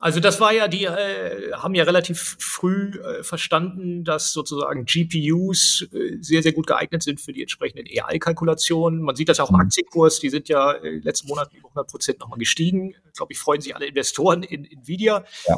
Also 0.00 0.20
das 0.20 0.38
war 0.38 0.52
ja, 0.52 0.68
die 0.68 0.84
äh, 0.84 1.52
haben 1.54 1.74
ja 1.74 1.82
relativ 1.82 2.36
früh 2.38 2.90
äh, 2.90 3.24
verstanden, 3.24 4.04
dass 4.04 4.32
sozusagen 4.32 4.84
GPUs 4.84 5.88
äh, 5.92 6.18
sehr, 6.20 6.44
sehr 6.44 6.52
gut 6.52 6.68
geeignet 6.68 7.02
sind 7.02 7.20
für 7.20 7.32
die 7.32 7.42
entsprechenden 7.42 7.84
AI-Kalkulationen. 7.86 9.02
Man 9.02 9.16
sieht 9.16 9.28
das 9.28 9.38
ja 9.38 9.44
auch 9.44 9.50
im 9.50 9.56
mhm. 9.56 9.62
Aktienkurs, 9.62 10.20
die 10.20 10.30
sind 10.30 10.48
ja 10.48 10.70
äh, 10.72 10.98
letzten 10.98 11.26
Monat 11.26 11.52
über 11.52 11.68
100 11.70 11.90
Prozent 11.90 12.20
nochmal 12.20 12.38
gestiegen. 12.38 12.94
Ich 13.06 13.14
glaube, 13.14 13.32
ich 13.32 13.40
freuen 13.40 13.60
sich 13.60 13.74
alle 13.74 13.86
Investoren 13.86 14.44
in 14.44 14.64
Nvidia. 14.64 15.24
Ja. 15.48 15.56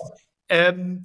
Ähm, 0.48 1.02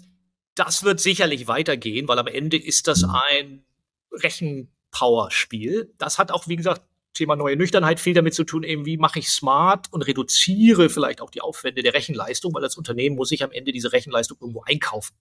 das 0.56 0.84
wird 0.84 1.02
sicherlich 1.02 1.50
weitergehen, 1.50 2.08
weil 2.08 2.20
am 2.20 2.28
Ende 2.28 2.56
ist 2.56 2.88
das 2.88 3.02
mhm. 3.02 3.16
ein 3.30 3.66
Rechenpower-Spiel. 4.14 5.94
Das 5.98 6.20
hat 6.20 6.32
auch, 6.32 6.48
wie 6.48 6.56
gesagt, 6.56 6.84
Thema 7.16 7.36
neue 7.36 7.56
Nüchternheit 7.56 8.00
viel 8.00 8.14
damit 8.14 8.36
zu 8.36 8.44
tun, 8.44 8.64
eben 8.64 8.86
wie 8.86 8.98
mache 8.98 9.18
ich 9.20 9.30
smart 9.30 9.92
und 9.92 10.04
reduziere 10.04 10.90
vielleicht 10.90 11.22
auch 11.22 11.32
die 11.32 11.42
Aufwände 11.42 11.82
der 11.82 11.96
Rechenleistung, 11.96 12.54
weil 12.54 12.62
das 12.62 12.78
Unternehmen 12.78 13.16
muss 13.16 13.30
sich 13.30 13.44
am 13.44 13.52
Ende 13.52 13.72
diese 13.72 13.92
Rechenleistung 13.92 14.38
irgendwo 14.40 14.62
einkaufen. 14.64 15.16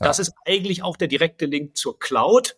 Ja. 0.00 0.06
das 0.06 0.18
ist 0.18 0.32
eigentlich 0.44 0.82
auch 0.82 0.96
der 0.96 1.08
direkte 1.08 1.46
Link 1.46 1.76
zur 1.76 1.98
Cloud. 1.98 2.56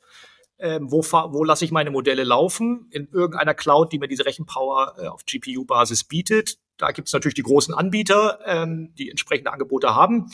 Ähm, 0.58 0.90
wo, 0.92 1.02
wo 1.02 1.42
lasse 1.42 1.64
ich 1.64 1.70
meine 1.70 1.90
Modelle 1.90 2.24
laufen? 2.24 2.88
In 2.90 3.08
irgendeiner 3.08 3.54
Cloud, 3.54 3.92
die 3.92 3.98
mir 3.98 4.08
diese 4.08 4.26
Rechenpower 4.26 4.94
äh, 4.98 5.06
auf 5.06 5.24
GPU-Basis 5.24 6.04
bietet. 6.04 6.58
Da 6.76 6.90
gibt 6.90 7.08
es 7.08 7.14
natürlich 7.14 7.34
die 7.34 7.42
großen 7.42 7.72
Anbieter, 7.72 8.40
ähm, 8.44 8.94
die 8.98 9.08
entsprechende 9.08 9.52
Angebote 9.52 9.94
haben. 9.94 10.30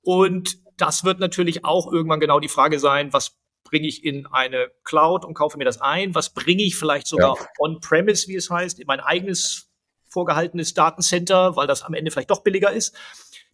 Und 0.00 0.58
das 0.76 1.02
wird 1.02 1.18
natürlich 1.18 1.64
auch 1.64 1.90
irgendwann 1.90 2.20
genau 2.20 2.38
die 2.38 2.48
Frage 2.48 2.78
sein, 2.78 3.12
was 3.12 3.36
bringe 3.64 3.88
ich 3.88 4.04
in 4.04 4.26
eine 4.26 4.70
Cloud 4.84 5.24
und 5.24 5.34
kaufe 5.34 5.58
mir 5.58 5.64
das 5.64 5.80
ein? 5.80 6.14
Was 6.14 6.30
bringe 6.30 6.62
ich 6.62 6.76
vielleicht 6.76 7.06
sogar 7.06 7.36
ja. 7.36 7.46
on-premise, 7.58 8.28
wie 8.28 8.36
es 8.36 8.50
heißt, 8.50 8.78
in 8.78 8.86
mein 8.86 9.00
eigenes 9.00 9.70
vorgehaltenes 10.08 10.74
Datencenter, 10.74 11.56
weil 11.56 11.66
das 11.66 11.82
am 11.82 11.94
Ende 11.94 12.10
vielleicht 12.10 12.30
doch 12.30 12.42
billiger 12.42 12.70
ist? 12.70 12.94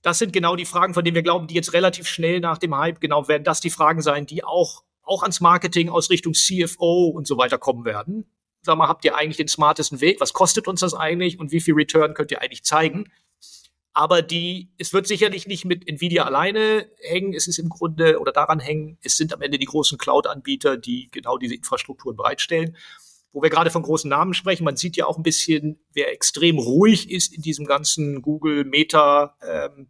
Das 0.03 0.19
sind 0.19 0.33
genau 0.33 0.57
die 0.57 0.65
Fragen, 0.65 0.95
von 0.95 1.05
denen 1.05 1.15
wir 1.15 1.23
glauben, 1.23 1.47
die 1.47 1.55
jetzt 1.55 1.73
relativ 1.73 2.07
schnell 2.07 2.41
nach 2.41 2.59
dem 2.59 2.77
Hype, 2.77 3.01
genau 3.01 3.29
werden 3.29 3.45
das 3.45 3.61
die 3.61 3.71
Fragen 3.71 4.03
sein, 4.03 4.27
die 4.27 4.45
auch, 4.45 4.83
auch 5.03 5.23
ans 5.23 5.41
Marketing 5.41 5.89
aus 5.89 6.11
Richtung 6.11 6.35
CFO 6.35 7.09
und 7.09 7.27
so 7.27 7.37
weiter 7.39 7.59
kommen 7.59 7.85
werden. 7.85 8.31
Sag 8.63 8.77
mal, 8.77 8.89
habt 8.89 9.05
ihr 9.05 9.17
eigentlich 9.17 9.39
den 9.39 9.49
smartesten 9.49 10.01
Weg? 10.01 10.21
Was 10.21 10.33
kostet 10.33 10.69
uns 10.69 10.81
das 10.81 10.93
eigentlich? 10.93 11.39
Und 11.39 11.51
wie 11.51 11.61
viel 11.61 11.75
Return 11.75 12.15
könnt 12.15 12.31
ihr 12.31 12.43
eigentlich 12.43 12.65
zeigen? 12.65 13.11
Aber 13.93 14.23
die, 14.23 14.73
es 14.79 14.93
wird 14.93 15.07
sicherlich 15.07 15.47
nicht 15.47 15.65
mit 15.65 15.89
Nvidia 15.89 16.25
alleine 16.25 16.87
hängen. 17.01 17.35
Es 17.35 17.49
ist 17.49 17.59
im 17.59 17.69
Grunde 17.69 18.21
oder 18.21 18.33
daran 18.33 18.61
hängen. 18.61 18.99
Es 19.03 19.17
sind 19.17 19.33
am 19.35 19.43
Ende 19.43 19.59
die 19.59 19.67
großen 19.67 19.99
Cloud-Anbieter, 19.99 20.77
die 20.77 21.09
genau 21.11 21.39
diese 21.39 21.55
Infrastrukturen 21.55 22.17
bereitstellen. 22.17 22.77
Wo 23.33 23.43
wir 23.43 23.51
gerade 23.51 23.71
von 23.71 23.83
großen 23.83 24.09
Namen 24.09 24.35
sprechen, 24.35 24.65
man 24.65 24.77
sieht 24.77 24.97
ja 24.97 25.07
auch 25.07 25.17
ein 25.17 25.23
bisschen, 25.23 25.81
wer 25.93 26.13
extrem 26.13 26.59
ruhig 26.59 27.11
ist 27.11 27.35
in 27.35 27.43
diesem 27.43 27.65
ganzen 27.65 28.23
Google 28.23 28.65
Meta, 28.65 29.37
ähm, 29.47 29.89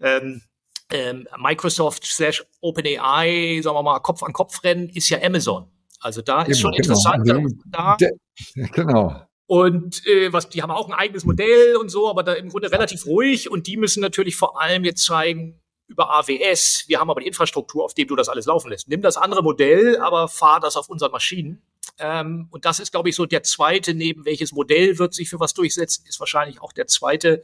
ähm, 0.00 0.42
ähm, 0.90 1.26
Microsoft 1.38 2.04
slash 2.04 2.44
OpenAI, 2.60 3.60
sagen 3.62 3.76
wir 3.76 3.82
mal, 3.82 4.00
Kopf 4.00 4.22
an 4.22 4.32
Kopf 4.32 4.62
rennen, 4.64 4.88
ist 4.88 5.08
ja 5.08 5.22
Amazon. 5.22 5.70
Also 6.00 6.20
da 6.20 6.42
ist 6.42 6.60
schon 6.60 6.72
genau. 6.72 6.94
interessant. 6.94 7.28
Da, 7.66 7.96
genau. 8.72 9.26
Und 9.46 10.06
äh, 10.06 10.32
was, 10.32 10.48
die 10.48 10.62
haben 10.62 10.70
auch 10.70 10.88
ein 10.88 10.94
eigenes 10.94 11.24
Modell 11.24 11.76
und 11.76 11.90
so, 11.90 12.08
aber 12.08 12.22
da 12.22 12.32
im 12.32 12.48
Grunde 12.48 12.72
relativ 12.72 13.06
ruhig. 13.06 13.50
Und 13.50 13.66
die 13.66 13.76
müssen 13.76 14.00
natürlich 14.00 14.36
vor 14.36 14.60
allem 14.60 14.84
jetzt 14.84 15.04
zeigen 15.04 15.60
über 15.86 16.10
AWS. 16.10 16.84
Wir 16.86 16.98
haben 16.98 17.10
aber 17.10 17.20
die 17.20 17.26
Infrastruktur, 17.26 17.84
auf 17.84 17.94
dem 17.94 18.08
du 18.08 18.16
das 18.16 18.28
alles 18.28 18.46
laufen 18.46 18.70
lässt. 18.70 18.88
Nimm 18.88 19.02
das 19.02 19.16
andere 19.16 19.42
Modell, 19.42 19.98
aber 19.98 20.28
fahr 20.28 20.60
das 20.60 20.76
auf 20.76 20.88
unseren 20.88 21.12
Maschinen. 21.12 21.62
Ähm, 21.98 22.48
und 22.50 22.64
das 22.64 22.80
ist, 22.80 22.90
glaube 22.90 23.10
ich, 23.10 23.14
so 23.14 23.26
der 23.26 23.42
zweite, 23.42 23.94
neben 23.94 24.24
welches 24.24 24.52
Modell 24.52 24.98
wird 24.98 25.14
sich 25.14 25.28
für 25.28 25.40
was 25.40 25.54
durchsetzen, 25.54 26.04
ist 26.08 26.20
wahrscheinlich 26.20 26.60
auch 26.62 26.72
der 26.72 26.86
zweite 26.86 27.42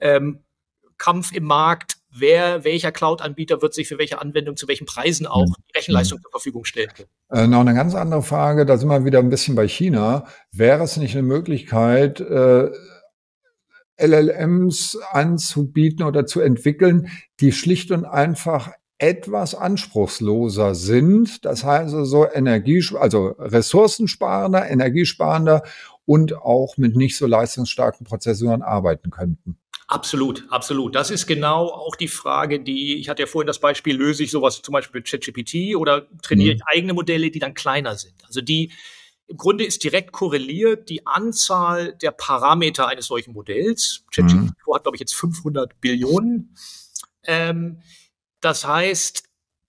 ähm, 0.00 0.42
Kampf 0.98 1.32
im 1.32 1.44
Markt 1.44 1.96
wer, 2.18 2.64
welcher 2.64 2.92
Cloud-Anbieter 2.92 3.62
wird 3.62 3.74
sich 3.74 3.88
für 3.88 3.98
welche 3.98 4.20
Anwendung 4.20 4.56
zu 4.56 4.68
welchen 4.68 4.86
Preisen 4.86 5.26
auch 5.26 5.44
die 5.44 5.78
Rechenleistung 5.78 6.20
zur 6.22 6.30
Verfügung 6.30 6.64
stellen. 6.64 6.90
Äh, 7.30 7.46
noch 7.46 7.60
eine 7.60 7.74
ganz 7.74 7.94
andere 7.94 8.22
Frage, 8.22 8.66
da 8.66 8.76
sind 8.76 8.88
wir 8.88 9.04
wieder 9.04 9.18
ein 9.18 9.30
bisschen 9.30 9.54
bei 9.54 9.68
China. 9.68 10.26
Wäre 10.52 10.84
es 10.84 10.96
nicht 10.96 11.14
eine 11.14 11.22
Möglichkeit, 11.22 12.20
äh, 12.20 12.70
LLMs 13.98 14.98
anzubieten 15.10 16.04
oder 16.04 16.26
zu 16.26 16.40
entwickeln, 16.40 17.08
die 17.40 17.52
schlicht 17.52 17.90
und 17.90 18.04
einfach 18.04 18.72
etwas 18.98 19.54
anspruchsloser 19.54 20.74
sind. 20.74 21.44
Das 21.44 21.64
heißt 21.64 21.94
also 21.94 22.26
Energie, 22.30 22.82
also 22.98 23.34
ressourcensparender, 23.38 24.68
energiesparender 24.70 25.62
und 26.06 26.34
auch 26.34 26.76
mit 26.76 26.96
nicht 26.96 27.16
so 27.16 27.26
leistungsstarken 27.26 28.06
Prozessoren 28.06 28.62
arbeiten 28.62 29.10
könnten. 29.10 29.58
Absolut, 29.88 30.44
absolut. 30.50 30.96
Das 30.96 31.10
ist 31.10 31.26
genau 31.26 31.68
auch 31.68 31.94
die 31.94 32.08
Frage, 32.08 32.58
die, 32.58 32.96
ich 32.96 33.08
hatte 33.08 33.22
ja 33.22 33.26
vorhin 33.26 33.46
das 33.46 33.60
Beispiel, 33.60 33.96
löse 33.96 34.24
ich 34.24 34.32
sowas 34.32 34.60
zum 34.60 34.72
Beispiel 34.72 35.00
mit 35.00 35.08
ChatGPT 35.08 35.76
oder 35.76 36.08
trainiere 36.22 36.54
mhm. 36.54 36.56
ich 36.56 36.62
eigene 36.66 36.92
Modelle, 36.92 37.30
die 37.30 37.38
dann 37.38 37.54
kleiner 37.54 37.96
sind. 37.96 38.24
Also 38.24 38.40
die, 38.40 38.72
im 39.28 39.36
Grunde 39.36 39.64
ist 39.64 39.84
direkt 39.84 40.10
korreliert 40.10 40.88
die 40.88 41.06
Anzahl 41.06 41.94
der 41.94 42.10
Parameter 42.10 42.88
eines 42.88 43.06
solchen 43.06 43.32
Modells. 43.32 44.04
ChatGPT 44.12 44.34
mhm. 44.34 44.74
hat, 44.74 44.82
glaube 44.82 44.96
ich, 44.96 45.00
jetzt 45.00 45.14
500 45.14 45.80
Billionen. 45.80 46.56
Ähm, 47.22 47.80
das 48.40 48.66
heißt, 48.66 49.25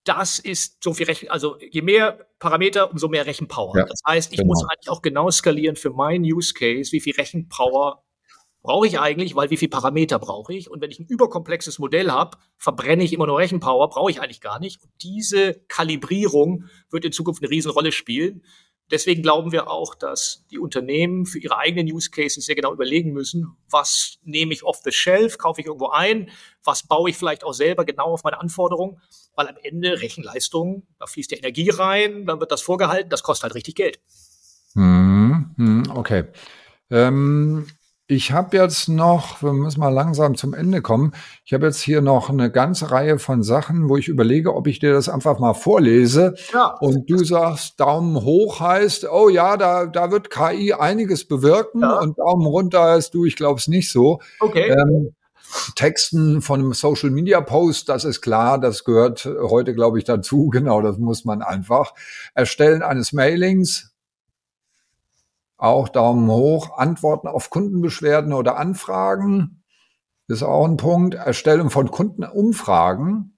das 0.07 0.39
ist 0.39 0.83
so 0.83 0.93
viel 0.93 1.05
Rechen, 1.05 1.29
also 1.29 1.57
je 1.59 1.81
mehr 1.81 2.27
Parameter, 2.39 2.91
umso 2.91 3.07
mehr 3.07 3.25
Rechenpower. 3.25 3.77
Ja, 3.77 3.85
das 3.85 4.01
heißt, 4.07 4.31
ich 4.31 4.39
genau. 4.39 4.47
muss 4.49 4.63
eigentlich 4.63 4.89
auch 4.89 5.01
genau 5.01 5.29
skalieren 5.31 5.75
für 5.75 5.89
meinen 5.89 6.23
Use 6.23 6.53
Case, 6.53 6.91
wie 6.91 7.01
viel 7.01 7.15
Rechenpower 7.15 8.03
brauche 8.61 8.87
ich 8.87 8.99
eigentlich, 8.99 9.35
weil 9.35 9.49
wie 9.49 9.57
viel 9.57 9.69
Parameter 9.69 10.19
brauche 10.19 10.53
ich? 10.53 10.69
Und 10.69 10.81
wenn 10.81 10.91
ich 10.91 10.99
ein 10.99 11.05
überkomplexes 11.07 11.79
Modell 11.79 12.11
habe, 12.11 12.37
verbrenne 12.57 13.03
ich 13.03 13.13
immer 13.13 13.25
nur 13.25 13.37
Rechenpower, 13.37 13.89
brauche 13.89 14.11
ich 14.11 14.21
eigentlich 14.21 14.41
gar 14.41 14.59
nicht. 14.59 14.83
Und 14.83 14.91
diese 15.01 15.61
Kalibrierung 15.67 16.65
wird 16.89 17.05
in 17.05 17.11
Zukunft 17.11 17.41
eine 17.41 17.49
Riesenrolle 17.49 17.91
spielen. 17.91 18.43
Deswegen 18.89 19.21
glauben 19.21 19.51
wir 19.51 19.69
auch, 19.69 19.95
dass 19.95 20.45
die 20.49 20.59
Unternehmen 20.59 21.25
für 21.25 21.39
ihre 21.39 21.57
eigenen 21.57 21.91
Use 21.91 22.09
Cases 22.09 22.45
sehr 22.45 22.55
genau 22.55 22.71
überlegen 22.71 23.11
müssen, 23.11 23.57
was 23.69 24.17
nehme 24.23 24.53
ich 24.53 24.63
off 24.63 24.79
the 24.83 24.91
shelf, 24.91 25.37
kaufe 25.37 25.59
ich 25.59 25.67
irgendwo 25.67 25.89
ein, 25.89 26.29
was 26.63 26.87
baue 26.87 27.09
ich 27.09 27.17
vielleicht 27.17 27.43
auch 27.43 27.53
selber 27.53 27.83
genau 27.83 28.13
auf 28.13 28.23
meine 28.23 28.39
Anforderungen, 28.39 29.01
weil 29.35 29.49
am 29.49 29.57
Ende 29.61 30.01
Rechenleistung, 30.01 30.87
da 30.99 31.05
fließt 31.05 31.31
ja 31.31 31.37
Energie 31.37 31.69
rein, 31.69 32.25
dann 32.25 32.39
wird 32.39 32.51
das 32.51 32.61
vorgehalten, 32.61 33.09
das 33.09 33.23
kostet 33.23 33.43
halt 33.43 33.55
richtig 33.55 33.75
Geld. 33.75 33.99
Hm, 34.73 35.83
okay. 35.93 36.25
Ähm, 36.89 37.67
ich 38.09 38.31
habe 38.31 38.55
jetzt 38.55 38.87
noch, 38.87 39.41
wir 39.43 39.51
müssen 39.51 39.81
mal 39.81 39.89
langsam 39.89 40.35
zum 40.35 40.53
Ende 40.53 40.81
kommen. 40.81 41.11
Ich 41.43 41.53
habe 41.53 41.65
jetzt 41.65 41.81
hier 41.81 42.01
noch 42.01 42.29
eine 42.29 42.49
ganze 42.49 42.89
Reihe 42.89 43.19
von 43.19 43.43
Sachen, 43.43 43.89
wo 43.89 43.97
ich 43.97 44.07
überlege, 44.07 44.55
ob 44.55 44.67
ich 44.67 44.79
dir 44.79 44.93
das 44.93 45.09
einfach 45.09 45.39
mal 45.39 45.53
vorlese. 45.53 46.33
Ja. 46.53 46.75
Und 46.79 47.09
du 47.09 47.23
sagst, 47.25 47.79
Daumen 47.81 48.15
hoch 48.15 48.61
heißt, 48.61 49.11
oh 49.11 49.27
ja, 49.27 49.57
da, 49.57 49.85
da 49.85 50.09
wird 50.09 50.29
KI 50.29 50.73
einiges 50.73 51.27
bewirken. 51.27 51.81
Ja. 51.81 51.99
Und 51.99 52.17
Daumen 52.17 52.47
runter 52.47 52.81
heißt 52.81 53.13
du, 53.13 53.25
ich 53.25 53.35
glaube 53.35 53.59
es 53.59 53.67
nicht 53.67 53.91
so. 53.91 54.21
Okay. 54.39 54.69
Ähm, 54.69 55.13
Texten 55.75 56.41
von 56.41 56.61
einem 56.61 56.73
Social 56.73 57.09
Media 57.09 57.41
Post, 57.41 57.89
das 57.89 58.05
ist 58.05 58.21
klar, 58.21 58.59
das 58.59 58.83
gehört 58.83 59.25
heute, 59.25 59.73
glaube 59.73 59.97
ich, 59.97 60.05
dazu. 60.05 60.49
Genau, 60.57 60.81
das 60.81 60.97
muss 60.97 61.25
man 61.25 61.41
einfach. 61.41 61.93
Erstellen 62.33 62.81
eines 62.81 63.13
Mailings, 63.13 63.91
auch 65.57 65.89
Daumen 65.89 66.29
hoch. 66.29 66.77
Antworten 66.77 67.27
auf 67.27 67.49
Kundenbeschwerden 67.49 68.33
oder 68.33 68.57
Anfragen 68.57 69.63
ist 70.27 70.43
auch 70.43 70.65
ein 70.65 70.77
Punkt. 70.77 71.15
Erstellung 71.15 71.69
von 71.69 71.89
Kundenumfragen. 71.89 73.37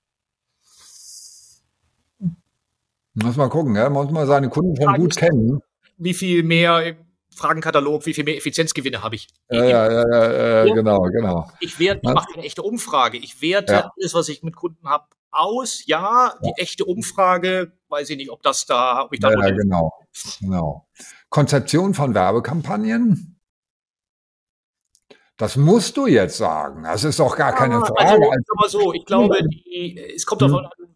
Muss 3.13 3.37
mal 3.37 3.49
gucken, 3.49 3.75
ja? 3.75 3.89
muss 3.89 4.11
man 4.11 4.27
seine 4.27 4.49
Kunden 4.49 4.75
schon 4.81 4.95
gut 4.95 5.15
kennen. 5.15 5.61
Wie 5.97 6.13
viel 6.13 6.43
mehr 6.43 6.95
Fragenkatalog, 7.35 8.05
wie 8.05 8.13
viel 8.13 8.23
mehr 8.23 8.37
Effizienzgewinne 8.37 9.03
habe 9.03 9.15
ich? 9.15 9.27
Ja, 9.49 9.63
ja, 9.63 9.91
ja, 9.91 10.09
ja, 10.09 10.65
ja 10.65 10.73
genau, 10.73 11.01
genau. 11.03 11.49
Ich, 11.59 11.79
werte, 11.79 12.01
ich 12.03 12.13
mache 12.13 12.33
eine 12.33 12.43
echte 12.43 12.61
Umfrage. 12.61 13.17
Ich 13.17 13.41
werte 13.41 13.73
ja. 13.73 13.91
alles, 13.97 14.13
was 14.13 14.29
ich 14.29 14.43
mit 14.43 14.55
Kunden 14.55 14.87
habe, 14.87 15.05
aus. 15.31 15.85
Ja, 15.85 16.35
die 16.43 16.53
echte 16.57 16.85
Umfrage, 16.85 17.73
weiß 17.89 18.09
ich 18.11 18.17
nicht, 18.17 18.31
ob 18.31 18.41
das 18.43 18.65
da, 18.65 19.03
ob 19.03 19.13
ich 19.13 19.19
da. 19.19 19.31
Ja, 19.31 19.51
genau, 19.51 19.93
genau. 20.39 20.87
Konzeption 21.29 21.93
von 21.93 22.13
Werbekampagnen? 22.13 23.39
Das 25.37 25.55
musst 25.55 25.95
du 25.95 26.05
jetzt 26.05 26.37
sagen. 26.37 26.83
Das 26.83 27.03
ist 27.05 27.19
doch 27.19 27.37
gar 27.37 27.53
keine 27.53 27.79
Frage. 27.79 27.95
Also, 27.99 28.29
aber 28.57 28.69
so, 28.69 28.93
ich 28.93 29.05
glaube, 29.05 29.39
die, 29.47 29.97
es 30.13 30.25
kommt 30.25 30.41
davon 30.41 30.65
hm. 30.65 30.65
an, 30.65 30.89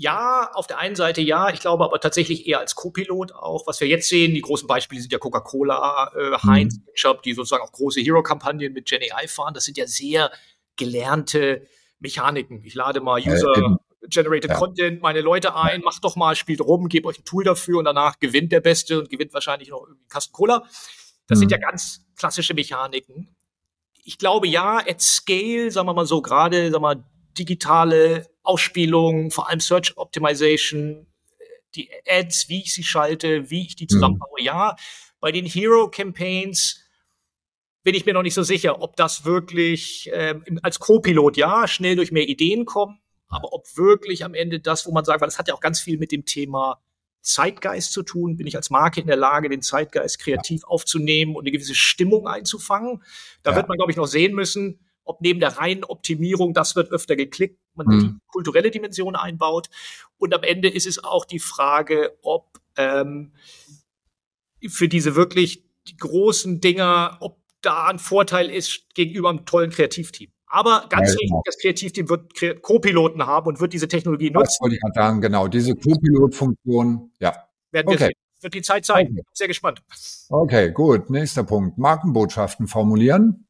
ja, 0.00 0.50
auf 0.54 0.66
der 0.66 0.78
einen 0.78 0.96
Seite 0.96 1.20
ja, 1.20 1.50
ich 1.50 1.60
glaube 1.60 1.84
aber 1.84 2.00
tatsächlich 2.00 2.46
eher 2.46 2.58
als 2.58 2.74
Co-Pilot 2.74 3.32
auch. 3.32 3.66
Was 3.66 3.80
wir 3.80 3.88
jetzt 3.88 4.08
sehen, 4.08 4.32
die 4.32 4.40
großen 4.40 4.66
Beispiele 4.66 4.98
sind 4.98 5.12
ja 5.12 5.18
Coca-Cola, 5.18 6.10
äh, 6.16 6.38
Heinz, 6.38 6.78
mhm. 6.78 6.86
Ketchup, 6.86 7.22
die 7.22 7.34
sozusagen 7.34 7.62
auch 7.62 7.72
große 7.72 8.00
Hero-Kampagnen 8.00 8.72
mit 8.72 8.86
Gen 8.86 9.02
AI 9.02 9.28
fahren. 9.28 9.52
Das 9.52 9.66
sind 9.66 9.76
ja 9.76 9.86
sehr 9.86 10.30
gelernte 10.76 11.66
Mechaniken. 12.00 12.64
Ich 12.64 12.74
lade 12.74 13.00
mal 13.00 13.20
User, 13.20 13.52
äh, 13.56 14.08
Generated 14.08 14.50
ja. 14.50 14.56
Content, 14.56 15.02
meine 15.02 15.20
Leute 15.20 15.54
ein, 15.54 15.82
macht 15.82 16.04
doch 16.04 16.16
mal, 16.16 16.34
spielt 16.34 16.60
rum, 16.60 16.88
gebt 16.88 17.06
euch 17.06 17.18
ein 17.18 17.24
Tool 17.24 17.44
dafür 17.44 17.78
und 17.78 17.84
danach 17.84 18.18
gewinnt 18.18 18.50
der 18.50 18.60
Beste 18.60 18.98
und 18.98 19.10
gewinnt 19.10 19.32
wahrscheinlich 19.34 19.68
noch 19.68 19.82
irgendwie 19.86 20.06
Kasten 20.08 20.32
Cola. 20.32 20.64
Das 21.26 21.38
mhm. 21.38 21.40
sind 21.40 21.52
ja 21.52 21.58
ganz 21.58 22.06
klassische 22.16 22.54
Mechaniken. 22.54 23.36
Ich 24.02 24.18
glaube 24.18 24.48
ja, 24.48 24.78
at 24.78 25.00
scale, 25.00 25.70
sagen 25.70 25.86
wir 25.86 25.94
mal 25.94 26.06
so, 26.06 26.22
gerade, 26.22 26.70
sagen 26.70 26.82
wir 26.82 26.94
mal, 26.94 27.04
digitale 27.38 28.26
Ausspielung, 28.42 29.30
vor 29.30 29.48
allem 29.48 29.60
Search 29.60 29.96
Optimization, 29.96 31.06
die 31.74 31.90
Ads, 32.06 32.48
wie 32.48 32.62
ich 32.62 32.74
sie 32.74 32.82
schalte, 32.82 33.50
wie 33.50 33.66
ich 33.66 33.76
die 33.76 33.84
mhm. 33.84 33.88
zusammenbaue, 33.88 34.40
mhm. 34.40 34.44
ja. 34.44 34.76
Bei 35.20 35.30
den 35.30 35.44
Hero 35.44 35.90
Campaigns 35.90 36.80
bin 37.82 37.94
ich 37.94 38.06
mir 38.06 38.14
noch 38.14 38.22
nicht 38.22 38.34
so 38.34 38.42
sicher, 38.42 38.82
ob 38.82 38.96
das 38.96 39.24
wirklich 39.24 40.10
ähm, 40.12 40.58
als 40.62 40.78
Co-Pilot 40.78 41.36
ja 41.36 41.66
schnell 41.66 41.96
durch 41.96 42.12
mehr 42.12 42.28
Ideen 42.28 42.64
kommen 42.64 43.00
Aber 43.28 43.52
ob 43.52 43.64
wirklich 43.76 44.24
am 44.24 44.34
Ende 44.34 44.60
das, 44.60 44.86
wo 44.86 44.92
man 44.92 45.04
sagt, 45.04 45.20
weil 45.20 45.28
das 45.28 45.38
hat 45.38 45.48
ja 45.48 45.54
auch 45.54 45.60
ganz 45.60 45.80
viel 45.80 45.98
mit 45.98 46.12
dem 46.12 46.24
Thema 46.24 46.80
Zeitgeist 47.22 47.92
zu 47.92 48.02
tun? 48.02 48.36
Bin 48.36 48.46
ich 48.46 48.56
als 48.56 48.70
Marke 48.70 49.00
in 49.00 49.06
der 49.06 49.16
Lage, 49.16 49.48
den 49.48 49.62
Zeitgeist 49.62 50.18
kreativ 50.18 50.62
ja. 50.62 50.68
aufzunehmen 50.68 51.36
und 51.36 51.42
eine 51.42 51.52
gewisse 51.52 51.74
Stimmung 51.74 52.26
einzufangen? 52.26 53.02
Da 53.42 53.50
ja. 53.52 53.56
wird 53.56 53.68
man, 53.68 53.76
glaube 53.76 53.92
ich, 53.92 53.96
noch 53.96 54.06
sehen 54.06 54.34
müssen, 54.34 54.80
ob 55.04 55.20
neben 55.20 55.40
der 55.40 55.56
reinen 55.56 55.84
Optimierung, 55.84 56.54
das 56.54 56.76
wird 56.76 56.92
öfter 56.92 57.16
geklickt, 57.16 57.58
man 57.74 57.86
mhm. 57.86 58.00
die 58.00 58.14
kulturelle 58.26 58.70
Dimension 58.70 59.16
einbaut. 59.16 59.68
Und 60.18 60.34
am 60.34 60.42
Ende 60.42 60.68
ist 60.68 60.86
es 60.86 61.02
auch 61.02 61.24
die 61.24 61.40
Frage, 61.40 62.16
ob 62.22 62.60
ähm, 62.76 63.32
für 64.68 64.88
diese 64.88 65.14
wirklich 65.14 65.64
die 65.88 65.96
großen 65.96 66.60
Dinger, 66.60 67.16
ob 67.20 67.39
da 67.62 67.86
ein 67.86 67.98
Vorteil 67.98 68.50
ist 68.50 68.94
gegenüber 68.94 69.30
einem 69.30 69.46
tollen 69.46 69.70
Kreativteam. 69.70 70.30
Aber 70.46 70.86
ganz 70.88 71.10
ja, 71.10 71.14
wichtig, 71.14 71.28
genau. 71.28 71.42
das 71.44 71.58
Kreativteam 71.58 72.08
wird 72.08 72.62
Co-Piloten 72.62 73.24
haben 73.24 73.46
und 73.46 73.60
wird 73.60 73.72
diese 73.72 73.86
Technologie 73.86 74.30
nutzen. 74.30 74.46
Das 74.46 74.58
wollte 74.60 74.74
ich 74.74 74.80
gerade 74.80 74.94
sagen, 74.94 75.20
genau. 75.20 75.46
Diese 75.46 75.74
Co-Pilot-Funktion, 75.74 77.12
ja. 77.20 77.36
Werden 77.70 77.86
wir 77.86 77.94
okay. 77.94 78.04
sehen. 78.06 78.12
Wird 78.40 78.54
die 78.54 78.62
Zeit 78.62 78.84
zeigen. 78.84 79.12
Okay. 79.12 79.22
Sehr 79.32 79.48
gespannt. 79.48 79.82
Okay, 80.28 80.72
gut. 80.72 81.10
Nächster 81.10 81.44
Punkt. 81.44 81.78
Markenbotschaften 81.78 82.66
formulieren. 82.66 83.46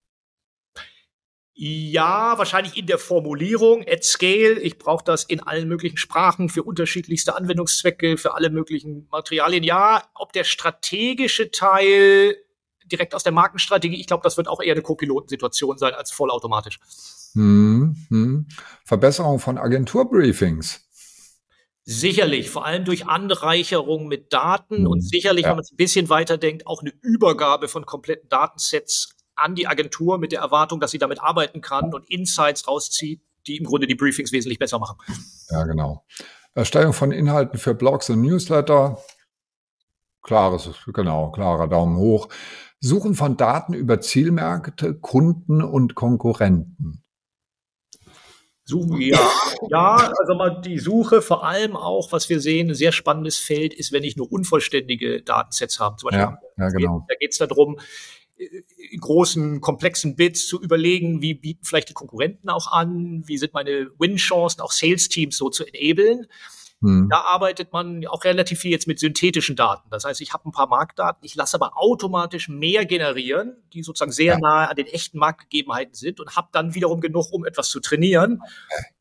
Ja, 1.55 2.39
wahrscheinlich 2.39 2.77
in 2.77 2.87
der 2.87 2.99
Formulierung 2.99 3.85
at 3.87 4.03
scale. 4.03 4.59
Ich 4.61 4.79
brauche 4.79 5.05
das 5.05 5.25
in 5.25 5.41
allen 5.41 5.69
möglichen 5.69 5.99
Sprachen 5.99 6.49
für 6.49 6.63
unterschiedlichste 6.63 7.37
Anwendungszwecke, 7.37 8.17
für 8.17 8.35
alle 8.35 8.51
möglichen 8.51 9.09
Materialien. 9.11 9.63
Ja, 9.63 10.03
ob 10.15 10.33
der 10.33 10.45
strategische 10.45 11.51
Teil 11.51 12.37
direkt 12.93 13.15
aus 13.15 13.23
der 13.23 13.33
Markenstrategie. 13.33 14.01
Ich 14.01 14.07
glaube, 14.07 14.23
das 14.23 14.37
wird 14.37 14.49
auch 14.49 14.61
eher 14.61 14.73
eine 14.75 14.83
Co-Pilotensituation 14.83 15.79
sein 15.79 15.95
als 15.95 16.11
vollautomatisch. 16.11 16.79
Hm, 17.35 17.97
hm. 18.09 18.49
Verbesserung 18.85 19.39
von 19.39 19.59
Agenturbriefings. 19.59 20.87
Sicherlich, 21.85 22.51
vor 22.51 22.67
allem 22.67 22.85
durch 22.85 23.07
Anreicherung 23.07 24.07
mit 24.07 24.33
Daten 24.33 24.87
und 24.87 24.99
hm, 24.99 25.07
sicherlich, 25.07 25.45
ja. 25.45 25.51
wenn 25.51 25.57
man 25.57 25.65
es 25.65 25.73
ein 25.73 25.77
bisschen 25.77 26.09
weiterdenkt, 26.09 26.67
auch 26.67 26.83
eine 26.83 26.93
Übergabe 27.03 27.69
von 27.69 27.87
kompletten 27.87 28.29
Datensets 28.29 29.17
an 29.35 29.55
die 29.55 29.67
Agentur 29.67 30.19
mit 30.19 30.33
der 30.33 30.41
Erwartung, 30.41 30.81
dass 30.81 30.91
sie 30.91 30.99
damit 30.99 31.21
arbeiten 31.21 31.61
kann 31.63 31.93
und 31.95 32.09
Insights 32.11 32.69
rauszieht, 32.69 33.23
die 33.47 33.57
im 33.57 33.65
Grunde 33.65 33.87
die 33.87 33.95
Briefings 33.95 34.33
wesentlich 34.33 34.59
besser 34.59 34.79
machen. 34.79 34.99
Ja, 35.49 35.65
genau. 35.65 36.05
Erstellung 36.55 36.93
von 36.93 37.13
Inhalten 37.13 37.59
für 37.59 37.75
Blogs 37.75 38.11
und 38.11 38.21
Newsletter. 38.21 38.99
Klares, 40.23 40.69
genau, 40.93 41.31
klarer 41.31 41.67
Daumen 41.67 41.97
hoch. 41.97 42.29
Suchen 42.81 43.15
von 43.15 43.37
Daten 43.37 43.75
über 43.75 44.01
Zielmärkte, 44.01 44.95
Kunden 44.95 45.63
und 45.63 45.95
Konkurrenten. 45.95 47.03
Suchen, 48.65 49.01
ja, 49.01 49.19
ja, 49.69 49.97
also 49.97 50.35
mal 50.35 50.61
die 50.63 50.79
Suche, 50.79 51.23
vor 51.23 51.45
allem 51.45 51.77
auch, 51.77 52.13
was 52.13 52.29
wir 52.29 52.41
sehen, 52.41 52.71
ein 52.71 52.75
sehr 52.75 52.93
spannendes 52.93 53.37
Feld 53.37 53.75
ist, 53.75 53.93
wenn 53.93 54.05
ich 54.05 54.17
nur 54.17 54.31
unvollständige 54.31 55.23
Datensets 55.23 55.81
habe. 55.81 55.97
Zum 55.97 56.11
Beispiel, 56.11 56.21
ja, 56.21 56.39
ja, 56.57 56.69
genau. 56.69 57.05
Da 57.09 57.17
geht 57.17 57.33
es 57.33 57.39
darum, 57.39 57.79
in 58.37 59.01
großen, 59.01 59.61
komplexen 59.61 60.17
Bits 60.17 60.47
zu 60.47 60.63
überlegen, 60.63 61.21
wie 61.21 61.35
bieten 61.35 61.65
vielleicht 61.65 61.91
die 61.91 61.95
Konkurrenten 61.95 62.49
auch 62.49 62.73
an, 62.73 63.25
wie 63.27 63.37
sind 63.37 63.53
meine 63.53 63.91
Win-Chancen, 63.99 64.61
auch 64.63 64.73
Sales-Teams 64.73 65.37
so 65.37 65.51
zu 65.51 65.65
enablen. 65.67 66.27
Hm. 66.83 67.09
Da 67.11 67.21
arbeitet 67.21 67.73
man 67.73 68.07
auch 68.07 68.25
relativ 68.25 68.61
viel 68.61 68.71
jetzt 68.71 68.87
mit 68.87 68.99
synthetischen 68.99 69.55
Daten. 69.55 69.89
Das 69.91 70.05
heißt, 70.05 70.21
ich 70.23 70.33
habe 70.33 70.49
ein 70.49 70.53
paar 70.53 70.67
Marktdaten, 70.67 71.25
ich 71.25 71.35
lasse 71.35 71.57
aber 71.57 71.73
automatisch 71.77 72.49
mehr 72.49 72.87
generieren, 72.87 73.57
die 73.75 73.83
sozusagen 73.83 74.13
sehr 74.13 74.35
ja. 74.35 74.39
nahe 74.39 74.71
an 74.71 74.77
den 74.77 74.87
echten 74.87 75.19
Marktgegebenheiten 75.19 75.95
sind 75.95 76.21
und 76.21 76.37
habe 76.37 76.49
dann 76.53 76.75
wiederum 76.75 77.01
genug, 77.01 77.33
um 77.33 77.45
etwas 77.45 77.69
zu 77.69 77.81
trainieren. 77.81 78.43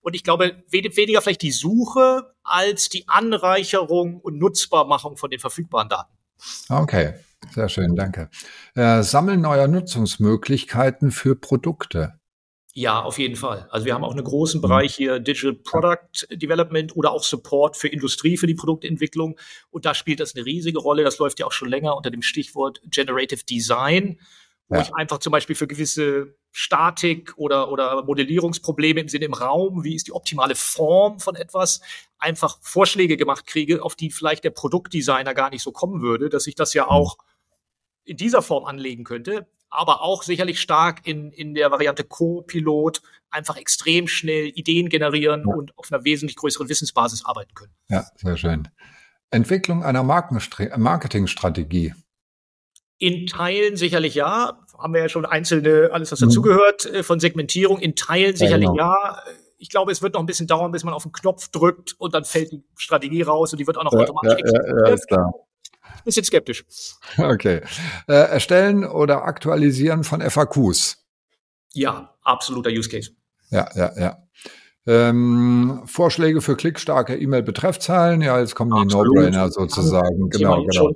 Und 0.02 0.14
ich 0.14 0.24
glaube, 0.24 0.62
weniger 0.70 1.22
vielleicht 1.22 1.42
die 1.42 1.52
Suche 1.52 2.34
als 2.44 2.90
die 2.90 3.08
Anreicherung 3.08 4.20
und 4.20 4.38
Nutzbarmachung 4.38 5.16
von 5.16 5.30
den 5.30 5.40
verfügbaren 5.40 5.88
Daten. 5.88 6.14
Okay, 6.68 7.14
sehr 7.54 7.70
schön, 7.70 7.96
danke. 7.96 8.30
Äh, 8.76 9.04
Sammeln 9.04 9.42
neuer 9.42 9.68
Nutzungsmöglichkeiten 9.68 11.12
für 11.12 11.36
Produkte. 11.36 12.19
Ja, 12.74 13.02
auf 13.02 13.18
jeden 13.18 13.36
Fall. 13.36 13.68
Also 13.72 13.86
wir 13.86 13.94
haben 13.94 14.04
auch 14.04 14.12
einen 14.12 14.24
großen. 14.24 14.62
Bereich 14.62 14.96
hier 14.96 15.20
Digital 15.20 15.54
Product 15.54 16.28
Development 16.32 16.96
oder 16.96 17.12
auch 17.12 17.24
Support 17.24 17.78
für 17.78 17.88
Industrie, 17.88 18.38
für 18.38 18.48
die 18.48 18.56
Produktentwicklung. 18.56 19.40
Und 19.72 19.86
da 19.86 19.94
spielt 19.94 20.20
das 20.20 20.36
eine 20.36 20.46
riesige 20.46 20.80
Rolle. 20.80 21.04
Das 21.04 21.18
läuft 21.18 21.40
ja 21.40 21.46
auch 21.46 21.52
schon 21.52 21.70
länger 21.70 21.96
unter 21.98 22.12
dem 22.12 22.22
Stichwort 22.22 22.82
Generative 22.86 23.44
Design, 23.44 24.20
wo 24.68 24.76
ja. 24.76 24.82
ich 24.84 24.94
einfach 24.94 25.18
zum 25.18 25.32
Beispiel 25.32 25.56
für 25.56 25.68
gewisse 25.68 26.36
Statik 26.52 27.34
oder, 27.38 27.72
oder 27.72 28.04
Modellierungsprobleme 28.04 29.02
im 29.02 29.08
Sinne 29.08 29.26
im 29.26 29.34
Raum, 29.34 29.84
wie 29.84 29.96
ist 29.96 30.08
die 30.08 30.14
optimale 30.14 30.56
Form 30.56 31.20
von 31.20 31.36
etwas, 31.36 31.82
einfach 32.18 32.60
Vorschläge 32.62 33.18
gemacht 33.18 33.46
kriege, 33.46 33.84
auf 33.84 33.96
die 33.96 34.12
vielleicht 34.12 34.44
der 34.44 34.50
Produktdesigner 34.52 35.34
gar 35.34 35.50
nicht 35.50 35.64
so 35.64 35.72
kommen 35.72 36.02
würde, 36.02 36.30
dass 36.30 36.48
ich 36.48 36.56
das 36.56 36.74
ja 36.74 36.86
mhm. 36.86 36.90
auch 36.90 37.18
in 38.04 38.18
dieser 38.18 38.42
Form 38.42 38.66
anlegen 38.66 39.04
könnte 39.04 39.48
aber 39.70 40.02
auch 40.02 40.24
sicherlich 40.24 40.60
stark 40.60 41.06
in, 41.06 41.32
in 41.32 41.54
der 41.54 41.72
Variante 41.72 42.04
Co-Pilot 42.04 43.02
einfach 43.30 43.58
extrem 43.58 44.08
schnell 44.08 44.48
Ideen 44.48 44.90
generieren 44.90 45.44
ja. 45.48 45.54
und 45.54 45.78
auf 45.78 45.92
einer 45.92 46.04
wesentlich 46.04 46.36
größeren 46.36 46.70
Wissensbasis 46.70 47.26
arbeiten 47.26 47.54
können. 47.54 47.74
Ja, 47.90 48.06
sehr 48.16 48.38
schön. 48.38 48.68
Entwicklung 49.32 49.84
einer 49.84 50.04
Marketingstrategie. 50.04 51.94
In 52.98 53.28
Teilen 53.28 53.78
sicherlich 53.78 54.16
ja. 54.16 54.60
Haben 54.78 54.94
wir 54.94 55.02
ja 55.02 55.10
schon 55.10 55.26
einzelne, 55.26 55.90
alles 55.92 56.12
was 56.12 56.20
dazugehört, 56.20 56.90
mhm. 56.92 57.04
von 57.04 57.20
Segmentierung. 57.20 57.80
In 57.80 57.96
Teilen 57.96 58.36
sicherlich 58.36 58.70
ja, 58.76 58.94
genau. 58.94 58.96
ja. 58.96 59.24
Ich 59.58 59.70
glaube, 59.70 59.92
es 59.92 60.02
wird 60.02 60.14
noch 60.14 60.22
ein 60.22 60.26
bisschen 60.26 60.48
dauern, 60.48 60.72
bis 60.72 60.86
man 60.86 60.94
auf 60.94 61.04
den 61.04 61.12
Knopf 61.12 61.50
drückt 61.50 61.94
und 62.00 62.14
dann 62.14 62.24
fällt 62.24 62.52
die 62.52 62.64
Strategie 62.78 63.22
raus 63.22 63.52
und 63.52 63.60
die 63.60 63.68
wird 63.68 63.78
auch 63.78 63.84
noch 63.84 63.94
ja, 63.94 64.00
automatisch 64.00 64.32
ja, 64.32 64.38
exekutiert. 64.38 64.88
Ja, 64.88 64.94
ist 64.94 65.08
klar 65.08 65.34
bisschen 66.06 66.24
skeptisch. 66.24 66.66
Okay. 67.18 67.62
Äh, 68.08 68.14
erstellen 68.14 68.86
oder 68.86 69.24
aktualisieren 69.24 70.04
von 70.04 70.22
FAQs. 70.22 70.98
Ja, 71.74 72.16
absoluter 72.24 72.70
Use 72.70 72.90
Case. 72.90 73.12
Ja, 73.52 73.70
ja, 73.76 73.92
ja. 74.00 74.24
Ähm, 74.88 75.82
Vorschläge 75.86 76.42
für 76.42 76.56
klickstarke 76.56 77.16
E-Mail-Betreffzahlen. 77.16 78.22
Ja, 78.22 78.40
jetzt 78.40 78.56
kommen 78.56 78.74
Absolut. 78.74 79.16
die 79.16 79.22
No-Brainer 79.22 79.52
sozusagen. 79.52 80.30
Genau, 80.30 80.64
genau. 80.64 80.92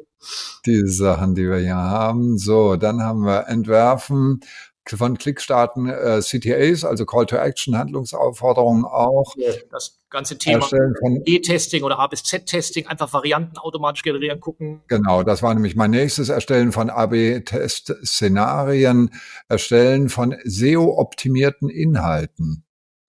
Die 0.66 0.88
Sachen, 0.88 1.36
die 1.36 1.48
wir 1.48 1.58
hier 1.58 1.76
haben. 1.76 2.38
So, 2.38 2.76
dann 2.76 3.04
haben 3.04 3.26
wir 3.26 3.48
Entwerfen 3.48 4.40
von 4.88 5.18
Klickstarten 5.18 5.90
äh, 5.90 6.22
CTAs, 6.22 6.84
also 6.84 7.06
Call 7.06 7.26
to 7.26 7.36
Action, 7.36 7.78
Handlungsaufforderungen 7.78 8.86
auch. 8.86 9.36
Das 9.70 10.00
ganze 10.14 10.38
Thema 10.38 10.66
E-Testing 11.26 11.84
oder 11.84 12.00
A 12.00 12.08
bis 12.08 12.24
Z-Testing, 12.24 12.88
einfach 12.88 13.12
Varianten 13.12 13.58
automatisch 13.58 14.04
generieren, 14.04 14.40
gucken. 14.40 14.80
Genau, 14.88 15.24
das 15.24 15.44
war 15.44 15.54
nämlich 15.54 15.76
mein 15.76 15.92
nächstes 15.92 16.30
Erstellen 16.30 16.72
von 16.72 16.90
AB-Test-Szenarien, 16.90 19.10
Erstellen 19.50 20.08
von 20.08 20.38
SEO-optimierten 20.46 21.68
Inhalten. 21.70 22.64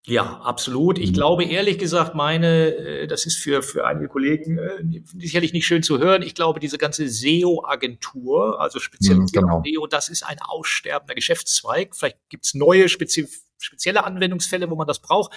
Ja, 0.07 0.39
absolut. 0.41 0.99
Ich 0.99 1.11
mhm. 1.11 1.13
glaube 1.13 1.45
ehrlich 1.45 1.79
gesagt, 1.79 2.13
meine, 2.13 2.75
äh, 2.75 3.07
das 3.07 3.25
ist 3.25 3.37
für, 3.37 3.63
für 3.63 3.87
einige 3.87 4.07
Kollegen 4.07 4.59
äh, 4.59 5.01
sicherlich 5.17 5.53
nicht 5.53 5.65
schön 5.65 5.81
zu 5.81 5.97
hören. 5.99 6.21
Ich 6.21 6.35
glaube, 6.35 6.59
diese 6.59 6.77
ganze 6.77 7.09
SEO-Agentur, 7.09 8.61
also 8.61 8.77
speziell 8.79 9.17
mhm, 9.17 9.25
genau. 9.27 9.63
SEO, 9.65 9.87
das 9.87 10.09
ist 10.09 10.23
ein 10.23 10.37
aussterbender 10.39 11.15
Geschäftszweig. 11.15 11.95
Vielleicht 11.95 12.17
gibt's 12.29 12.53
neue 12.53 12.89
spezi 12.89 13.27
spezielle 13.57 14.03
Anwendungsfälle, 14.03 14.69
wo 14.69 14.75
man 14.75 14.85
das 14.85 14.99
braucht. 14.99 15.33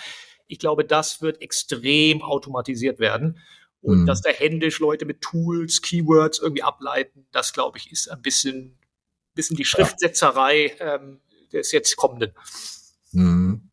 Ich 0.49 0.59
glaube, 0.59 0.84
das 0.84 1.22
wird 1.22 1.40
extrem 1.40 2.22
automatisiert 2.22 2.99
werden. 2.99 3.38
Und 3.80 4.03
mhm. 4.03 4.07
dass 4.07 4.22
da 4.22 4.30
händisch 4.30 4.80
Leute 4.80 5.05
mit 5.05 5.20
Tools, 5.20 5.82
Keywords 5.82 6.40
irgendwie 6.40 6.64
ableiten, 6.64 7.26
das 7.30 7.53
glaube 7.53 7.78
ich, 7.78 7.92
ist 7.92 8.11
ein 8.11 8.22
bisschen, 8.22 8.76
bisschen 9.34 9.57
die 9.57 9.64
Schriftsetzerei 9.64 10.76
ähm, 10.80 11.20
des 11.53 11.70
jetzt 11.70 11.96
kommenden. 11.96 12.32
Mhm. 13.12 13.70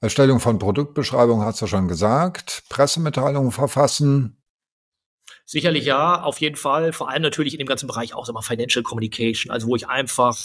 Erstellung 0.00 0.40
von 0.40 0.58
Produktbeschreibungen 0.58 1.46
hast 1.46 1.62
du 1.62 1.66
schon 1.66 1.86
gesagt. 1.86 2.64
Pressemitteilungen 2.68 3.52
verfassen. 3.52 4.42
Sicherlich 5.44 5.84
ja, 5.84 6.22
auf 6.22 6.40
jeden 6.40 6.56
Fall. 6.56 6.92
Vor 6.92 7.08
allem 7.08 7.22
natürlich 7.22 7.52
in 7.52 7.58
dem 7.58 7.66
ganzen 7.66 7.86
Bereich 7.86 8.14
auch 8.14 8.28
immer 8.28 8.42
Financial 8.42 8.82
Communication, 8.82 9.52
also 9.52 9.68
wo 9.68 9.76
ich 9.76 9.88
einfach 9.88 10.36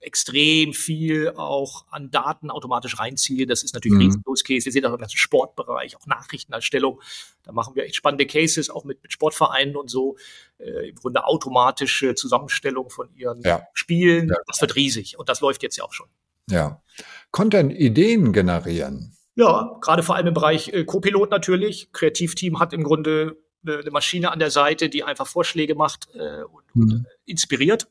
extrem 0.00 0.72
viel 0.72 1.30
auch 1.36 1.84
an 1.90 2.10
Daten 2.10 2.50
automatisch 2.50 2.98
reinziehe. 2.98 3.46
Das 3.46 3.62
ist 3.62 3.74
natürlich 3.74 3.98
mhm. 3.98 4.14
ein 4.14 4.22
Use 4.26 4.44
Case. 4.44 4.64
Wir 4.64 4.72
sehen 4.72 4.84
auch 4.86 4.92
im 4.92 4.98
ganzen 4.98 5.18
Sportbereich, 5.18 5.96
auch 5.96 6.06
Nachrichtenerstellung. 6.06 7.00
Da 7.42 7.52
machen 7.52 7.74
wir 7.74 7.84
echt 7.84 7.96
spannende 7.96 8.26
Cases, 8.26 8.70
auch 8.70 8.84
mit, 8.84 9.02
mit 9.02 9.12
Sportvereinen 9.12 9.76
und 9.76 9.90
so. 9.90 10.16
Äh, 10.58 10.88
Im 10.88 10.96
Grunde 10.96 11.24
automatische 11.24 12.14
Zusammenstellung 12.14 12.90
von 12.90 13.14
ihren 13.14 13.42
ja. 13.42 13.62
Spielen. 13.74 14.28
Ja. 14.28 14.36
Das 14.46 14.60
wird 14.60 14.74
riesig 14.74 15.18
und 15.18 15.28
das 15.28 15.40
läuft 15.40 15.62
jetzt 15.62 15.76
ja 15.76 15.84
auch 15.84 15.92
schon. 15.92 16.08
Ja. 16.48 16.82
Content-Ideen 17.30 18.32
generieren. 18.32 19.14
Ja, 19.36 19.78
gerade 19.80 20.02
vor 20.02 20.16
allem 20.16 20.28
im 20.28 20.34
Bereich 20.34 20.68
äh, 20.68 20.84
Copilot 20.84 21.30
natürlich. 21.30 21.92
Kreativteam 21.92 22.58
hat 22.58 22.72
im 22.72 22.82
Grunde 22.82 23.36
eine, 23.64 23.78
eine, 23.78 23.90
Maschine 23.90 24.32
an 24.32 24.38
der 24.38 24.50
Seite, 24.50 24.88
die 24.88 25.04
einfach 25.04 25.26
Vorschläge 25.26 25.74
macht 25.74 26.08
äh, 26.14 26.42
und, 26.42 26.64
hm. 26.72 26.82
und 26.82 27.06
äh, 27.06 27.08
inspiriert. 27.26 27.88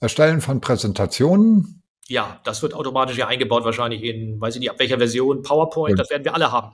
Erstellen 0.00 0.40
von 0.40 0.60
Präsentationen. 0.60 1.82
Ja, 2.08 2.40
das 2.44 2.62
wird 2.62 2.74
automatisch 2.74 3.16
ja 3.16 3.26
eingebaut, 3.26 3.64
wahrscheinlich 3.64 4.02
in, 4.04 4.40
weiß 4.40 4.54
ich 4.54 4.60
nicht, 4.60 4.70
ab 4.70 4.78
welcher 4.78 4.98
Version, 4.98 5.42
PowerPoint, 5.42 5.98
das 5.98 6.10
werden 6.10 6.24
wir 6.24 6.34
alle 6.34 6.52
haben. 6.52 6.72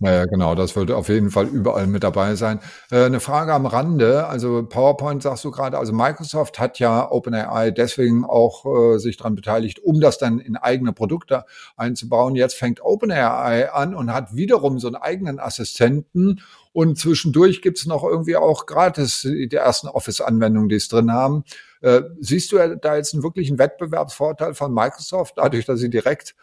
Naja, 0.00 0.24
genau, 0.24 0.56
das 0.56 0.74
wird 0.74 0.90
auf 0.90 1.08
jeden 1.08 1.30
Fall 1.30 1.46
überall 1.46 1.86
mit 1.86 2.02
dabei 2.02 2.34
sein. 2.34 2.58
Äh, 2.90 3.04
eine 3.04 3.20
Frage 3.20 3.54
am 3.54 3.64
Rande, 3.64 4.26
also 4.26 4.66
PowerPoint 4.68 5.22
sagst 5.22 5.44
du 5.44 5.52
gerade, 5.52 5.78
also 5.78 5.92
Microsoft 5.92 6.58
hat 6.58 6.80
ja 6.80 7.10
OpenAI 7.12 7.70
deswegen 7.70 8.24
auch 8.24 8.66
äh, 8.66 8.98
sich 8.98 9.16
daran 9.16 9.36
beteiligt, 9.36 9.78
um 9.78 10.00
das 10.00 10.18
dann 10.18 10.40
in 10.40 10.56
eigene 10.56 10.92
Produkte 10.92 11.44
einzubauen. 11.76 12.34
Jetzt 12.34 12.56
fängt 12.56 12.80
OpenAI 12.82 13.72
an 13.72 13.94
und 13.94 14.12
hat 14.12 14.34
wiederum 14.34 14.80
so 14.80 14.88
einen 14.88 14.96
eigenen 14.96 15.38
Assistenten 15.38 16.40
und 16.74 16.98
zwischendurch 16.98 17.62
gibt's 17.62 17.86
noch 17.86 18.02
irgendwie 18.02 18.34
auch 18.34 18.66
gratis 18.66 19.20
die 19.22 19.48
ersten 19.54 19.86
Office-Anwendungen, 19.86 20.68
die 20.68 20.74
es 20.74 20.88
drin 20.88 21.12
haben. 21.12 21.44
Äh, 21.82 22.02
siehst 22.18 22.50
du 22.50 22.56
da 22.82 22.96
jetzt 22.96 23.14
einen 23.14 23.22
wirklichen 23.22 23.60
Wettbewerbsvorteil 23.60 24.54
von 24.54 24.74
Microsoft, 24.74 25.34
dadurch, 25.36 25.66
dass 25.66 25.78
sie 25.78 25.88
direkt 25.88 26.34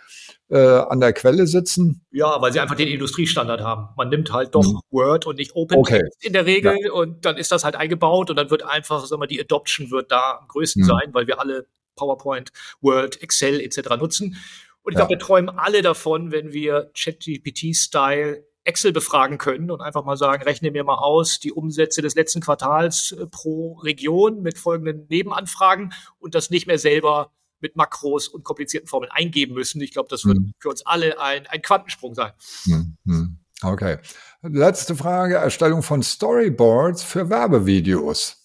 äh, 0.50 0.58
an 0.58 1.02
der 1.02 1.12
Quelle 1.12 1.48
sitzen? 1.48 2.06
Ja, 2.12 2.42
weil 2.42 2.54
sie 2.54 2.62
einfach 2.62 2.78
den 2.78 2.88
Industriestandard 2.88 3.60
haben. 3.60 3.90
Man 3.98 4.08
nimmt 4.08 4.32
halt 4.32 4.56
doch 4.56 4.64
mhm. 4.64 4.80
Word 4.90 5.28
und 5.28 5.36
nicht 5.36 5.54
Open 5.54 5.78
okay. 5.78 6.02
in 6.22 6.32
der 6.32 6.46
Regel 6.46 6.78
ja. 6.82 6.92
und 6.94 7.26
dann 7.26 7.36
ist 7.36 7.52
das 7.52 7.66
halt 7.66 7.76
eingebaut 7.76 8.30
und 8.30 8.38
dann 8.38 8.50
wird 8.50 8.64
einfach, 8.64 9.06
sagen 9.06 9.22
wir, 9.22 9.28
die 9.28 9.42
Adoption 9.42 9.92
wird 9.92 10.14
da 10.14 10.38
am 10.40 10.48
größten 10.48 10.84
mhm. 10.84 10.88
sein, 10.88 11.10
weil 11.12 11.28
wir 11.28 11.42
alle 11.42 11.66
PowerPoint, 11.98 12.54
Word, 12.80 13.22
Excel 13.22 13.60
etc. 13.60 13.98
nutzen. 14.00 14.38
Und 14.84 14.94
ich 14.94 14.98
ja. 14.98 15.06
glaube, 15.06 15.10
wir 15.10 15.20
träumen 15.20 15.50
alle 15.50 15.82
davon, 15.82 16.32
wenn 16.32 16.54
wir 16.54 16.90
ChatGPT-Style 16.96 18.46
Excel 18.64 18.92
befragen 18.92 19.38
können 19.38 19.72
und 19.72 19.82
einfach 19.82 20.06
mal 20.06 20.18
sagen, 20.18 20.44
rechne 20.44 20.72
mir 20.72 20.84
mal 20.84 20.96
aus 20.96 21.40
die 21.40 21.52
Umsätze 21.52 22.02
des 22.02 22.16
letzten 22.16 22.42
Quartals 22.42 23.12
äh, 23.12 23.26
pro 23.26 23.74
Region 23.80 24.42
mit 24.42 24.58
folgenden 24.58 25.08
Nebenanfragen 25.10 25.94
und 26.20 26.36
das 26.36 26.50
nicht 26.50 26.68
mehr 26.68 26.78
selber 26.78 27.32
mit 27.60 27.76
Makros 27.76 28.28
und 28.28 28.44
komplizierten 28.44 28.88
Formeln 28.88 29.12
eingeben 29.12 29.54
müssen. 29.54 29.82
Ich 29.82 29.92
glaube, 29.92 30.10
das 30.10 30.26
wird 30.26 30.40
mhm. 30.40 30.54
für 30.60 30.70
uns 30.70 30.86
alle 30.86 31.20
ein, 31.20 31.48
ein 31.48 31.62
Quantensprung 31.62 32.16
sein. 32.16 32.32
Mhm. 32.66 33.38
Okay. 33.64 33.98
Letzte 34.42 34.96
Frage, 34.96 35.36
Erstellung 35.36 35.84
von 35.84 36.02
Storyboards 36.02 37.04
für 37.04 37.30
Werbevideos. 37.30 38.38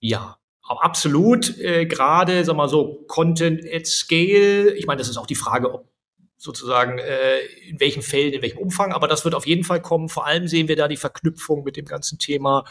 Ja, 0.00 0.38
absolut. 0.62 1.56
Äh, 1.58 1.86
Gerade, 1.86 2.44
sag 2.44 2.56
mal 2.56 2.68
so, 2.68 3.04
Content 3.06 3.64
at 3.72 3.86
Scale. 3.86 4.74
Ich 4.74 4.86
meine, 4.86 4.98
das 4.98 5.08
ist 5.08 5.16
auch 5.16 5.26
die 5.26 5.36
Frage, 5.36 5.72
ob 5.72 5.88
sozusagen 6.36 6.98
äh, 6.98 7.40
in 7.68 7.80
welchen 7.80 8.02
Fällen, 8.02 8.32
in 8.32 8.42
welchem 8.42 8.58
Umfang, 8.58 8.92
aber 8.92 9.08
das 9.08 9.24
wird 9.24 9.34
auf 9.34 9.46
jeden 9.46 9.64
Fall 9.64 9.80
kommen. 9.80 10.08
Vor 10.08 10.26
allem 10.26 10.48
sehen 10.48 10.68
wir 10.68 10.76
da 10.76 10.88
die 10.88 10.96
Verknüpfung 10.96 11.64
mit 11.64 11.76
dem 11.76 11.86
ganzen 11.86 12.18
Thema 12.18 12.64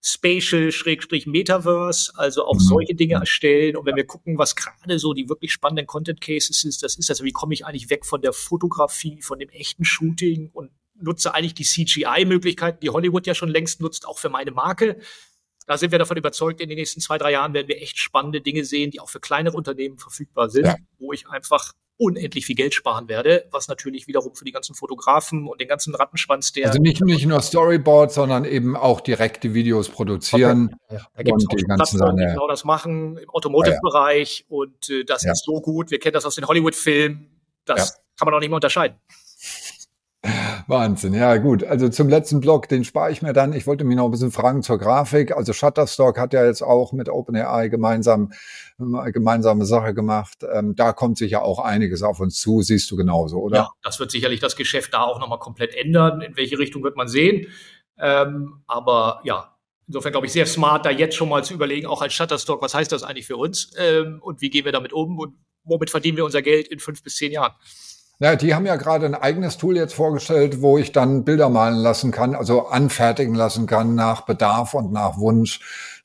Spatial, 0.00 0.70
Schrägstrich 0.70 1.26
Metaverse, 1.26 2.12
also 2.16 2.44
auch 2.44 2.54
mhm. 2.54 2.60
solche 2.60 2.94
Dinge 2.94 3.14
erstellen. 3.14 3.76
Und 3.76 3.84
wenn 3.86 3.96
wir 3.96 4.06
gucken, 4.06 4.38
was 4.38 4.54
gerade 4.54 4.98
so 4.98 5.12
die 5.12 5.28
wirklich 5.28 5.52
spannenden 5.52 5.86
Content 5.86 6.20
Cases 6.20 6.64
ist, 6.64 6.82
das 6.82 6.96
ist 6.96 7.10
also, 7.10 7.24
wie 7.24 7.32
komme 7.32 7.54
ich 7.54 7.66
eigentlich 7.66 7.90
weg 7.90 8.06
von 8.06 8.22
der 8.22 8.32
Fotografie, 8.32 9.22
von 9.22 9.38
dem 9.38 9.48
echten 9.48 9.84
Shooting 9.84 10.50
und 10.52 10.70
nutze 11.00 11.34
eigentlich 11.34 11.54
die 11.54 11.64
CGI-Möglichkeiten, 11.64 12.80
die 12.80 12.90
Hollywood 12.90 13.26
ja 13.26 13.34
schon 13.34 13.48
längst 13.48 13.80
nutzt, 13.80 14.06
auch 14.06 14.18
für 14.18 14.28
meine 14.28 14.50
Marke. 14.50 15.00
Da 15.66 15.76
sind 15.76 15.92
wir 15.92 15.98
davon 15.98 16.16
überzeugt, 16.16 16.60
in 16.60 16.68
den 16.68 16.78
nächsten 16.78 17.00
zwei, 17.00 17.18
drei 17.18 17.32
Jahren 17.32 17.52
werden 17.52 17.68
wir 17.68 17.80
echt 17.82 17.98
spannende 17.98 18.40
Dinge 18.40 18.64
sehen, 18.64 18.90
die 18.90 19.00
auch 19.00 19.10
für 19.10 19.20
kleinere 19.20 19.56
Unternehmen 19.56 19.98
verfügbar 19.98 20.48
sind, 20.48 20.66
ja. 20.66 20.76
wo 20.98 21.12
ich 21.12 21.28
einfach 21.28 21.72
unendlich 21.98 22.46
viel 22.46 22.54
Geld 22.54 22.74
sparen 22.74 23.08
werde, 23.08 23.44
was 23.50 23.68
natürlich 23.68 24.06
wiederum 24.06 24.34
für 24.34 24.44
die 24.44 24.52
ganzen 24.52 24.74
Fotografen 24.74 25.46
und 25.46 25.60
den 25.60 25.68
ganzen 25.68 25.94
Rattenschwanz 25.94 26.52
der. 26.52 26.68
Also 26.68 26.80
nicht, 26.80 27.02
nicht 27.02 27.26
nur 27.26 27.42
Storyboards, 27.42 28.14
sondern 28.14 28.44
eben 28.44 28.76
auch 28.76 29.00
direkte 29.00 29.52
Videos 29.52 29.88
produzieren. 29.88 30.76
Okay. 30.84 30.96
Ja, 30.96 31.06
da 31.16 31.22
gibt 31.24 31.38
es 31.38 31.46
die 31.48 31.64
ganzen 31.64 31.98
Sachen, 31.98 32.16
die 32.16 32.24
genau 32.24 32.48
das 32.48 32.64
machen 32.64 33.18
im 33.18 33.28
Automotive-Bereich 33.28 34.46
ja. 34.48 34.56
und 34.56 34.88
äh, 34.88 35.04
das 35.04 35.24
ja. 35.24 35.32
ist 35.32 35.44
so 35.44 35.60
gut. 35.60 35.90
Wir 35.90 35.98
kennen 35.98 36.14
das 36.14 36.24
aus 36.24 36.36
den 36.36 36.46
Hollywood-Filmen. 36.46 37.28
Das 37.64 38.00
kann 38.16 38.26
man 38.26 38.34
auch 38.34 38.40
nicht 38.40 38.48
mehr 38.48 38.56
unterscheiden. 38.56 38.96
Wahnsinn, 40.66 41.14
ja 41.14 41.36
gut. 41.36 41.62
Also 41.62 41.88
zum 41.88 42.08
letzten 42.08 42.40
Block, 42.40 42.68
den 42.68 42.84
spare 42.84 43.12
ich 43.12 43.22
mir 43.22 43.32
dann. 43.32 43.52
Ich 43.52 43.66
wollte 43.66 43.84
mich 43.84 43.96
noch 43.96 44.06
ein 44.06 44.10
bisschen 44.10 44.32
fragen 44.32 44.62
zur 44.62 44.78
Grafik. 44.78 45.36
Also 45.36 45.52
Shutterstock 45.52 46.18
hat 46.18 46.32
ja 46.32 46.44
jetzt 46.44 46.62
auch 46.62 46.92
mit 46.92 47.08
OpenAI 47.08 47.68
gemeinsam 47.68 48.32
äh, 48.80 49.12
gemeinsame 49.12 49.64
Sache 49.64 49.94
gemacht. 49.94 50.38
Ähm, 50.52 50.74
da 50.74 50.92
kommt 50.92 51.18
sicher 51.18 51.42
auch 51.42 51.60
einiges 51.60 52.02
auf 52.02 52.20
uns 52.20 52.40
zu. 52.40 52.62
Siehst 52.62 52.90
du 52.90 52.96
genauso, 52.96 53.38
oder? 53.38 53.56
Ja, 53.56 53.70
das 53.82 54.00
wird 54.00 54.10
sicherlich 54.10 54.40
das 54.40 54.56
Geschäft 54.56 54.92
da 54.92 55.02
auch 55.02 55.20
nochmal 55.20 55.38
komplett 55.38 55.74
ändern. 55.74 56.20
In 56.20 56.36
welche 56.36 56.58
Richtung 56.58 56.82
wird 56.82 56.96
man 56.96 57.08
sehen? 57.08 57.46
Ähm, 57.98 58.62
aber 58.66 59.20
ja, 59.24 59.54
Insofern 59.88 60.12
glaube 60.12 60.26
ich 60.26 60.32
sehr 60.34 60.44
smart, 60.44 60.84
da 60.84 60.90
jetzt 60.90 61.16
schon 61.16 61.30
mal 61.30 61.42
zu 61.42 61.54
überlegen, 61.54 61.86
auch 61.86 62.02
als 62.02 62.12
Shutterstock, 62.12 62.60
was 62.60 62.74
heißt 62.74 62.92
das 62.92 63.02
eigentlich 63.02 63.26
für 63.26 63.38
uns 63.38 63.70
ähm, 63.78 64.18
und 64.20 64.42
wie 64.42 64.50
gehen 64.50 64.66
wir 64.66 64.72
damit 64.72 64.92
um 64.92 65.18
und 65.18 65.32
womit 65.64 65.88
verdienen 65.88 66.18
wir 66.18 66.26
unser 66.26 66.42
Geld 66.42 66.68
in 66.68 66.78
fünf 66.78 67.02
bis 67.02 67.16
zehn 67.16 67.32
Jahren. 67.32 67.54
Ja, 68.20 68.34
die 68.34 68.52
haben 68.52 68.66
ja 68.66 68.74
gerade 68.74 69.06
ein 69.06 69.14
eigenes 69.14 69.58
Tool 69.58 69.76
jetzt 69.76 69.94
vorgestellt, 69.94 70.60
wo 70.60 70.76
ich 70.76 70.90
dann 70.90 71.24
Bilder 71.24 71.48
malen 71.48 71.78
lassen 71.78 72.10
kann, 72.10 72.34
also 72.34 72.66
anfertigen 72.66 73.36
lassen 73.36 73.66
kann 73.68 73.94
nach 73.94 74.22
Bedarf 74.22 74.74
und 74.74 74.92
nach 74.92 75.18
Wunsch. 75.18 75.60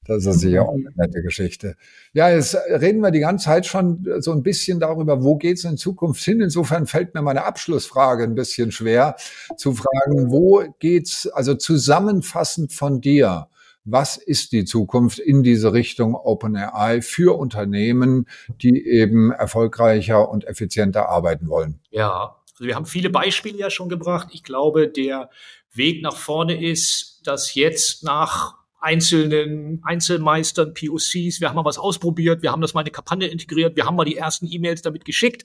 Das 0.06 0.26
ist 0.26 0.42
sicher 0.42 0.64
auch 0.64 0.74
eine 0.74 0.92
nette 0.96 1.22
Geschichte. 1.24 1.76
Ja, 2.12 2.30
jetzt 2.30 2.56
reden 2.70 3.00
wir 3.00 3.10
die 3.10 3.22
ganze 3.22 3.46
Zeit 3.46 3.66
schon 3.66 4.06
so 4.20 4.32
ein 4.32 4.44
bisschen 4.44 4.80
darüber, 4.80 5.24
wo 5.24 5.38
geht's 5.38 5.64
in 5.64 5.78
Zukunft 5.78 6.22
hin. 6.24 6.42
Insofern 6.42 6.86
fällt 6.86 7.16
mir 7.16 7.22
meine 7.22 7.46
Abschlussfrage 7.46 8.24
ein 8.26 8.36
bisschen 8.36 8.72
schwer 8.72 9.16
zu 9.58 9.74
fragen, 9.74 10.30
wo 10.30 10.64
geht's, 10.80 11.28
also 11.28 11.56
zusammenfassend 11.56 12.74
von 12.74 13.02
dir, 13.02 13.48
was 13.86 14.18
ist 14.18 14.52
die 14.52 14.66
Zukunft 14.66 15.20
in 15.20 15.44
diese 15.44 15.74
Richtung 15.74 16.16
OpenAI 16.16 17.02
für 17.02 17.38
Unternehmen, 17.38 18.28
die 18.62 18.86
eben 18.86 19.32
erfolgreicher 19.32 20.30
und 20.30 20.46
effizienter 20.46 21.10
arbeiten 21.10 21.50
wollen? 21.50 21.80
Ja, 21.92 22.38
also 22.54 22.66
wir 22.66 22.76
haben 22.76 22.86
viele 22.86 23.10
Beispiele 23.10 23.58
ja 23.58 23.70
schon 23.70 23.90
gebracht. 23.90 24.30
Ich 24.32 24.44
glaube, 24.44 24.88
der 24.88 25.30
Weg 25.74 26.02
nach 26.02 26.16
vorne 26.16 26.66
ist, 26.66 27.22
dass 27.26 27.56
jetzt 27.56 28.04
nach 28.04 28.56
einzelnen 28.80 29.82
Einzelmeistern, 29.84 30.74
POCs, 30.74 31.40
wir 31.40 31.50
haben 31.50 31.56
mal 31.56 31.66
was 31.66 31.78
ausprobiert, 31.78 32.42
wir 32.42 32.52
haben 32.52 32.62
das 32.62 32.74
mal 32.74 32.82
in 32.82 32.86
eine 32.86 32.92
Kampagne 32.92 33.28
integriert, 33.28 33.76
wir 33.76 33.86
haben 33.86 33.96
mal 33.96 34.06
die 34.06 34.18
ersten 34.18 34.46
E-Mails 34.46 34.82
damit 34.82 35.06
geschickt, 35.06 35.44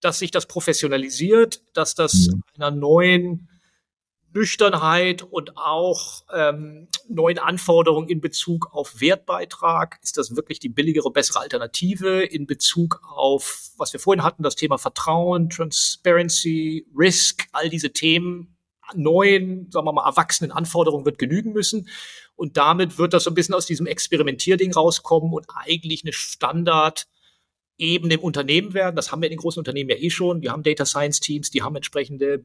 dass 0.00 0.18
sich 0.18 0.30
das 0.30 0.46
professionalisiert, 0.46 1.62
dass 1.72 1.94
das 1.94 2.28
mhm. 2.28 2.42
einer 2.54 2.70
neuen 2.70 3.48
Nüchternheit 4.36 5.22
und 5.22 5.56
auch 5.56 6.22
ähm, 6.32 6.88
neuen 7.08 7.38
Anforderungen 7.38 8.08
in 8.08 8.20
Bezug 8.20 8.68
auf 8.72 9.00
Wertbeitrag. 9.00 9.98
Ist 10.02 10.18
das 10.18 10.36
wirklich 10.36 10.60
die 10.60 10.68
billigere, 10.68 11.10
bessere 11.10 11.40
Alternative 11.40 12.22
in 12.22 12.46
Bezug 12.46 13.00
auf, 13.08 13.70
was 13.78 13.92
wir 13.92 14.00
vorhin 14.00 14.22
hatten, 14.22 14.42
das 14.42 14.54
Thema 14.54 14.78
Vertrauen, 14.78 15.48
Transparency, 15.48 16.86
Risk, 16.96 17.46
all 17.52 17.70
diese 17.70 17.92
Themen 17.92 18.56
neuen, 18.94 19.70
sagen 19.72 19.86
wir 19.86 19.92
mal, 19.92 20.06
erwachsenen 20.06 20.52
Anforderungen 20.52 21.04
wird 21.04 21.18
genügen 21.18 21.52
müssen. 21.52 21.88
Und 22.36 22.56
damit 22.56 22.98
wird 22.98 23.14
das 23.14 23.24
so 23.24 23.30
ein 23.30 23.34
bisschen 23.34 23.54
aus 23.54 23.66
diesem 23.66 23.86
Experimentierding 23.86 24.72
rauskommen 24.72 25.32
und 25.32 25.46
eigentlich 25.54 26.04
eine 26.04 26.12
Standard 26.12 27.06
eben 27.78 28.10
im 28.10 28.20
Unternehmen 28.20 28.74
werden. 28.74 28.96
Das 28.96 29.10
haben 29.10 29.22
wir 29.22 29.26
in 29.26 29.32
den 29.32 29.40
großen 29.40 29.60
Unternehmen 29.60 29.90
ja 29.90 29.96
eh 29.96 30.10
schon. 30.10 30.42
Wir 30.42 30.52
haben 30.52 30.62
Data 30.62 30.84
Science 30.84 31.20
Teams, 31.20 31.50
die 31.50 31.62
haben 31.62 31.76
entsprechende 31.76 32.44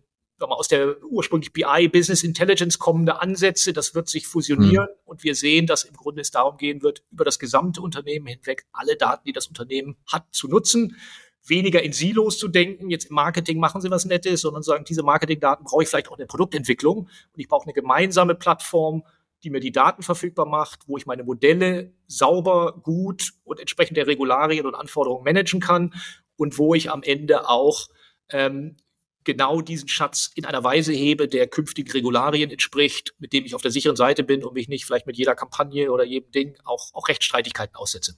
aus 0.50 0.68
der 0.68 1.02
ursprünglich 1.04 1.54
BI, 1.54 1.88
Business 1.88 2.24
Intelligence 2.24 2.80
kommende 2.80 3.22
Ansätze. 3.22 3.74
Das 3.74 3.94
wird 3.94 4.10
sich 4.10 4.28
fusionieren 4.28 4.88
mhm. 4.88 5.02
und 5.06 5.24
wir 5.24 5.36
sehen, 5.36 5.68
dass 5.68 5.84
im 5.84 5.96
Grunde 5.96 6.22
es 6.22 6.32
darum 6.32 6.58
gehen 6.58 6.82
wird, 6.82 7.04
über 7.12 7.26
das 7.26 7.40
gesamte 7.40 7.82
Unternehmen 7.82 8.28
hinweg 8.28 8.66
alle 8.72 8.96
Daten, 8.96 9.26
die 9.26 9.34
das 9.34 9.48
Unternehmen 9.48 9.98
hat, 10.12 10.26
zu 10.32 10.48
nutzen. 10.48 10.98
Weniger 11.46 11.82
in 11.82 11.92
Silos 11.92 12.38
zu 12.38 12.48
denken, 12.48 12.90
jetzt 12.90 13.06
im 13.06 13.16
Marketing 13.16 13.60
machen 13.60 13.82
sie 13.82 13.90
was 13.90 14.06
Nettes, 14.06 14.42
sondern 14.42 14.64
sagen, 14.64 14.86
diese 14.86 15.04
Marketingdaten 15.04 15.66
brauche 15.66 15.84
ich 15.84 15.90
vielleicht 15.90 16.08
auch 16.10 16.14
in 16.14 16.20
der 16.20 16.28
Produktentwicklung 16.28 16.98
und 17.00 17.10
ich 17.36 17.48
brauche 17.48 17.66
eine 17.66 17.74
gemeinsame 17.74 18.36
Plattform, 18.36 19.04
die 19.44 19.50
mir 19.50 19.60
die 19.60 19.72
Daten 19.72 20.04
verfügbar 20.04 20.46
macht, 20.46 20.88
wo 20.88 20.98
ich 20.98 21.06
meine 21.06 21.24
Modelle 21.24 21.94
sauber, 22.08 22.80
gut 22.84 23.34
und 23.44 23.60
entsprechend 23.60 23.98
der 23.98 24.08
Regularien 24.08 24.66
und 24.66 24.76
Anforderungen 24.76 25.24
managen 25.24 25.60
kann 25.60 25.94
und 26.36 26.58
wo 26.58 26.76
ich 26.76 26.92
am 26.92 27.04
Ende 27.04 27.50
auch 27.50 27.88
ähm, 28.30 28.78
genau 29.24 29.62
diesen 29.62 29.88
Schatz 29.88 30.32
in 30.36 30.46
einer 30.46 30.64
Weise 30.64 30.94
hebe, 30.94 31.28
der 31.28 31.48
künftigen 31.48 31.92
Regularien 31.92 32.52
entspricht, 32.52 33.14
mit 33.20 33.34
dem 33.34 33.46
ich 33.46 33.56
auf 33.56 33.62
der 33.62 33.72
sicheren 33.72 33.96
Seite 33.96 34.24
bin 34.24 34.44
und 34.44 34.54
mich 34.54 34.68
nicht 34.68 34.86
vielleicht 34.86 35.08
mit 35.08 35.18
jeder 35.18 35.36
Kampagne 35.36 35.92
oder 35.92 36.04
jedem 36.04 36.32
Ding 36.32 36.58
auch, 36.64 36.94
auch 36.94 37.08
Rechtsstreitigkeiten 37.08 37.76
aussetze. 37.76 38.16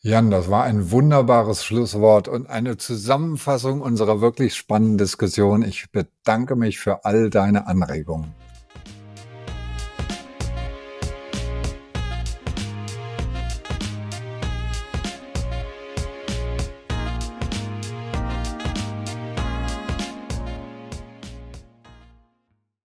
Jan, 0.00 0.30
das 0.30 0.50
war 0.50 0.64
ein 0.64 0.92
wunderbares 0.92 1.64
Schlusswort 1.64 2.28
und 2.28 2.48
eine 2.48 2.76
Zusammenfassung 2.76 3.80
unserer 3.80 4.20
wirklich 4.20 4.54
spannenden 4.54 4.98
Diskussion. 4.98 5.62
Ich 5.62 5.90
bedanke 5.90 6.54
mich 6.54 6.78
für 6.78 7.04
all 7.04 7.28
deine 7.28 7.66
Anregungen. 7.66 8.32